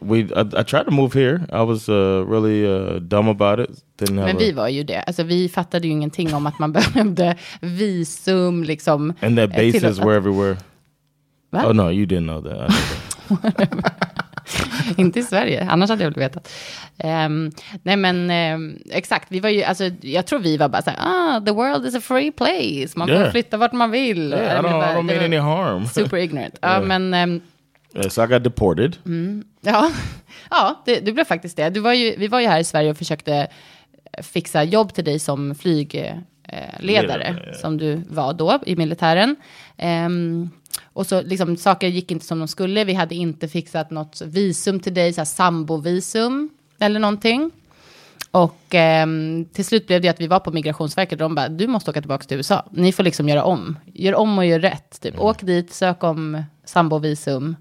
We 0.00 0.32
I, 0.34 0.44
I 0.56 0.62
tried 0.62 0.84
to 0.84 0.92
move 0.92 1.12
here. 1.12 1.44
I 1.52 1.62
was 1.62 1.88
uh, 1.88 2.24
really 2.26 2.64
uh, 2.64 3.00
dumb 3.00 3.28
about 3.28 3.58
it. 3.60 3.70
Didn't 3.98 4.16
have 4.16 4.26
Men 4.26 4.36
a, 4.36 4.38
vi 4.38 4.52
var 4.52 4.68
ju 4.68 4.84
det. 4.84 5.02
Alltså 5.06 5.22
vi 5.22 5.48
fattade 5.48 5.86
ju 5.86 5.92
ingenting 5.92 6.34
om 6.34 6.46
att 6.46 6.58
man 6.58 6.72
behövde 6.72 7.36
visum 7.60 8.62
liksom. 8.64 9.12
and 9.22 9.36
that 9.38 9.50
eh, 9.50 9.56
till 9.56 9.72
bases 9.72 9.98
att- 9.98 10.04
were 10.06 10.16
everywhere. 10.16 10.56
Va? 11.50 11.66
Oh 11.66 11.72
no, 11.74 11.90
you 11.90 12.06
didn't 12.06 12.26
know 12.26 12.40
that. 12.42 12.70
I. 14.88 14.94
Inte 15.00 15.18
i 15.20 15.22
Sverige, 15.22 15.66
annars 15.70 15.90
hade 15.90 16.04
jag 16.04 16.10
väl 16.10 16.18
vetat. 16.20 16.52
Ehm, 16.98 17.50
nej 17.82 17.96
men 17.96 18.30
ehm, 18.30 18.78
exakt, 18.90 19.26
vi 19.30 19.40
var 19.40 19.48
ju, 19.50 19.62
alltså, 19.62 19.84
jag 20.00 20.26
tror 20.26 20.38
vi 20.38 20.56
var 20.56 20.68
bara 20.68 20.82
så 20.82 20.90
här, 20.90 20.98
ah, 21.00 21.40
the 21.40 21.50
world 21.52 21.86
is 21.86 21.94
a 21.94 22.00
free 22.00 22.32
place, 22.32 22.98
man 22.98 23.08
får 23.08 23.16
Yeah. 23.16 23.30
flytta 23.30 23.56
vart 23.56 23.72
man 23.72 23.90
vill. 23.90 24.32
Yeah, 24.32 24.44
I 24.60 24.62
don't, 24.62 24.68
I 24.68 24.72
bara- 24.72 24.92
don't 24.94 25.08
det 25.08 25.14
mean 25.14 25.24
any 25.24 25.36
harm. 25.36 25.86
Super 25.94 26.16
ignorant. 26.16 26.58
Ja, 26.62 26.68
Yeah. 26.68 26.84
men 26.86 27.14
ehm, 27.14 27.40
Yeah, 27.94 28.08
so 28.08 28.24
I 28.24 28.26
got 28.26 28.44
deported. 28.44 28.96
ja, 29.60 29.90
ja 30.50 30.82
det, 30.86 31.00
du 31.00 31.12
blev 31.12 31.24
faktiskt 31.24 31.56
det. 31.56 31.70
Du 31.70 31.80
var 31.80 31.92
ju, 31.92 32.14
vi 32.18 32.28
var 32.28 32.40
ju 32.40 32.46
här 32.46 32.60
i 32.60 32.64
Sverige 32.64 32.90
och 32.90 32.96
försökte 32.96 33.46
fixa 34.22 34.64
jobb 34.64 34.94
till 34.94 35.04
dig 35.04 35.18
som 35.18 35.54
flygledare, 35.54 36.22
Ledare, 36.78 37.36
ja. 37.46 37.54
som 37.54 37.76
du 37.76 38.02
var 38.08 38.32
då 38.32 38.58
i 38.66 38.76
militären. 38.76 39.36
Ehm, 39.76 40.50
och 40.92 41.06
så 41.06 41.22
liksom, 41.22 41.56
saker 41.56 41.88
gick 41.88 42.10
inte 42.10 42.26
som 42.26 42.38
de 42.38 42.48
skulle. 42.48 42.84
Vi 42.84 42.94
hade 42.94 43.14
inte 43.14 43.48
fixat 43.48 43.90
något 43.90 44.22
visum 44.22 44.80
till 44.80 44.94
dig, 44.94 45.12
så 45.12 45.20
här 45.20 45.26
sambovisum 45.26 46.50
eller 46.78 47.00
någonting. 47.00 47.50
Och 48.30 48.60
ehm, 48.70 49.44
till 49.52 49.64
slut 49.64 49.86
blev 49.86 50.00
det 50.00 50.08
att 50.08 50.20
vi 50.20 50.26
var 50.26 50.40
på 50.40 50.50
Migrationsverket 50.50 51.12
och 51.12 51.18
de 51.18 51.34
bara, 51.34 51.48
du 51.48 51.66
måste 51.66 51.90
åka 51.90 52.00
tillbaka 52.00 52.24
till 52.24 52.36
USA. 52.36 52.64
Ni 52.70 52.92
får 52.92 53.02
liksom 53.02 53.28
göra 53.28 53.44
om. 53.44 53.78
Gör 53.92 54.14
om 54.14 54.38
och 54.38 54.46
gör 54.46 54.60
rätt. 54.60 55.00
Typ. 55.00 55.20
Åk 55.20 55.42
dit, 55.42 55.72
sök 55.72 56.04
om 56.04 56.42
sambovisum. 56.64 57.56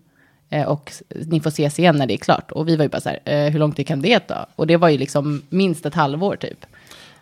Eh, 0.50 0.68
och 0.68 0.92
ni 1.10 1.40
får 1.40 1.50
ses 1.50 1.80
igen 1.80 1.96
när 1.96 2.08
det 2.08 2.14
är 2.14 2.18
klart. 2.18 2.52
Och 2.52 2.68
vi 2.68 2.76
var 2.76 2.86
ju 2.86 2.90
bara 2.90 3.02
så 3.02 3.10
här, 3.10 3.20
eh, 3.26 3.52
hur 3.52 3.60
lång 3.60 3.72
tid 3.72 3.88
kan 3.88 4.02
det 4.02 4.20
ta? 4.20 4.46
Och 4.56 4.68
det 4.68 4.78
var 4.78 4.90
ju 4.90 4.98
liksom 4.98 5.42
minst 5.50 5.86
ett 5.86 5.96
halvår 5.96 6.36
typ. 6.36 6.66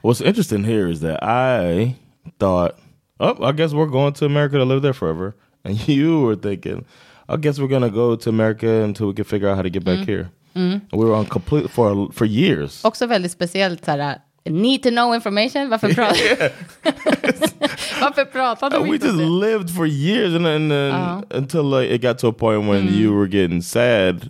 What's 0.01 0.27
interesting 0.27 0.63
here 0.63 0.91
is 0.91 0.99
that 0.99 1.23
I 1.23 1.95
thought, 2.39 2.71
oh, 3.19 3.49
I 3.49 3.51
guess 3.53 3.71
we're 3.71 3.89
going 3.89 4.13
to 4.13 4.25
America 4.25 4.57
to 4.57 4.65
live 4.65 4.81
there 4.81 4.93
forever. 4.93 5.33
And 5.65 5.87
you 5.87 6.21
were 6.21 6.35
thinking, 6.35 6.85
I 7.27 7.37
guess 7.37 7.59
we're 7.59 7.67
going 7.67 7.81
to 7.81 7.89
go 7.89 8.15
to 8.15 8.29
America 8.29 8.83
until 8.83 9.07
we 9.07 9.13
can 9.13 9.25
figure 9.25 9.49
out 9.49 9.55
how 9.55 9.63
to 9.63 9.69
get 9.69 9.83
back 9.83 9.99
mm. 9.99 10.05
here. 10.05 10.29
Mm. 10.55 10.81
And 10.91 11.01
we 11.01 11.05
were 11.05 11.15
on 11.15 11.25
complete 11.25 11.69
for 11.69 12.11
for 12.13 12.25
years. 12.25 12.85
Också 12.85 13.07
väldigt 13.07 13.31
speciellt 13.31 13.85
så 13.85 13.91
här, 13.91 14.19
need 14.45 14.83
to 14.83 14.89
know 14.89 15.15
information. 15.15 15.69
Varför, 15.69 15.87
pra- 15.89 16.51
Varför 18.01 18.25
pratade 18.25 18.77
Uh, 18.77 18.83
vi 18.83 18.89
we 18.89 18.97
just 18.97 19.17
det? 19.17 19.25
lived 19.25 19.69
for 19.69 19.85
years, 19.85 20.33
and 20.35 20.45
then 20.45 20.71
and 20.71 21.25
until 21.31 21.63
like 21.63 21.95
it 21.95 22.01
got 22.01 22.19
to 22.19 22.27
a 22.27 22.33
point 22.33 22.67
when 22.67 22.87
mm. 22.87 22.95
you 22.95 23.13
were 23.13 23.27
getting 23.27 23.61
sad, 23.61 24.29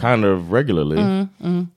kind 0.00 0.24
of 0.24 0.52
regularly, 0.52 1.28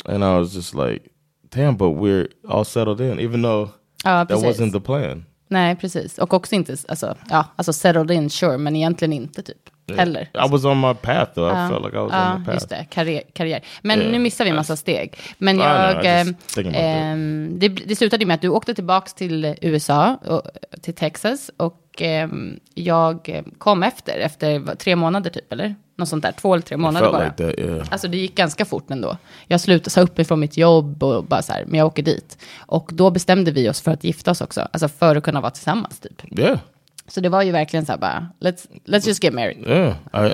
and 0.05 0.23
I 0.23 0.39
was 0.39 0.53
just 0.53 0.73
like, 0.73 1.09
"Damn!" 1.49 1.75
But 1.75 1.89
we're 1.89 2.27
all 2.47 2.65
settled 2.65 3.01
in, 3.01 3.19
even 3.19 3.41
though 3.41 3.71
Ja, 4.05 4.23
that 4.23 4.41
wasn't 4.41 4.71
the 4.71 4.79
plan. 4.79 5.25
Nej, 5.53 5.75
precis. 5.75 6.17
Och 6.17 6.33
också 6.33 6.55
inte, 6.55 6.75
alltså, 6.87 7.15
ja, 7.29 7.45
alltså 7.55 7.73
settled 7.73 8.11
in, 8.11 8.29
sure, 8.29 8.57
men 8.57 8.75
egentligen 8.75 9.13
inte 9.13 9.41
typ. 9.43 9.57
Heller. 9.97 10.21
I 10.21 10.49
was 10.51 10.65
on 10.65 10.79
my 10.81 10.93
path 10.93 11.33
though. 11.33 11.47
I 11.47 11.55
Ja, 11.61 11.69
felt 11.69 11.85
like 11.85 11.97
I 11.97 11.99
was 11.99 12.11
ja, 12.13 12.33
on 12.33 12.39
my 12.39 12.45
path. 12.45 12.55
just 12.55 12.69
det. 12.69 12.85
Karriär. 12.89 13.21
karriär. 13.33 13.61
Men 13.81 13.99
Yeah. 13.99 14.11
nu 14.11 14.19
missar 14.19 14.43
vi 14.43 14.49
en 14.49 14.55
massa 14.55 14.75
steg. 14.75 15.17
Men 15.37 15.55
I 15.55 15.59
know, 15.59 16.05
jag... 16.05 16.05
I 16.05 16.29
just 16.29 16.75
ehm, 16.75 17.59
det, 17.59 17.67
det 17.67 17.95
slutade 17.95 18.25
med 18.25 18.33
att 18.35 18.41
du 18.41 18.47
åkte 18.49 18.73
tillbaka 18.73 19.09
till 19.15 19.55
USA, 19.61 20.15
och, 20.25 20.41
till 20.81 20.93
Texas. 20.93 21.51
Och 21.57 22.01
ehm, 22.01 22.59
jag 22.73 23.29
eh, 23.29 23.43
kom 23.57 23.83
efter, 23.83 24.17
efter 24.17 24.75
tre 24.75 24.95
månader 24.95 25.29
typ, 25.29 25.53
eller? 25.53 25.75
Något 25.95 26.09
sånt 26.09 26.23
där, 26.23 26.31
två 26.31 26.53
eller 26.53 26.63
tre 26.63 26.77
månader 26.77 27.11
bara. 27.11 27.23
like 27.23 27.35
that, 27.35 27.59
yeah. 27.59 27.87
Alltså 27.91 28.07
det 28.07 28.17
gick 28.17 28.35
ganska 28.35 28.65
fort 28.65 28.91
ändå. 28.91 29.17
Jag 29.47 29.61
slutade, 29.61 29.89
sa 29.89 30.01
upp 30.01 30.17
mig 30.17 30.25
från 30.25 30.39
mitt 30.39 30.57
jobb 30.57 31.03
och 31.03 31.23
bara 31.23 31.41
så 31.41 31.53
här, 31.53 31.65
men 31.67 31.77
jag 31.77 31.87
åker 31.87 32.03
dit. 32.03 32.37
Och 32.59 32.89
då 32.93 33.11
bestämde 33.11 33.51
vi 33.51 33.69
oss 33.69 33.81
för 33.81 33.91
att 33.91 34.03
gifta 34.03 34.31
oss 34.31 34.41
också, 34.41 34.61
alltså 34.73 34.87
för 34.87 35.15
att 35.15 35.23
kunna 35.23 35.41
vara 35.41 35.51
tillsammans 35.51 35.99
typ. 35.99 36.39
Yeah. 36.39 36.59
Så 37.07 37.21
det 37.21 37.29
var 37.29 37.41
ju 37.41 37.51
verkligen 37.51 37.85
så 37.85 37.91
här 37.91 37.99
bara, 37.99 38.27
let's, 38.39 38.67
let's 38.85 39.07
just 39.07 39.23
get 39.23 39.33
married. 39.33 39.67
Yeah. 39.67 39.95
I, 40.31 40.33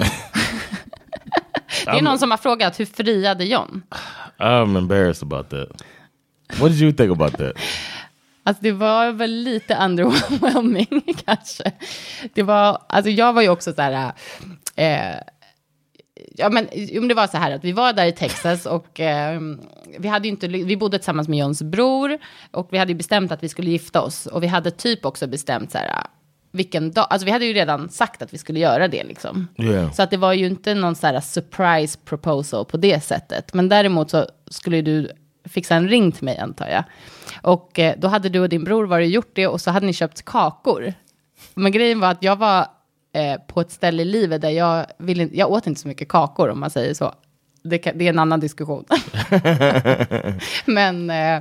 Det 1.85 1.91
är 1.91 2.01
någon 2.01 2.19
som 2.19 2.31
har 2.31 2.37
frågat, 2.37 2.79
hur 2.79 2.85
friade 2.85 3.45
John? 3.45 3.81
I'm 4.37 4.77
embarrassed 4.77 5.23
about 5.33 5.49
that. 5.49 5.67
What 6.59 6.71
did 6.71 6.81
you 6.81 6.91
think 6.93 7.11
about 7.11 7.37
that? 7.37 7.53
Alltså 8.43 8.63
det 8.63 8.71
var 8.71 9.11
väl 9.11 9.31
lite 9.31 9.75
underwhelming 9.75 11.03
kanske. 11.25 11.71
Det 12.33 12.43
var, 12.43 12.81
alltså 12.89 13.09
jag 13.11 13.33
var 13.33 13.41
ju 13.41 13.49
också 13.49 13.73
så 13.73 13.81
här, 13.81 14.11
eh, 14.75 15.15
ja 16.35 16.49
men 16.49 16.67
jo, 16.73 17.01
men 17.01 17.07
det 17.07 17.15
var 17.15 17.27
så 17.27 17.37
här 17.37 17.51
att 17.51 17.63
vi 17.63 17.71
var 17.71 17.93
där 17.93 18.05
i 18.05 18.11
Texas 18.11 18.65
och 18.65 18.99
eh, 18.99 19.41
vi 19.99 20.07
hade 20.07 20.27
inte, 20.27 20.47
vi 20.47 20.77
bodde 20.77 20.97
tillsammans 20.97 21.27
med 21.27 21.39
Johns 21.39 21.61
bror 21.61 22.17
och 22.51 22.67
vi 22.71 22.77
hade 22.77 22.95
bestämt 22.95 23.31
att 23.31 23.43
vi 23.43 23.49
skulle 23.49 23.71
gifta 23.71 24.01
oss 24.01 24.25
och 24.25 24.43
vi 24.43 24.47
hade 24.47 24.71
typ 24.71 25.05
också 25.05 25.27
bestämt 25.27 25.71
så 25.71 25.77
här, 25.77 26.03
vilken 26.51 26.91
dag, 26.91 27.07
alltså 27.09 27.25
vi 27.25 27.31
hade 27.31 27.45
ju 27.45 27.53
redan 27.53 27.89
sagt 27.89 28.21
att 28.21 28.33
vi 28.33 28.37
skulle 28.37 28.59
göra 28.59 28.87
det 28.87 29.03
liksom. 29.03 29.47
Yeah. 29.57 29.91
Så 29.91 30.01
att 30.01 30.09
det 30.09 30.17
var 30.17 30.33
ju 30.33 30.45
inte 30.45 30.73
någon 30.75 30.95
så 30.95 31.07
här 31.07 31.19
surprise 31.19 31.99
proposal 32.05 32.65
på 32.65 32.77
det 32.77 33.03
sättet. 33.03 33.53
Men 33.53 33.69
däremot 33.69 34.09
så 34.09 34.27
skulle 34.47 34.81
du 34.81 35.11
fixa 35.45 35.75
en 35.75 35.89
ring 35.89 36.11
till 36.11 36.23
mig 36.23 36.37
antar 36.37 36.67
jag. 36.67 36.83
Och 37.41 37.79
eh, 37.79 37.95
då 37.97 38.07
hade 38.07 38.29
du 38.29 38.39
och 38.39 38.49
din 38.49 38.63
bror 38.63 38.85
varit 38.85 39.05
och 39.05 39.11
gjort 39.11 39.31
det 39.33 39.47
och 39.47 39.61
så 39.61 39.71
hade 39.71 39.85
ni 39.85 39.93
köpt 39.93 40.25
kakor. 40.25 40.93
Men 41.53 41.71
grejen 41.71 41.99
var 41.99 42.11
att 42.11 42.23
jag 42.23 42.35
var 42.35 42.67
eh, 43.13 43.41
på 43.47 43.61
ett 43.61 43.71
ställe 43.71 44.01
i 44.01 44.05
livet 44.05 44.41
där 44.41 44.49
jag, 44.49 44.85
ville, 44.97 45.29
jag 45.33 45.51
åt 45.51 45.67
inte 45.67 45.81
så 45.81 45.87
mycket 45.87 46.07
kakor 46.07 46.49
om 46.49 46.59
man 46.59 46.69
säger 46.69 46.93
så. 46.93 47.13
Det, 47.63 47.77
kan, 47.77 47.97
det 47.97 48.05
är 48.05 48.09
en 48.09 48.19
annan 48.19 48.39
diskussion. 48.39 48.85
Men, 50.65 51.09
eh, 51.09 51.35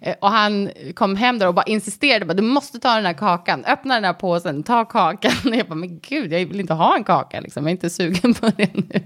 eh, 0.00 0.14
och 0.20 0.28
han 0.28 0.70
kom 0.94 1.16
hem 1.16 1.38
där 1.38 1.48
och 1.48 1.54
bara 1.54 1.64
insisterade, 1.64 2.24
bara, 2.24 2.34
du 2.34 2.42
måste 2.42 2.78
ta 2.78 2.94
den 2.94 3.06
här 3.06 3.12
kakan, 3.12 3.64
öppna 3.64 3.94
den 3.94 4.04
här 4.04 4.12
påsen, 4.12 4.62
ta 4.62 4.84
kakan. 4.84 5.32
Och 5.44 5.54
jag 5.56 5.66
bara, 5.66 5.74
men 5.74 5.98
gud, 5.98 6.32
jag 6.32 6.46
vill 6.46 6.60
inte 6.60 6.74
ha 6.74 6.96
en 6.96 7.04
kaka, 7.04 7.40
liksom. 7.40 7.64
jag 7.64 7.68
är 7.68 7.72
inte 7.72 7.90
sugen 7.90 8.34
på 8.34 8.50
det 8.56 8.74
nu. 8.74 9.02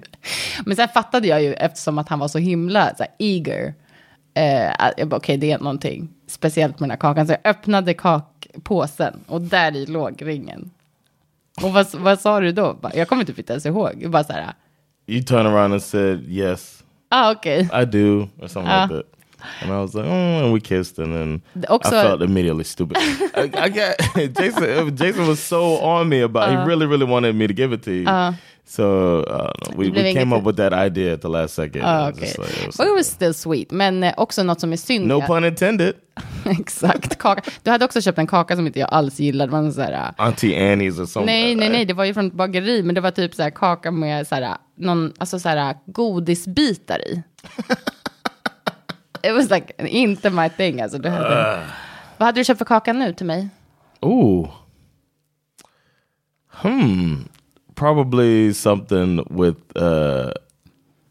Men 0.66 0.76
sen 0.76 0.88
fattade 0.88 1.28
jag 1.28 1.42
ju, 1.42 1.54
eftersom 1.54 1.98
att 1.98 2.09
han 2.09 2.18
var 2.18 2.28
så 2.28 2.38
himla 2.38 2.94
så 2.96 3.02
här, 3.02 3.12
eager, 3.18 3.74
eh, 4.34 4.90
jag 4.96 5.09
bara, 5.09 5.16
okej, 5.16 5.36
det 5.36 5.52
är 5.52 5.59
någonting 5.59 6.09
speciellt 6.26 6.80
med 6.80 6.88
den 6.88 6.90
här 6.90 6.98
kakan. 6.98 7.26
Så 7.26 7.32
jag 7.32 7.50
öppnade 7.50 7.94
kakpåsen 7.94 9.20
och 9.26 9.40
där 9.40 9.76
i 9.76 9.86
låg 9.86 10.22
ringen. 10.26 10.70
Och 11.62 11.72
vad, 11.72 11.86
vad 11.94 12.20
sa 12.20 12.40
du 12.40 12.52
då? 12.52 12.78
Jag 12.94 13.09
kommer 13.09 13.24
typ 13.24 13.38
inte 13.38 13.52
ens 13.52 13.66
ihåg. 13.66 14.11
Bara 14.11 14.24
så 14.24 14.32
här, 14.32 14.52
You 15.06 15.22
turned 15.22 15.46
around 15.46 15.72
and 15.72 15.82
said 15.82 16.24
yes. 16.28 16.84
ah 17.09 17.30
okej. 17.32 17.68
I 17.82 17.84
do, 17.84 18.28
or 18.42 18.48
something 18.48 18.72
Ah. 18.72 18.82
like 18.86 18.94
that. 18.94 19.06
And 19.62 19.70
I 19.70 19.74
was 19.76 19.94
like, 19.94 20.06
oh, 20.09 20.44
and 20.44 20.52
we 20.54 20.61
kissed, 20.61 20.98
and 20.98 21.14
then 21.14 21.40
Also- 21.68 21.96
I 21.96 22.02
felt 22.02 22.22
immediately 22.22 22.64
stupid. 22.64 22.96
I, 23.34 23.42
I 23.42 23.68
got 23.68 23.94
Jason. 24.40 24.96
Jason 24.96 25.26
was 25.28 25.40
so 25.40 25.76
on 25.78 26.09
me 26.09 26.22
about. 26.22 26.50
he 26.50 26.56
Uh. 26.56 26.66
really, 26.66 26.86
really 26.86 27.06
wanted 27.06 27.34
me 27.36 27.46
to 27.46 27.54
give 27.54 27.72
it 27.72 27.82
to 27.84 27.90
you. 27.92 28.09
Uh. 28.09 28.32
So 28.71 29.21
uh, 29.23 29.53
we, 29.77 29.91
we 29.91 30.12
came 30.14 30.37
up 30.37 30.45
with 30.47 30.57
that 30.57 30.73
idea 30.73 31.14
at 31.14 31.21
the 31.23 31.29
last 31.29 31.55
second. 31.55 31.83
Ah, 31.85 32.11
just 32.11 32.39
like- 32.39 32.61
it 32.61 32.66
was 32.66 32.79
Well, 32.79 32.89
it 32.89 32.95
was 32.97 33.07
still 33.07 33.35
sweet. 33.35 33.73
Men 33.73 34.05
eh, 34.05 34.14
också 34.16 34.43
något 34.43 34.61
som 34.61 34.73
är 34.73 34.77
synd. 34.77 35.07
no 35.07 35.21
pun 35.27 35.45
intended. 35.45 35.95
Exakt, 36.61 37.19
kaka. 37.19 37.43
Du 37.62 37.71
hade 37.71 37.85
också 37.85 38.01
köpt 38.01 38.19
en 38.19 38.27
kaka 38.27 38.57
som 38.57 38.66
inte 38.66 38.79
jag 38.79 38.89
alls 38.93 39.21
gillade. 39.21 39.57
En 39.57 39.73
så 39.73 39.81
här, 39.83 39.93
äh, 39.93 40.25
Auntie 40.27 40.59
Annie's 40.75 41.03
or 41.03 41.07
something. 41.07 41.27
nej, 41.27 41.55
nej, 41.55 41.69
nej, 41.69 41.85
det 41.85 41.95
var 41.95 42.05
ju 42.05 42.14
från 42.14 42.27
ett 42.27 42.33
bageri, 42.33 42.83
men 42.83 42.95
det 42.95 43.01
var 43.01 43.11
typ 43.11 43.35
så 43.35 43.43
här 43.43 43.51
kaka 43.51 43.91
med 43.91 44.27
så 44.27 44.35
här, 44.35 44.57
någon, 44.77 45.12
alltså 45.19 45.39
så 45.39 45.49
här 45.49 45.77
godisbitar 45.87 47.09
i. 47.09 47.23
It 49.23 49.35
was 49.35 49.51
like, 49.51 49.73
inte 49.89 50.31
my 50.31 50.49
thing 50.49 50.81
alltså. 50.81 50.99
Du 50.99 51.09
hade, 51.09 51.62
vad 52.19 52.27
hade 52.27 52.41
du 52.41 52.45
köpt 52.45 52.59
för 52.59 52.64
kaka 52.64 52.93
nu 52.93 53.12
till 53.12 53.27
mig? 53.27 53.49
Ooh. 54.01 54.49
Hmm. 56.62 57.29
Probably 57.79 58.55
something 58.55 59.16
with 59.31 59.59
uh 59.76 60.31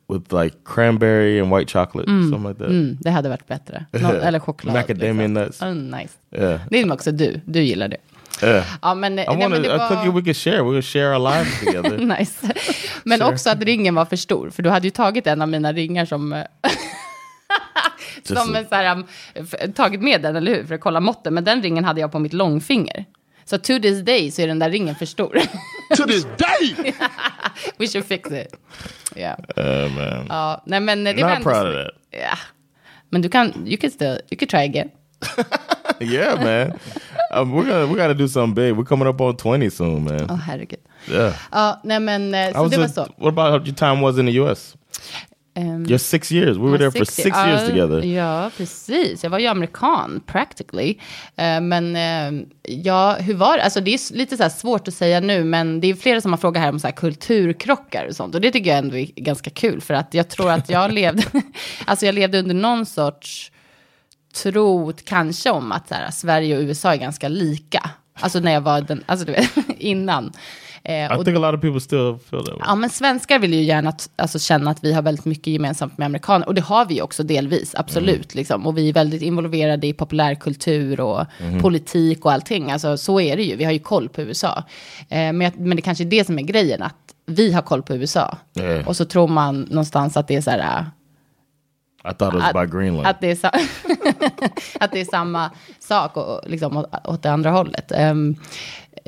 with 0.10 0.34
like 0.34 0.56
cranberry 0.64 1.40
and 1.40 1.52
white 1.52 1.68
chocolate, 1.68 2.06
something 2.08 2.48
like 2.48 2.60
that. 2.60 2.70
Mm, 2.70 2.98
det 3.02 3.10
hade 3.10 3.30
varit 3.30 3.48
bättre. 3.48 3.86
Nå, 3.92 4.12
eller 4.12 4.40
choklad. 4.40 4.74
Macadamia 4.76 5.28
nuts. 5.28 5.62
Oh, 5.62 5.74
nice. 5.74 6.14
Yeah. 6.32 6.62
Det 6.70 6.80
är 6.82 6.94
också 6.94 7.12
du, 7.12 7.42
du 7.46 7.62
gillar 7.62 7.88
det. 7.88 7.98
Yeah. 8.44 8.66
Ja, 8.82 8.96
men, 8.96 9.14
I 9.14 9.16
nej, 9.16 9.26
want 9.28 9.40
men 9.50 9.62
det 9.62 9.74
a 9.76 9.78
var... 9.78 9.88
cookie 9.90 10.12
we 10.12 10.22
could 10.22 10.36
share. 10.38 10.64
We 10.64 10.70
could 10.70 10.86
share 10.86 11.14
our 11.16 11.20
lives 11.20 11.60
together. 11.66 11.98
nice. 12.20 12.54
Men 13.04 13.18
Sure. 13.20 13.30
också 13.34 13.50
att 13.50 13.64
ringen 13.64 13.96
var 13.96 14.06
för 14.06 14.16
stor, 14.16 14.50
för 14.50 14.64
du 14.64 14.70
hade 14.70 14.88
ju 14.88 14.92
tagit 14.92 15.28
en 15.28 15.42
av 15.42 15.48
mina 15.50 15.74
ringar 15.74 16.06
som... 16.06 16.34
eh, 16.34 16.44
som 18.24 18.56
en 18.56 18.66
så 18.68 18.76
här, 18.76 18.96
um, 18.96 19.74
tagit 19.74 20.02
med 20.02 20.22
den, 20.22 20.36
eller 20.36 20.56
hur? 20.56 20.64
För 20.66 20.76
att 20.76 20.82
kolla 20.82 21.00
måtten. 21.00 21.34
Men 21.34 21.44
den 21.44 21.62
ringen 21.62 21.86
hade 21.86 22.02
jag 22.02 22.12
på 22.12 22.20
mitt 22.20 22.34
långfinger. 22.34 23.06
Så 23.50 23.58
to 23.58 23.80
this 23.82 24.02
day 24.02 24.32
så 24.32 24.42
är 24.42 24.48
den 24.48 24.60
där 24.60 24.70
ringen 24.70 24.96
för 24.96 25.06
stor. 25.06 25.42
To 25.98 26.04
this 26.04 26.24
day! 26.24 26.94
We 27.78 27.88
should 27.88 28.06
fix 28.06 28.32
it. 28.32 28.56
Yeah. 29.16 29.38
Uh, 29.58 29.92
man. 29.92 30.26
Ja, 30.30 30.64
nej 30.66 30.80
men 30.80 31.04
det 31.04 31.14
Not 31.14 31.44
proud 31.44 31.68
of 31.68 31.74
that. 31.74 31.92
Ja. 32.12 32.38
Men 33.10 33.22
du 33.22 33.30
kan, 33.30 33.68
you 33.68 33.78
can 33.78 33.92
still, 33.92 34.20
you 34.30 34.38
can 34.40 34.48
try 34.48 34.60
again. 34.60 34.92
yeah, 36.00 36.44
man. 36.44 36.80
Um, 37.34 37.54
we're 37.54 37.66
gonna 37.66 37.86
we 37.86 37.96
gotta 37.96 38.14
do 38.14 38.28
something 38.28 38.54
big. 38.54 38.76
We're 38.76 38.86
coming 38.86 39.08
up 39.08 39.22
on 39.22 39.38
twenty 39.38 39.70
soon, 39.70 40.04
man. 40.04 40.30
Åh 40.30 40.36
herregud. 40.36 40.80
Yeah. 41.10 41.34
Ja, 41.52 41.82
nej 41.84 42.00
men 42.00 42.34
eh, 42.34 42.50
I 42.50 42.54
så 42.54 42.64
was 42.64 42.72
det 42.72 42.78
var 42.78 42.88
så. 42.88 43.02
What 43.18 43.34
about 43.34 43.52
how 43.52 43.58
your 43.58 43.76
time 43.76 44.02
was 44.02 44.18
in 44.18 44.26
the 44.26 44.40
US? 44.40 44.76
Ehm, 45.58 45.86
Your 45.90 45.98
six 45.98 46.32
years. 46.32 46.58
We 46.58 46.70
were 46.70 46.78
there 46.78 46.92
for 46.92 47.06
six 47.06 47.38
years 47.38 47.62
ja, 47.62 47.68
together. 47.68 48.02
Ja, 48.02 48.52
precis. 48.58 49.24
Jag 49.24 49.30
var 49.30 49.40
ju 49.40 49.48
amerikan, 49.48 50.22
practically. 50.26 50.98
Eh, 51.36 51.62
men 51.62 51.96
eh, 51.96 52.46
ja, 52.62 53.16
hur 53.20 53.34
var 53.34 53.58
det? 53.58 53.64
Alltså 53.64 53.82
det 53.82 53.94
är 53.94 54.14
lite 54.14 54.38
så 54.38 54.50
svårt 54.50 54.88
att 54.88 54.94
säga 54.94 55.20
nu, 55.20 55.44
men 55.44 55.80
det 55.80 55.88
är 55.88 55.96
flera 55.96 56.22
som 56.22 56.32
har 56.34 56.38
frågat 56.38 56.64
här 56.64 56.70
om 56.70 56.80
så 56.80 56.88
här 56.88 56.96
kulturkrockar 56.96 58.06
och 58.06 58.16
sånt. 58.16 58.36
Och 58.36 58.42
det 58.42 58.52
tycker 58.52 58.70
jag 58.70 58.80
ändå 58.80 58.98
är 58.98 59.06
ganska 59.16 59.50
kul, 59.50 59.82
för 59.82 59.94
att 59.94 60.14
jag 60.14 60.30
tror 60.30 60.52
att 60.52 60.70
jag 60.70 60.92
levde, 60.92 61.24
alltså 61.86 62.06
jag 62.06 62.16
levde 62.16 62.40
under 62.40 62.56
någon 62.56 62.86
sorts 62.86 63.52
tro, 64.44 64.94
kanske 65.06 65.50
om 65.50 65.72
att 65.72 65.88
så 65.88 65.96
här, 65.96 66.12
Sverige 66.12 66.58
och 66.58 66.64
USA 66.64 66.94
är 66.94 66.98
ganska 66.98 67.28
lika. 67.28 67.90
Alltså 68.20 68.40
när 68.40 68.52
jag 68.52 68.62
var 68.62 68.82
den, 68.82 69.04
alltså 69.06 69.26
du 69.26 69.32
vet, 69.32 69.52
innan. 69.78 70.34
Eh, 70.88 71.22
I 71.22 71.24
think 71.24 71.38
a 71.38 71.40
lot 71.40 71.54
of 71.54 71.62
people 71.62 71.80
still 71.80 72.18
feel 72.30 72.46
that 72.46 72.54
way. 72.54 72.64
Ja, 72.66 72.76
men 72.76 72.90
svenskar 72.90 73.40
vill 73.40 73.54
ju 73.54 73.62
gärna 73.62 73.94
alltså, 74.16 74.40
känna 74.40 74.72
att 74.72 74.84
vi 74.84 74.94
har 74.94 75.02
väldigt 75.02 75.26
mycket 75.26 75.48
gemensamt 75.48 75.98
med 75.98 76.06
amerikaner. 76.06 76.48
Och 76.48 76.54
det 76.54 76.62
har 76.62 76.86
vi 76.86 77.02
också 77.02 77.24
delvis, 77.24 77.76
absolut. 77.76 78.36
Liksom. 78.36 78.68
Och 78.68 78.78
vi 78.78 78.90
är 78.90 78.94
väldigt 78.94 79.22
involverade 79.22 79.88
i 79.88 79.94
populärkultur 79.94 81.00
och 81.00 81.26
politik 81.62 82.26
och 82.26 82.32
allting. 82.32 82.72
Alltså, 82.72 82.98
så 82.98 83.20
är 83.20 83.38
det 83.38 83.44
ju, 83.44 83.56
vi 83.56 83.64
har 83.64 83.72
ju 83.72 83.80
koll 83.80 84.10
på 84.10 84.22
USA. 84.22 84.64
Eh, 85.10 85.34
men, 85.34 85.52
men 85.56 85.76
det 85.76 85.82
kanske 85.82 86.04
är 86.04 86.06
det 86.06 86.26
som 86.26 86.40
är 86.40 86.44
grejen, 86.44 86.84
att 86.84 86.96
vi 87.26 87.52
har 87.54 87.62
koll 87.62 87.84
på 87.84 87.96
USA. 87.96 88.38
Yeah. 88.60 88.88
Och 88.88 88.96
så 88.96 89.06
tror 89.06 89.28
man 89.28 89.62
någonstans 89.62 90.18
att 90.18 90.28
det 90.28 90.36
är 90.36 90.42
så 90.42 90.52
här... 90.52 90.60
äh, 90.60 90.84
I 92.12 92.14
thought 92.14 92.34
it 92.34 92.42
was 92.42 92.56
att, 92.56 92.72
by 92.72 92.78
Greenland. 92.78 93.08
att, 93.08 93.22
det 93.22 93.44
är 93.44 93.52
att 94.80 94.92
det 94.92 95.02
är 95.02 95.06
samma 95.06 95.52
sak 95.80 96.18
och, 96.18 96.42
liksom, 96.50 96.78
åt, 96.78 97.08
åt 97.08 97.24
det 97.24 97.32
andra 97.32 97.52
hållet. 97.52 97.92
Ehm, 97.92 98.36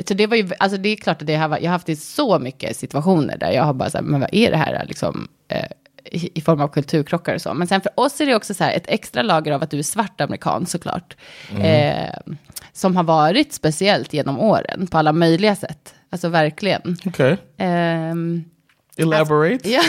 så 0.08 0.14
det 0.14 0.28
var 0.28 0.38
ju, 0.38 0.50
alltså 0.60 0.78
det 0.78 0.90
är 0.90 0.96
klart 0.96 1.22
att 1.22 1.28
det 1.28 1.36
har, 1.36 1.48
varit- 1.48 1.64
jag 1.64 1.70
har 1.70 1.74
haft 1.76 1.90
i 1.90 1.96
så 1.96 2.40
mycket 2.40 2.78
situationer 2.78 3.38
där 3.38 3.52
jag 3.52 3.64
har 3.64 3.74
bara 3.74 3.90
så 3.90 3.98
här, 3.98 4.04
men 4.06 4.20
vad 4.20 4.30
är 4.34 4.52
det 4.52 4.58
här 4.58 4.86
liksom, 4.88 5.28
eh, 5.48 5.66
i, 6.12 6.30
i 6.40 6.42
form 6.42 6.62
av 6.62 6.68
kulturkrockar 6.68 7.36
och 7.36 7.42
så. 7.42 7.54
Men 7.54 7.68
sen 7.68 7.82
för 7.82 7.92
oss 8.00 8.22
är 8.22 8.26
det 8.26 8.36
också 8.36 8.54
så 8.54 8.64
här, 8.64 8.74
ett 8.74 8.86
extra 8.88 9.22
lager 9.22 9.52
av 9.52 9.64
att 9.64 9.72
du 9.72 9.80
är 9.80 9.84
svart 9.84 10.22
amerikan 10.22 10.66
såklart. 10.66 11.16
Eh, 11.62 12.10
som 12.74 12.96
har 12.96 13.04
varit 13.04 13.54
speciellt 13.54 14.14
genom 14.14 14.40
åren 14.40 14.88
på 14.88 14.98
alla 14.98 15.14
möjliga 15.14 15.56
sätt. 15.56 15.94
Alltså 16.10 16.30
verkligen. 16.30 16.98
okay. 17.06 17.38
Ehm, 17.58 18.44
Elaborate. 18.98 19.70
Ja. 19.70 19.82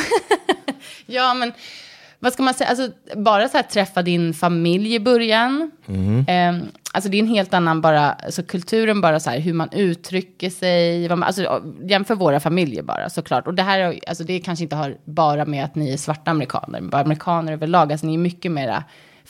ja, 1.06 1.34
men 1.34 1.52
vad 2.22 2.32
ska 2.32 2.42
man 2.42 2.54
säga? 2.54 2.70
Alltså, 2.70 2.88
bara 3.16 3.48
så 3.48 3.56
här 3.56 3.62
träffa 3.62 4.02
din 4.02 4.34
familj 4.34 4.94
i 4.94 5.00
början. 5.00 5.70
Ehm, 6.28 6.60
alltså 6.92 7.10
det 7.10 7.16
är 7.16 7.22
en 7.22 7.28
helt 7.28 7.54
annan 7.54 7.80
bara, 7.80 8.12
alltså 8.12 8.42
kulturen 8.42 9.00
bara 9.00 9.20
så 9.20 9.30
här, 9.30 9.38
hur 9.38 9.52
man 9.52 9.68
uttrycker 9.72 10.50
sig. 10.50 11.08
Vad 11.08 11.18
man, 11.18 11.26
alltså, 11.26 11.62
jämför 11.82 12.14
våra 12.14 12.40
familjer 12.40 12.82
bara 12.82 13.10
såklart. 13.10 13.46
Och 13.46 13.54
det 13.54 13.62
här, 13.62 13.98
alltså 14.06 14.24
det 14.24 14.40
kanske 14.40 14.62
inte 14.62 14.76
har 14.76 14.96
bara 15.04 15.44
med 15.44 15.64
att 15.64 15.74
ni 15.74 15.92
är 15.92 15.96
svarta 15.96 16.30
amerikaner, 16.30 16.80
men 16.80 16.90
bara 16.90 17.02
amerikaner 17.02 17.52
överlag. 17.52 17.92
Alltså 17.92 18.06
ni 18.06 18.14
är 18.14 18.18
mycket 18.18 18.52
mera 18.52 18.84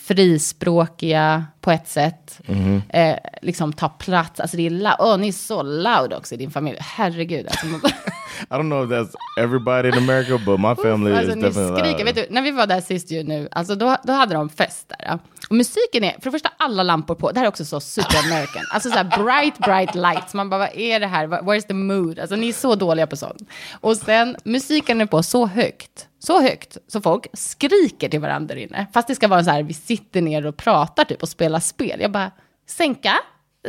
frispråkiga, 0.04 1.44
på 1.60 1.70
ett 1.70 1.88
sätt. 1.88 2.40
Eh, 2.88 3.16
liksom 3.42 3.72
ta 3.72 3.88
plats. 3.88 4.40
Alltså 4.40 4.56
det 4.56 4.66
är 4.66 4.70
loud. 4.70 4.96
Åh, 4.98 5.18
ni 5.18 5.28
är 5.28 5.32
så 5.32 5.62
loud 5.62 6.12
också 6.12 6.34
i 6.34 6.38
din 6.38 6.50
familj. 6.50 6.78
Herregud. 6.80 7.46
Alltså, 7.46 7.66
I 8.50 8.54
don't 8.54 8.62
know 8.70 8.84
if 8.84 8.90
that's 8.90 9.14
everybody 9.38 9.88
in 9.88 9.94
America, 9.94 10.38
but 10.46 10.60
my 10.60 10.74
family 10.82 11.12
alltså 11.14 11.30
is 11.30 11.36
ni 11.36 11.42
definitely 11.42 11.78
skriker. 11.78 12.04
loud. 12.04 12.14
Vet 12.14 12.28
du, 12.28 12.34
när 12.34 12.42
vi 12.42 12.50
var 12.50 12.66
där 12.66 12.80
sist 12.80 13.10
ju 13.10 13.22
nu, 13.22 13.48
alltså 13.50 13.74
då, 13.74 13.96
då 14.04 14.12
hade 14.12 14.34
de 14.34 14.48
fest 14.48 14.88
där. 14.88 15.06
ja. 15.06 15.18
Och 15.50 15.56
musiken 15.56 16.04
är, 16.04 16.12
för 16.12 16.20
det 16.24 16.30
första, 16.30 16.52
alla 16.56 16.82
lampor 16.82 17.14
på. 17.14 17.30
Det 17.32 17.38
här 17.38 17.44
är 17.46 17.48
också 17.48 17.64
så 17.64 17.80
super 17.80 18.18
American. 18.32 18.62
Alltså 18.70 18.90
så 18.90 18.96
här 18.96 19.24
bright, 19.24 19.58
bright 19.58 19.94
lights. 19.94 20.34
Man 20.34 20.50
bara, 20.50 20.58
vad 20.58 20.70
är 20.76 21.00
det 21.00 21.06
här? 21.06 21.26
Where's 21.26 21.66
the 21.66 21.74
mood? 21.74 22.18
Alltså 22.18 22.36
ni 22.36 22.48
är 22.48 22.52
så 22.52 22.74
dåliga 22.74 23.06
på 23.06 23.16
sånt. 23.16 23.42
Och 23.80 23.96
sen, 23.96 24.36
musiken 24.44 25.00
är 25.00 25.06
på 25.06 25.22
så 25.22 25.46
högt. 25.46 26.06
Så 26.18 26.40
högt, 26.42 26.76
så 26.88 27.00
folk 27.00 27.26
skriker 27.32 28.08
till 28.08 28.20
varandra 28.20 28.54
där 28.54 28.62
inne. 28.62 28.86
Fast 28.94 29.08
det 29.08 29.14
ska 29.14 29.28
vara 29.28 29.44
så 29.44 29.50
här, 29.50 29.62
vi 29.62 29.74
sitter 29.74 30.20
ner 30.22 30.46
och 30.46 30.56
pratar 30.56 31.04
typ 31.04 31.22
och 31.22 31.28
spelar 31.28 31.60
spel. 31.60 32.00
Jag 32.00 32.10
bara, 32.10 32.30
sänka? 32.68 33.12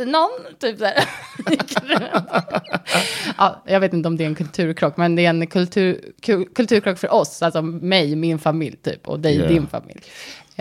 Någon? 0.06 0.30
Typ 0.60 0.80
här. 0.80 1.04
ja, 3.38 3.62
jag 3.66 3.80
vet 3.80 3.92
inte 3.92 4.08
om 4.08 4.16
det 4.16 4.24
är 4.24 4.28
en 4.28 4.34
kulturkrock, 4.34 4.96
men 4.96 5.16
det 5.16 5.24
är 5.26 5.30
en 5.30 5.46
kultur, 5.46 6.12
ku- 6.22 6.54
kulturkrock 6.54 6.98
för 6.98 7.12
oss, 7.12 7.42
alltså 7.42 7.62
mig, 7.62 8.16
min 8.16 8.38
familj 8.38 8.76
typ, 8.76 9.08
och 9.08 9.20
dig, 9.20 9.36
Ja. 9.36 9.48
din 9.48 9.66
familj. 9.66 10.00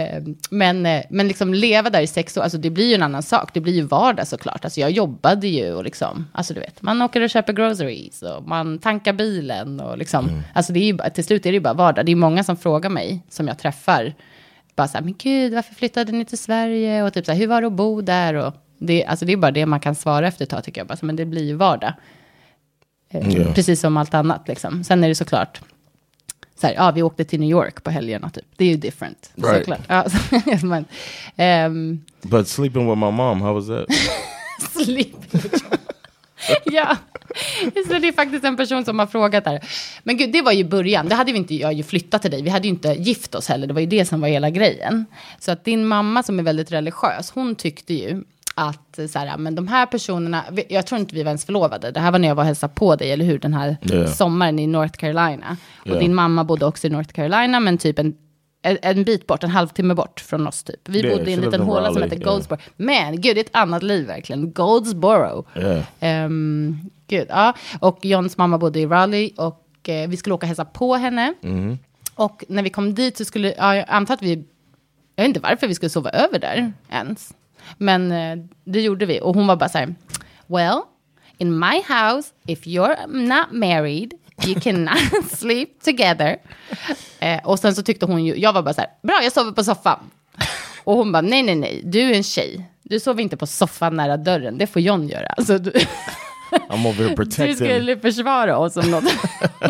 Eh, 0.02 0.24
Men, 0.50 0.86
eh, 0.86 1.04
men 1.10 1.28
liksom 1.28 1.54
leva 1.54 1.90
där 1.90 2.02
i 2.02 2.08
sex 2.08 2.38
år, 2.38 2.42
alltså 2.42 2.58
det 2.58 2.70
blir 2.70 2.88
ju 2.88 2.96
en 2.96 3.04
annan 3.04 3.24
sak. 3.24 3.54
Det 3.54 3.60
blir 3.60 3.74
ju 3.74 3.82
vardag 3.82 4.28
såklart. 4.28 4.66
Alltså 4.66 4.80
jag 4.80 4.92
jobbade 4.92 5.48
ju 5.48 5.74
och 5.74 5.84
liksom, 5.84 6.28
alltså 6.32 6.54
du 6.54 6.60
vet, 6.60 6.82
man 6.82 7.02
åker 7.02 7.22
och 7.22 7.30
köper 7.30 7.54
groceries 7.54 8.22
och 8.22 8.48
man 8.48 8.80
tankar 8.80 9.14
bilen 9.14 9.80
och 9.80 9.98
liksom, 9.98 10.44
alltså 10.54 10.74
det 10.74 10.80
är 10.80 10.94
ju, 10.94 10.98
till 11.14 11.24
slut 11.24 11.46
är 11.46 11.52
det 11.52 11.56
ju 11.56 11.60
bara 11.62 11.74
vardag. 11.74 12.06
Det 12.06 12.12
är 12.12 12.16
många 12.16 12.44
som 12.44 12.58
frågar 12.58 12.90
mig, 12.90 13.24
som 13.30 13.48
jag 13.48 13.60
träffar, 13.60 14.14
bara 14.76 14.88
så 14.88 14.98
här, 14.98 15.04
men 15.04 15.16
gud, 15.18 15.54
varför 15.54 15.76
flyttade 15.76 16.12
ni 16.12 16.26
till 16.26 16.38
Sverige? 16.38 17.04
Och 17.04 17.14
typ 17.14 17.26
så 17.26 17.32
här, 17.32 17.40
hur 17.40 17.48
var 17.48 17.62
det 17.62 17.68
att 17.68 17.74
bo 17.74 18.02
där? 18.02 18.34
Och 18.34 18.54
det, 18.78 19.06
alltså 19.06 19.26
det 19.26 19.34
är 19.34 19.38
bara 19.38 19.52
det 19.52 19.66
man 19.66 19.80
kan 19.80 19.96
svara 19.96 20.28
efter 20.28 20.44
ett 20.44 20.50
tag 20.50 20.64
tycker 20.64 20.82
jag, 20.82 20.88
bara, 20.88 20.98
men 21.02 21.16
det 21.16 21.26
blir 21.26 21.44
ju 21.44 21.54
vardag. 21.54 21.94
Ja. 23.12 23.54
Precis 23.56 23.80
som 23.80 23.98
allt 23.98 24.14
annat 24.14 24.48
liksom. 24.48 24.84
Sen 24.84 25.04
är 25.04 25.08
det 25.08 25.16
såklart, 25.16 25.62
så 26.62 26.68
här, 26.68 26.74
ja, 26.74 26.92
vi 26.92 27.02
åkte 27.04 27.24
till 27.24 27.40
New 27.40 27.50
York 27.50 27.84
på 27.84 27.92
helgerna 27.92 28.30
typ. 28.30 28.46
Det 28.56 28.64
är 28.66 28.70
ju 28.70 28.78
different. 28.78 29.32
Right. 29.36 29.58
Såklart. 29.58 29.80
Ja, 29.88 30.06
så- 30.60 30.66
men, 30.66 30.86
ehm, 31.36 32.02
But 32.22 32.48
sleeping 32.48 32.90
with 32.90 32.98
my 33.00 33.12
mom, 33.12 33.42
how 33.42 33.54
was 33.54 33.68
that? 33.68 33.86
sleeping 34.86 35.42
Ja, 36.66 36.98
så 37.88 38.00
det 38.00 38.08
är 38.08 38.12
faktiskt 38.14 38.44
en 38.46 38.58
person 38.58 38.86
som 38.86 39.00
har 39.00 39.08
frågat 39.08 39.44
där. 39.44 39.60
Men 40.04 40.18
gud, 40.18 40.32
det 40.32 40.42
var 40.42 40.52
ju 40.52 40.64
början. 40.64 41.10
Det 41.10 41.16
hade 41.16 41.32
vi 41.32 41.38
inte 41.38 41.56
jag 41.56 41.74
ju 41.74 41.84
flyttat 41.84 42.22
till 42.22 42.32
dig. 42.32 42.42
Vi 42.42 42.50
hade 42.50 42.68
ju 42.68 42.74
inte 42.74 42.88
gift 42.90 43.36
oss 43.36 43.48
heller. 43.48 43.68
Det 43.68 43.74
var 43.74 43.82
ju 43.82 43.88
det 43.88 44.06
som 44.06 44.22
var 44.22 44.28
hela 44.28 44.50
grejen. 44.50 45.06
Så 45.40 45.52
att 45.52 45.66
din 45.66 45.86
mamma 45.88 46.24
som 46.24 46.40
är 46.40 46.44
väldigt 46.44 46.72
religiös, 46.72 47.32
hon 47.32 47.56
tyckte 47.56 47.94
ju 47.94 48.24
att 48.56 49.00
så 49.10 49.20
här, 49.20 49.38
men 49.38 49.56
de 49.56 49.68
här 49.68 49.86
personerna, 49.86 50.44
jag 50.70 50.86
tror 50.88 51.00
inte 51.00 51.16
vi 51.16 51.24
var 51.24 51.30
ens 51.30 51.46
förlovade. 51.46 51.92
Det 51.92 52.00
här 52.00 52.12
var 52.12 52.20
när 52.20 52.28
jag 52.28 52.36
var 52.36 52.44
och 52.44 52.48
hälsade 52.48 52.74
på 52.76 52.96
dig, 52.96 53.12
eller 53.12 53.26
hur? 53.26 53.40
Den 53.40 53.54
här 53.54 53.78
Ja. 53.82 54.08
sommaren 54.08 54.60
i 54.60 54.68
North 54.68 54.98
Carolina. 54.98 55.58
Och 55.80 55.88
Ja. 55.88 56.00
din 56.00 56.16
mamma 56.16 56.44
bodde 56.44 56.66
också 56.66 56.88
i 56.88 56.90
North 56.90 57.14
Carolina, 57.14 57.60
men 57.60 57.78
typ 57.78 58.00
en, 58.00 58.16
en, 58.62 58.78
en 58.82 59.04
bit 59.04 59.28
bort, 59.28 59.44
en 59.44 59.50
halvtimme 59.50 59.94
bort 59.94 60.20
från 60.20 60.48
oss 60.48 60.64
typ. 60.64 60.90
Vi 60.90 61.02
Ja, 61.02 61.18
bodde 61.18 61.32
i 61.32 61.34
en 61.34 61.42
liten 61.42 61.62
håla 61.62 61.94
som 61.94 62.02
ja. 62.12 62.18
Goldsboro. 62.18 62.60
Men 62.78 63.22
gud, 63.22 63.36
det 63.36 63.40
är 63.40 63.46
ett 63.46 63.56
annat 63.56 63.84
liv 63.84 64.08
verkligen. 64.08 64.54
Goldsboro. 64.54 65.46
Yeah. 65.56 65.84
Ehm, 66.00 66.78
gud, 67.08 67.26
ja. 67.30 67.54
Och 67.80 68.06
Johns 68.06 68.38
mamma 68.38 68.58
bodde 68.58 68.80
i 68.80 68.86
Raleigh 68.86 69.40
och 69.40 69.90
eh, 69.90 70.10
vi 70.10 70.18
skulle 70.18 70.34
åka 70.34 70.44
och 70.44 70.48
hälsa 70.48 70.66
på 70.66 70.96
henne. 70.96 71.34
Och 72.16 72.44
när 72.48 72.64
vi 72.64 72.70
kom 72.70 72.94
dit 72.96 73.18
så 73.18 73.26
skulle, 73.26 73.54
ja, 73.58 73.76
jag 73.76 73.86
antar 73.88 74.14
att 74.14 74.22
vi, 74.22 74.34
jag 75.16 75.24
vet 75.24 75.28
inte 75.28 75.40
varför 75.40 75.68
vi 75.68 75.76
skulle 75.76 75.90
sova 75.90 76.10
över 76.10 76.40
där 76.40 76.74
ens. 76.90 77.34
Men 77.78 78.12
eh, 78.12 78.46
det 78.64 78.82
gjorde 78.82 79.06
vi. 79.06 79.20
Och 79.22 79.36
hon 79.36 79.48
var 79.48 79.56
bara 79.56 79.70
så 79.70 79.78
här, 79.78 79.96
well, 80.48 80.82
in 81.38 81.60
my 81.60 81.76
house, 81.88 82.30
if 82.48 82.66
you're 82.66 83.08
not 83.08 83.52
married, 83.52 84.14
you 84.46 84.62
cannot 84.62 85.30
sleep 85.32 85.84
together. 85.84 86.38
Eh, 87.20 87.40
och 87.44 87.60
sen 87.60 87.76
så 87.76 87.84
tyckte 87.84 88.06
hon 88.06 88.26
ju, 88.26 88.36
jag 88.40 88.54
var 88.54 88.62
bara 88.62 88.74
så 88.74 88.82
här, 88.82 88.90
bra, 89.04 89.20
jag 89.24 89.32
sover 89.32 89.52
på 89.52 89.64
soffan. 89.64 90.00
Och 90.84 90.96
hon 90.96 91.12
bara, 91.12 91.22
nej, 91.22 91.44
nej, 91.44 91.56
nej, 91.56 91.82
du 91.86 92.02
är 92.02 92.14
en 92.14 92.24
tjej. 92.24 92.66
Du 92.84 93.00
sover 93.00 93.24
inte 93.24 93.38
på 93.38 93.48
soffan 93.48 93.96
nära 93.96 94.18
dörren, 94.18 94.58
det 94.58 94.68
får 94.68 94.82
John 94.82 95.08
göra. 95.08 95.28
Alltså, 95.28 95.58
du, 95.58 95.72
I'm 96.70 96.88
over 96.88 96.94
here 97.04 97.10
du 97.10 97.16
protecting. 97.16 97.56
skulle 97.56 97.98
försvara 98.00 98.58
oss 98.58 98.78
om 98.78 98.92
någon, 98.92 99.04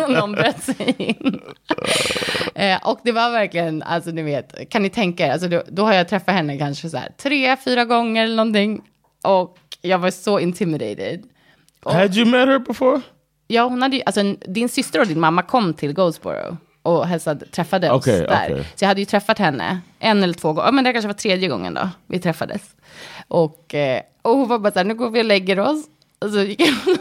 om 0.06 0.14
någon 0.14 0.32
bröt 0.32 0.64
sig 0.64 0.96
in. 0.98 1.42
Eh, 2.56 2.80
och 2.88 3.00
det 3.04 3.12
var 3.12 3.32
verkligen, 3.32 3.84
alltså 3.84 4.12
ni 4.12 4.22
vet, 4.22 4.70
kan 4.70 4.84
ni 4.84 4.90
tänka 4.90 5.28
er, 5.28 5.32
alltså 5.32 5.48
då, 5.48 5.64
då 5.68 5.84
har 5.86 5.94
jag 5.94 6.10
träffat 6.10 6.36
henne 6.36 6.58
kanske 6.58 6.90
så 6.90 6.98
här 6.98 7.10
tre, 7.18 7.58
fyra 7.58 7.86
gånger 7.86 8.24
eller 8.24 8.36
någonting. 8.36 8.82
Och 9.24 9.58
jag 9.82 9.98
var 10.00 10.12
så 10.12 10.40
intimidated. 10.40 11.24
Had 11.86 12.18
you 12.18 12.26
met 12.26 12.48
her 12.48 12.60
before? 12.60 13.02
Ja, 13.48 13.64
hon 13.64 13.82
hade 13.82 13.96
ju, 13.96 14.02
alltså 14.06 14.24
din 14.48 14.70
syster 14.70 15.00
och 15.00 15.08
din 15.08 15.20
mamma 15.20 15.42
kom 15.42 15.74
till 15.74 15.94
Goldsboro 15.94 16.58
och 16.84 17.08
hälsade, 17.08 17.46
träffade 17.46 17.92
oss 17.92 18.08
Okej, 18.08 18.20
där. 18.20 18.48
okej. 18.52 18.64
Så 18.76 18.84
jag 18.84 18.88
hade 18.88 19.00
ju 19.02 19.06
träffat 19.06 19.40
henne 19.40 19.80
en 20.00 20.24
eller 20.24 20.34
två 20.34 20.54
gånger, 20.54 20.72
men 20.72 20.84
det 20.84 20.94
kanske 20.94 21.08
var 21.08 21.14
tredje 21.14 21.48
gången 21.50 21.74
då 21.74 21.90
vi 22.08 22.20
träffades. 22.20 22.62
Och, 23.28 23.76
eh, 23.76 24.02
och 24.22 24.32
hon 24.38 24.48
var 24.48 24.60
bara 24.60 24.74
så 24.74 24.80
här, 24.80 24.86
nu 24.86 24.94
går 24.96 25.10
vi 25.10 25.20
och 25.22 25.26
lägger 25.26 25.60
oss. 25.60 25.86
Och 26.22 26.30
så 26.30 26.42
gick 26.44 26.86
hon 26.86 26.98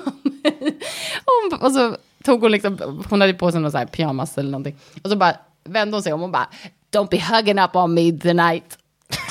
hon, 1.25 1.61
och 1.61 1.73
så 1.73 1.97
tog 2.25 2.41
hon 2.41 2.53
liksom, 2.53 3.03
hon 3.11 3.21
hade 3.21 3.35
på 3.35 3.53
sig 3.53 3.61
någon 3.61 3.73
så 3.73 3.79
här 3.79 3.87
pyjamas 3.87 4.39
eller 4.39 4.51
någonting. 4.51 4.77
Och 5.03 5.11
så 5.11 5.17
bara 5.17 5.35
vände 5.65 5.97
hon 5.97 6.03
sig 6.03 6.13
om 6.13 6.23
och 6.23 6.31
bara, 6.31 6.49
don't 6.93 7.11
be 7.11 7.21
hugging 7.21 7.59
up 7.59 7.77
on 7.77 7.95
me 7.95 8.13
tonight. 8.13 8.79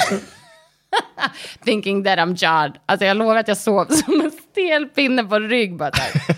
Thinking 1.63 2.03
that 2.03 2.19
I'm 2.19 2.35
John. 2.35 2.73
Alltså 2.85 3.05
jag 3.05 3.17
lovar 3.17 3.35
att 3.35 3.47
jag 3.47 3.57
sov 3.57 3.85
som 3.89 4.21
en 4.21 4.31
stel 4.31 4.85
pinne 4.85 5.23
på 5.23 5.39
rygg 5.39 5.75
bara 5.75 5.91
så 5.91 6.01
här. 6.01 6.35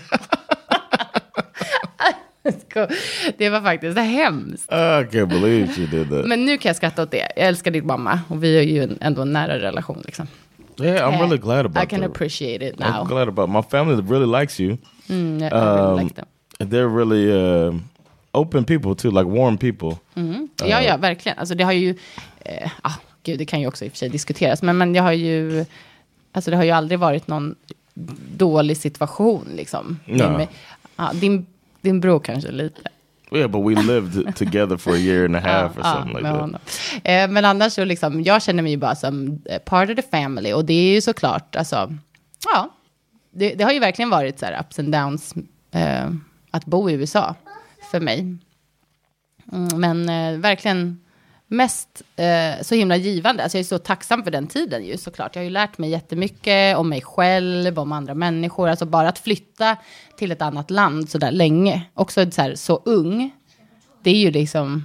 Det 3.38 3.50
var 3.50 3.60
faktiskt 3.60 3.98
hemskt. 3.98 4.72
I 4.72 4.74
can't 4.74 5.26
believe 5.26 5.72
she 5.72 5.86
did 5.86 6.10
that. 6.10 6.26
Men 6.26 6.44
nu 6.44 6.58
kan 6.58 6.68
jag 6.68 6.76
skratta 6.76 7.02
åt 7.02 7.10
det. 7.10 7.28
Jag 7.36 7.46
älskar 7.46 7.70
din 7.70 7.86
mamma 7.86 8.20
och 8.28 8.44
vi 8.44 8.56
har 8.56 8.62
ju 8.62 8.96
ändå 9.00 9.22
en 9.22 9.32
nära 9.32 9.58
relation. 9.58 10.02
Liksom. 10.04 10.26
Yeah, 10.78 11.06
I'm 11.06 11.20
really 11.20 11.38
glad 11.38 11.66
about 11.66 11.82
I 11.82 11.86
can 11.86 12.00
that. 12.00 12.10
appreciate 12.10 12.62
it 12.62 12.74
I'm 12.80 12.92
now. 12.92 13.04
glad 13.04 13.28
about 13.28 13.48
my 13.50 13.62
family 13.62 14.02
really 14.02 14.40
likes 14.40 14.60
you. 14.60 14.78
Mm, 15.08 15.42
I, 15.42 15.46
I 15.46 15.50
really 15.50 15.80
Um, 15.92 15.96
like 16.04 16.14
them. 16.14 16.26
They're 16.70 16.88
really 16.88 17.32
uh, 17.32 17.72
open 18.34 18.64
people 18.64 18.94
too, 18.94 19.10
like 19.10 19.26
warm 19.30 19.58
people. 19.58 19.98
Ja, 20.64 20.80
ja, 20.82 20.96
verkligen. 20.96 21.38
Alltså 21.38 21.54
det 21.54 21.64
har 21.64 21.72
ju, 21.72 21.94
eh, 22.40 22.70
ah, 22.82 22.94
gud, 23.24 23.38
det 23.38 23.44
kan 23.44 23.60
ju 23.60 23.66
också 23.66 23.84
i 23.84 23.88
och 23.88 23.92
för 23.92 23.98
sig 23.98 24.08
diskuteras, 24.08 24.62
men, 24.62 24.78
men 24.78 24.94
jag 24.94 25.02
har 25.02 25.12
ju, 25.12 25.64
alltså 26.32 26.50
det 26.50 26.56
har 26.56 26.64
ju 26.64 26.70
aldrig 26.70 26.98
varit 27.00 27.28
någon 27.28 27.54
dålig 28.36 28.76
situation 28.76 29.48
liksom. 29.56 29.98
Mig. 30.06 30.48
Ja, 30.96 31.10
din, 31.14 31.46
din 31.80 32.00
bror 32.00 32.20
kanske 32.20 32.50
lite. 32.50 32.80
Yeah, 33.34 33.48
but 33.48 33.60
we 33.60 33.74
lived 33.74 34.36
together 34.36 34.76
for 34.76 34.94
a 34.94 34.98
year 34.98 35.24
and 35.24 35.36
a 35.36 35.40
half 35.40 35.78
or 35.78 35.82
something 35.82 36.16
like 36.16 36.22
that. 36.22 36.60
Eh, 37.04 37.30
men 37.30 37.44
annars 37.44 37.72
så 37.72 37.84
liksom, 37.84 38.22
jag 38.22 38.42
känner 38.42 38.62
mig 38.62 38.72
ju 38.72 38.78
bara 38.78 38.94
som 38.94 39.42
eh, 39.44 39.58
part 39.58 39.90
of 39.90 39.96
the 39.96 40.02
family. 40.02 40.52
Och 40.52 40.64
det 40.64 40.74
är 40.74 40.94
ju 40.94 41.00
såklart, 41.00 41.56
alltså, 41.56 41.94
ja, 42.52 42.68
det, 43.30 43.54
det 43.54 43.64
har 43.64 43.72
ju 43.72 43.78
verkligen 43.78 44.10
varit 44.10 44.38
så 44.38 44.46
här 44.46 44.60
ups 44.60 44.78
and 44.78 44.92
downs 44.92 45.34
eh, 45.70 46.10
att 46.50 46.64
bo 46.64 46.90
i 46.90 46.92
USA 46.92 47.34
för 47.90 48.00
mig. 48.00 48.36
Mm, 49.52 49.80
men 49.80 50.08
eh, 50.08 50.40
verkligen 50.40 51.00
mest 51.52 52.02
eh, 52.16 52.62
så 52.62 52.74
himla 52.74 52.96
givande. 52.96 53.42
Alltså 53.42 53.58
jag 53.58 53.60
är 53.60 53.68
så 53.68 53.78
tacksam 53.78 54.24
för 54.24 54.30
den 54.30 54.46
tiden 54.46 54.84
ju 54.84 54.96
såklart. 54.96 55.34
Jag 55.34 55.40
har 55.40 55.44
ju 55.44 55.50
lärt 55.50 55.78
mig 55.78 55.90
jättemycket 55.90 56.76
om 56.76 56.88
mig 56.88 57.00
själv, 57.02 57.78
om 57.78 57.92
andra 57.92 58.14
människor. 58.14 58.68
Alltså 58.68 58.86
bara 58.86 59.08
att 59.08 59.18
flytta 59.18 59.76
till 60.16 60.32
ett 60.32 60.42
annat 60.42 60.70
land 60.70 61.10
så 61.10 61.18
där 61.18 61.30
länge, 61.30 61.82
också 61.94 62.30
så, 62.30 62.42
här, 62.42 62.54
så 62.54 62.82
ung, 62.84 63.30
det 64.02 64.10
är 64.10 64.16
ju 64.16 64.30
liksom, 64.30 64.84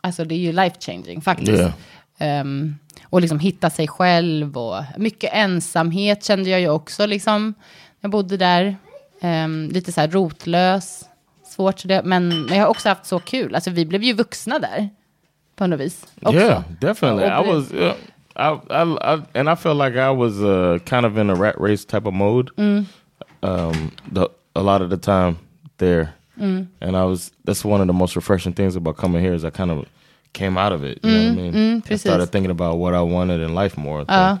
alltså 0.00 0.24
det 0.24 0.34
är 0.34 0.38
ju 0.38 0.52
life 0.52 0.76
changing 0.80 1.20
faktiskt. 1.20 1.48
Yeah. 1.58 1.72
Ehm, 2.18 2.74
och 3.04 3.20
liksom 3.20 3.38
hitta 3.38 3.70
sig 3.70 3.88
själv 3.88 4.58
och 4.58 4.82
mycket 4.98 5.30
ensamhet 5.32 6.24
kände 6.24 6.50
jag 6.50 6.60
ju 6.60 6.68
också 6.68 7.06
liksom. 7.06 7.54
Jag 8.00 8.10
bodde 8.10 8.36
där, 8.36 8.76
ehm, 9.20 9.68
lite 9.72 9.92
så 9.92 10.00
här 10.00 10.08
rotlös, 10.08 11.04
svårt 11.46 11.80
så 11.80 11.88
det, 11.88 12.02
men, 12.04 12.28
men 12.28 12.56
jag 12.58 12.64
har 12.64 12.70
också 12.70 12.88
haft 12.88 13.06
så 13.06 13.18
kul. 13.18 13.54
Alltså 13.54 13.70
vi 13.70 13.86
blev 13.86 14.02
ju 14.02 14.12
vuxna 14.12 14.58
där, 14.58 14.90
på 15.56 15.66
något 15.66 15.80
vis. 15.80 16.06
Också. 16.22 16.38
Yeah, 16.40 16.62
definitely. 16.80 17.24
I 17.24 17.40
was, 17.54 17.72
yeah, 17.72 17.94
I, 18.36 18.58
I, 18.70 19.14
I, 19.14 19.22
and 19.34 19.48
I 19.48 19.54
felt 19.56 19.76
like 19.78 19.96
I 19.96 20.10
was 20.10 20.40
uh, 20.42 20.78
kind 20.84 21.06
of 21.06 21.16
in 21.18 21.30
a 21.30 21.34
rat 21.34 21.60
race 21.60 21.84
type 21.84 22.06
of 22.08 22.14
mode. 22.14 22.50
Mm. 22.56 22.84
Um, 23.42 23.90
the, 24.12 24.28
a 24.56 24.62
lot 24.62 24.82
of 24.82 24.90
the 24.90 24.96
time 24.96 25.36
there, 25.78 26.08
Mm. 26.40 26.66
and 26.80 26.96
I 26.96 27.04
was. 27.04 27.30
That's 27.44 27.64
one 27.64 27.80
of 27.80 27.86
the 27.86 27.92
most 27.92 28.16
refreshing 28.16 28.54
things 28.54 28.74
about 28.76 28.96
coming 28.96 29.22
here 29.22 29.34
is 29.34 29.44
I 29.44 29.50
kind 29.50 29.70
of 29.70 29.84
came 30.32 30.58
out 30.58 30.72
of 30.72 30.82
it. 30.82 30.98
You 31.04 31.10
know 31.10 31.24
what 31.30 31.38
I 31.38 31.42
mean? 31.42 31.52
mm, 31.82 31.92
I 31.92 31.96
started 31.96 32.26
thinking 32.32 32.50
about 32.50 32.78
what 32.78 32.92
I 32.92 33.00
wanted 33.02 33.40
in 33.40 33.54
life 33.54 33.76
more. 33.78 34.04
Ja. 34.08 34.38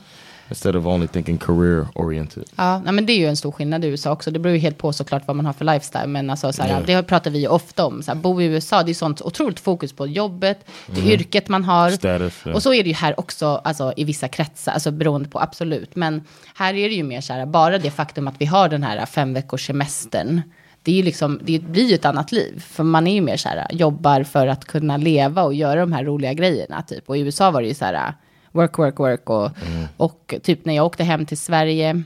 Instead 0.48 0.76
of 0.76 0.86
only 0.86 1.06
thinking 1.08 1.38
career 1.38 1.86
oriented. 1.94 2.44
Ja, 2.56 2.78
men 2.92 3.06
det 3.06 3.12
är 3.12 3.18
ju 3.18 3.26
en 3.26 3.36
stor 3.36 3.52
skillnad 3.52 3.84
i 3.84 3.88
USA 3.88 4.10
också. 4.12 4.30
Det 4.30 4.38
beror 4.38 4.54
ju 4.54 4.60
helt 4.60 4.78
på 4.78 4.92
såklart 4.92 5.22
vad 5.26 5.36
man 5.36 5.46
har 5.46 5.52
för 5.52 5.64
lifestyle. 5.64 6.06
Men 6.06 6.30
alltså, 6.30 6.52
så 6.52 6.62
här, 6.62 6.68
Yeah. 6.68 6.86
det 6.86 7.02
pratar 7.02 7.30
vi 7.30 7.38
ju 7.38 7.48
ofta 7.48 7.86
om. 7.86 8.02
Så 8.02 8.10
här, 8.10 8.18
bo 8.18 8.40
i 8.40 8.44
USA, 8.44 8.82
det 8.82 8.92
är 8.92 8.94
sånt 8.94 9.20
otroligt 9.22 9.60
fokus 9.60 9.92
på 9.92 10.06
jobbet, 10.06 10.66
det 10.86 11.00
Mhm. 11.00 11.10
yrket 11.10 11.48
man 11.48 11.64
har. 11.64 11.90
Status, 11.90 12.34
ja. 12.44 12.54
Och 12.54 12.62
så 12.62 12.74
är 12.74 12.82
det 12.82 12.88
ju 12.88 12.94
här 12.94 13.20
också, 13.20 13.46
alltså, 13.64 13.92
i 13.96 14.04
vissa 14.04 14.28
kretsar, 14.28 14.72
alltså 14.72 14.90
beroende 14.90 15.28
på 15.28 15.40
absolut. 15.40 15.96
Men 15.96 16.24
här 16.54 16.74
är 16.74 16.88
det 16.88 16.94
ju 16.94 17.02
mer 17.02 17.20
så 17.20 17.32
här, 17.32 17.46
bara 17.46 17.78
det 17.78 17.90
faktum 17.90 18.28
att 18.28 18.34
vi 18.38 18.44
har 18.46 18.68
den 18.68 18.82
här 18.82 19.06
fem 19.06 19.34
veckors 19.34 19.66
semestern. 19.66 20.42
Det, 20.82 20.92
är 20.92 20.96
ju 20.96 21.02
liksom, 21.02 21.40
det 21.42 21.58
blir 21.62 21.84
ju 21.88 21.94
ett 21.94 22.04
annat 22.04 22.32
liv. 22.32 22.64
För 22.68 22.84
man 22.84 23.06
är 23.06 23.14
ju 23.14 23.20
mer 23.20 23.36
så 23.36 23.48
här, 23.48 23.66
jobbar 23.70 24.22
för 24.22 24.46
att 24.46 24.64
kunna 24.64 24.96
leva 24.96 25.42
och 25.42 25.54
göra 25.54 25.80
de 25.80 25.92
här 25.92 26.04
roliga 26.04 26.32
grejerna. 26.32 26.82
Typ. 26.82 27.08
Och 27.08 27.16
i 27.16 27.20
USA 27.20 27.50
var 27.50 27.62
det 27.62 27.68
ju 27.68 27.74
så 27.74 27.84
här, 27.84 28.12
work, 28.54 28.78
work, 28.78 28.98
work. 28.98 29.30
Och, 29.30 29.50
och 29.96 30.34
typ 30.42 30.64
när 30.64 30.74
jag 30.74 30.86
åkte 30.86 31.04
hem 31.04 31.26
till 31.26 31.38
Sverige 31.38 32.02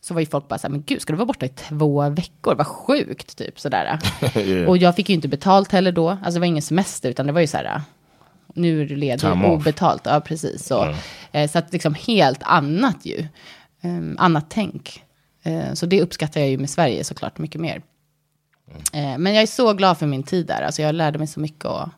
så 0.00 0.14
var 0.14 0.20
ju 0.20 0.26
folk 0.26 0.48
bara 0.48 0.58
så 0.58 0.66
här, 0.66 0.72
men 0.72 0.82
gud, 0.86 1.02
ska 1.02 1.12
du 1.12 1.16
vara 1.16 1.26
borta 1.26 1.46
i 1.46 1.48
två 1.48 2.08
veckor? 2.08 2.54
Vad 2.54 2.66
sjukt, 2.66 3.36
typ 3.36 3.60
sådär. 3.60 3.98
Yeah. 4.38 4.68
Och 4.68 4.78
jag 4.78 4.96
fick 4.96 5.08
ju 5.08 5.14
inte 5.14 5.28
betalt 5.28 5.72
heller 5.72 5.92
då. 5.92 6.08
Alltså 6.08 6.30
det 6.32 6.38
var 6.38 6.46
ingen 6.46 6.62
semester, 6.62 7.10
utan 7.10 7.26
det 7.26 7.32
var 7.32 7.40
ju 7.40 7.46
så 7.46 7.56
här, 7.56 7.82
nu 8.54 8.82
är 8.82 8.86
du 8.86 8.96
ledig, 8.96 9.44
obetalt. 9.44 10.02
Ja, 10.04 10.20
precis. 10.20 10.66
Så, 10.66 10.94
eh, 11.32 11.50
så 11.50 11.58
att 11.58 11.72
liksom 11.72 11.94
helt 11.94 12.42
annat 12.42 13.06
ju. 13.06 13.26
Um, 13.82 14.16
annat 14.18 14.46
tänk. 14.48 15.02
Eh, 15.42 15.72
så 15.74 15.86
det 15.86 16.02
uppskattar 16.02 16.40
jag 16.40 16.50
ju 16.50 16.58
med 16.58 16.70
Sverige 16.70 17.04
såklart 17.04 17.38
mycket 17.38 17.60
mer. 17.60 17.82
Eh, 18.92 19.18
men 19.18 19.34
jag 19.34 19.42
är 19.42 19.46
så 19.46 19.72
glad 19.72 19.98
för 19.98 20.06
min 20.06 20.22
tid 20.22 20.46
där. 20.46 20.62
Alltså 20.62 20.82
jag 20.82 20.94
lärde 20.94 21.18
mig 21.18 21.26
så 21.26 21.40
mycket 21.40 21.64
och, 21.64 21.88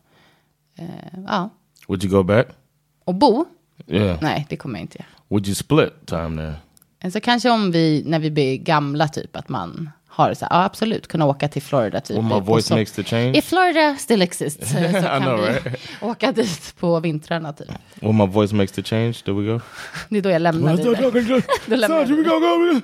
eh, 0.79 1.21
ja. 1.27 1.51
Would 1.87 2.05
you 2.05 2.13
go 2.13 2.23
back? 2.23 2.47
Och 3.05 3.15
bo? 3.15 3.45
Yeah. 3.87 4.19
Nej, 4.23 4.47
det 4.49 4.57
kommer 4.57 4.79
jag 4.79 4.85
inte 4.85 4.99
göra. 4.99 5.07
Would 5.29 5.47
you 5.47 5.55
split 5.55 5.93
time 6.07 6.37
there? 7.01 7.11
Så 7.11 7.21
kanske 7.21 7.51
om 7.51 7.71
vi, 7.71 8.03
när 8.07 8.19
vi 8.19 8.31
blir 8.31 8.57
gamla, 8.57 9.09
typ 9.09 9.37
att 9.37 9.49
man 9.49 9.91
har 10.13 10.35
så 10.35 10.45
här, 10.45 10.57
ja 10.57 10.65
absolut, 10.65 11.09
kunna 11.09 11.27
åka 11.27 11.49
till 11.49 11.63
Florida 11.63 12.01
typ. 12.01 12.17
When 12.17 12.29
my 12.29 12.41
voice 12.41 12.67
så- 12.67 12.75
makes 12.77 12.93
the 12.93 13.05
change? 13.05 13.39
If 13.39 13.45
Florida 13.45 13.97
still 13.99 14.23
exists, 14.23 14.71
så 14.73 14.79
I 14.79 14.93
kan 14.93 15.23
know, 15.23 15.37
vi 15.41 15.47
right? 15.47 15.81
åka 16.01 16.33
dit 16.33 16.75
på 16.81 17.01
vintrarna 17.01 17.53
typ. 17.53 17.69
When 18.01 18.17
my 18.17 18.27
voice 18.27 18.53
makes 18.53 18.73
the 18.73 18.83
change, 18.83 19.15
do 19.25 19.41
we 19.41 19.53
go? 19.53 19.61
Det 20.09 20.19
är 20.19 20.23
då 20.23 20.31
jag 20.31 20.43
lämnar 20.43 20.77
dig 20.77 20.85
där. 20.85 21.67
Lämnar 21.77 22.05
we 22.05 22.23
gonna 22.23 22.41
go. 22.41 22.81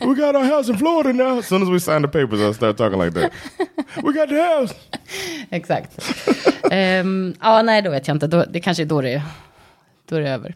We 0.00 0.06
got 0.14 0.34
our 0.34 0.56
house 0.56 0.72
in 0.72 0.78
Florida 0.78 1.24
now. 1.24 1.38
As 1.38 1.46
soon 1.46 1.62
as 1.62 1.68
we 1.68 1.80
sign 1.80 2.02
the 2.02 2.08
papers, 2.08 2.40
I'll 2.40 2.54
start 2.54 2.76
talking 2.76 3.00
like 3.04 3.20
that. 3.20 3.30
We 3.96 4.12
got 4.12 4.28
the 4.28 4.42
house. 4.58 4.74
Exakt. 5.50 5.98
Ehm, 6.70 7.34
ja, 7.40 7.62
nej, 7.62 7.82
då 7.82 7.90
vet 7.90 8.08
jag 8.08 8.14
inte. 8.14 8.26
Då, 8.26 8.44
det 8.50 8.60
kanske 8.60 8.82
är 8.82 8.86
då 8.86 9.00
det 9.00 9.10
är, 9.12 9.22
då 10.08 10.16
är 10.16 10.20
det 10.20 10.30
över. 10.30 10.54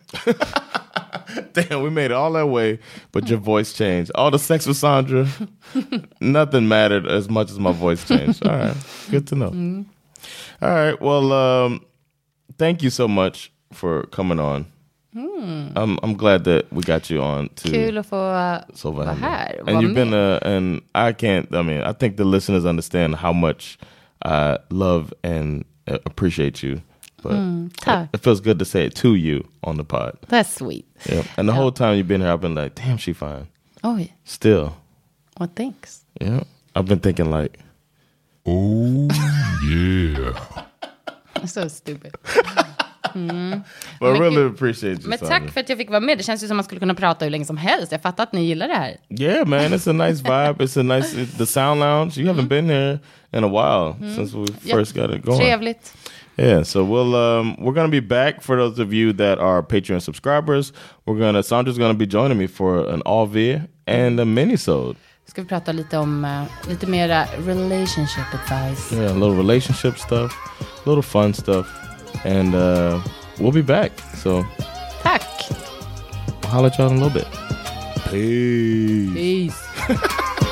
Damn, 1.53 1.82
we 1.82 1.90
made 1.90 2.07
it 2.07 2.12
all 2.12 2.32
that 2.34 2.49
way, 2.49 2.78
but 3.12 3.28
your 3.28 3.40
voice 3.40 3.72
changed. 3.72 4.11
All 4.14 4.30
the 4.30 4.38
sex 4.38 4.66
with 4.66 4.76
Sandra, 4.76 5.26
nothing 6.20 6.68
mattered 6.68 7.07
as 7.07 7.28
much 7.28 7.51
as 7.51 7.59
my 7.59 7.72
voice 7.72 8.05
changed. 8.07 8.46
All 8.46 8.57
right, 8.57 8.76
good 9.11 9.26
to 9.28 9.34
know. 9.34 9.51
Mm. 9.51 9.86
All 10.62 10.68
right, 10.68 11.01
well, 11.01 11.32
um, 11.32 11.84
thank 12.59 12.82
you 12.82 12.90
so 12.90 13.09
much 13.09 13.53
for 13.72 14.05
coming 14.07 14.38
on. 14.38 14.66
Mm. 15.14 15.72
I'm 15.76 15.99
I'm 16.03 16.14
glad 16.14 16.44
that 16.44 16.72
we 16.72 16.82
got 16.82 17.11
you 17.11 17.22
on 17.22 17.49
to 17.49 17.70
Kul 17.70 17.99
att 17.99 18.07
få 18.07 18.59
so 18.74 18.90
vara 18.90 19.12
här. 19.12 19.62
and 19.66 19.82
you've 19.82 19.94
been 19.94 20.14
a, 20.14 20.38
and 20.42 20.82
I 20.94 21.12
can't. 21.12 21.55
I 21.55 21.62
mean, 21.62 21.82
I 21.82 21.92
think 21.92 22.16
the 22.16 22.24
listeners 22.24 22.64
understand 22.64 23.16
how 23.16 23.32
much 23.32 23.78
I 24.24 24.59
love 24.70 25.12
and 25.22 25.64
uh, 25.86 25.99
appreciate 26.05 26.62
you. 26.62 26.82
But 27.23 27.33
Mm, 27.33 27.66
it, 27.87 28.09
it 28.14 28.21
feels 28.23 28.41
good 28.41 28.59
to 28.59 28.64
say 28.64 28.85
it 28.87 28.95
to 29.03 29.14
you 29.14 29.43
on 29.62 29.77
the 29.77 29.85
pod. 29.85 30.12
That's 30.29 30.55
sweet. 30.55 30.85
Yeah, 31.11 31.25
and 31.37 31.49
the 31.49 31.53
whole 31.53 31.73
time 31.73 31.97
you've 31.97 32.07
been 32.09 32.21
here, 32.21 32.33
I've 32.33 32.41
been 32.41 32.55
like, 32.55 32.75
damn, 32.77 32.97
she 32.99 33.12
fine. 33.12 33.47
Oj, 33.83 34.09
Still, 34.25 34.73
what 35.37 35.51
thanks. 35.57 36.05
yeah. 36.21 36.43
I've 36.77 36.87
been 36.87 37.01
thinking 37.01 37.31
like, 37.31 37.59
oh 38.47 39.09
yeah. 39.69 40.35
So 41.47 41.69
stupid. 41.69 42.12
Mm. 43.14 43.62
But 44.01 44.07
I 44.09 44.12
Men 44.12 44.21
really 44.21 44.37
gud. 44.37 44.53
appreciate 44.55 45.03
you. 45.03 45.09
Men 45.09 45.19
Sandra. 45.19 45.39
tack 45.39 45.51
för 45.51 45.61
att 45.61 45.69
jag 45.69 45.79
fick 45.79 45.91
vara 45.91 46.01
med. 46.01 46.19
Det 46.19 46.25
känns 46.25 46.43
ju 46.45 46.49
som 46.49 46.57
man 46.57 46.64
skulle 46.64 46.79
kunna 46.81 46.95
prata 46.95 47.25
hur 47.25 47.31
länge 47.31 47.45
som 47.45 47.57
helst. 47.57 47.93
Jag 47.93 48.03
fattar 48.03 48.23
att 48.23 48.33
ni 48.33 48.45
gillar 48.45 48.69
det 48.69 48.75
här. 48.75 48.97
Yeah, 49.09 49.47
man, 49.47 49.59
it's 49.61 49.91
a 49.91 49.93
nice 49.93 50.23
vibe. 50.23 50.64
It's 50.64 50.81
a 50.81 50.83
nice 50.83 51.21
it- 51.23 51.39
the 51.39 51.47
sound 51.47 51.81
lounge. 51.81 52.19
You 52.19 52.29
haven't 52.33 52.49
been 52.49 52.69
here 52.71 52.99
in 53.33 53.45
a 53.45 53.49
while 53.49 54.14
since 54.14 54.37
we 54.37 54.43
Mm. 54.43 54.55
Ja, 54.62 54.77
first 54.77 54.95
got 54.95 55.11
it 55.11 55.25
going. 55.25 55.39
Trevligt. 55.41 55.95
Yeah, 56.39 56.62
so 56.62 56.84
we'll 56.84 57.16
um 57.16 57.57
we're 57.59 57.72
gonna 57.72 57.89
be 57.89 58.01
back 58.01 58.43
for 58.43 58.57
those 58.57 58.78
of 58.78 58.93
you 58.93 59.12
that 59.14 59.39
are 59.41 59.61
Patreon 59.62 60.01
subscribers. 60.01 60.72
We're 61.05 61.18
gonna 61.18 61.43
Sandra's 61.43 61.78
gonna 61.78 61.95
be 61.99 62.07
joining 62.07 62.39
me 62.39 62.47
for 62.47 62.86
an 62.89 63.03
AV 63.07 63.66
and 63.86 64.20
a 64.20 64.24
minisode. 64.24 64.97
Ska 65.26 65.43
vi 65.43 65.49
prata 65.49 65.72
lite 65.72 65.95
om 65.97 66.24
uh, 66.24 66.47
lite 66.68 66.86
mera 66.86 67.26
relationship 67.45 68.32
advice. 68.32 68.93
Yeah, 68.93 69.11
a 69.11 69.18
little 69.18 69.34
relationship 69.34 69.99
stuff, 69.99 70.32
a 70.61 70.89
little 70.89 71.03
fun 71.03 71.34
stuff, 71.34 71.66
and 72.24 72.55
uh, 72.55 73.01
we'll 73.41 73.53
be 73.53 73.62
back. 73.62 73.91
So 74.14 74.45
Tack. 75.03 75.22
I'll 76.45 76.51
holler 76.51 76.68
at 76.68 76.78
y'all 76.78 76.91
in 76.91 76.99
a 76.99 77.05
little 77.05 77.11
bit. 77.11 77.26
Peace. 78.11 79.12
Peace. 79.12 79.68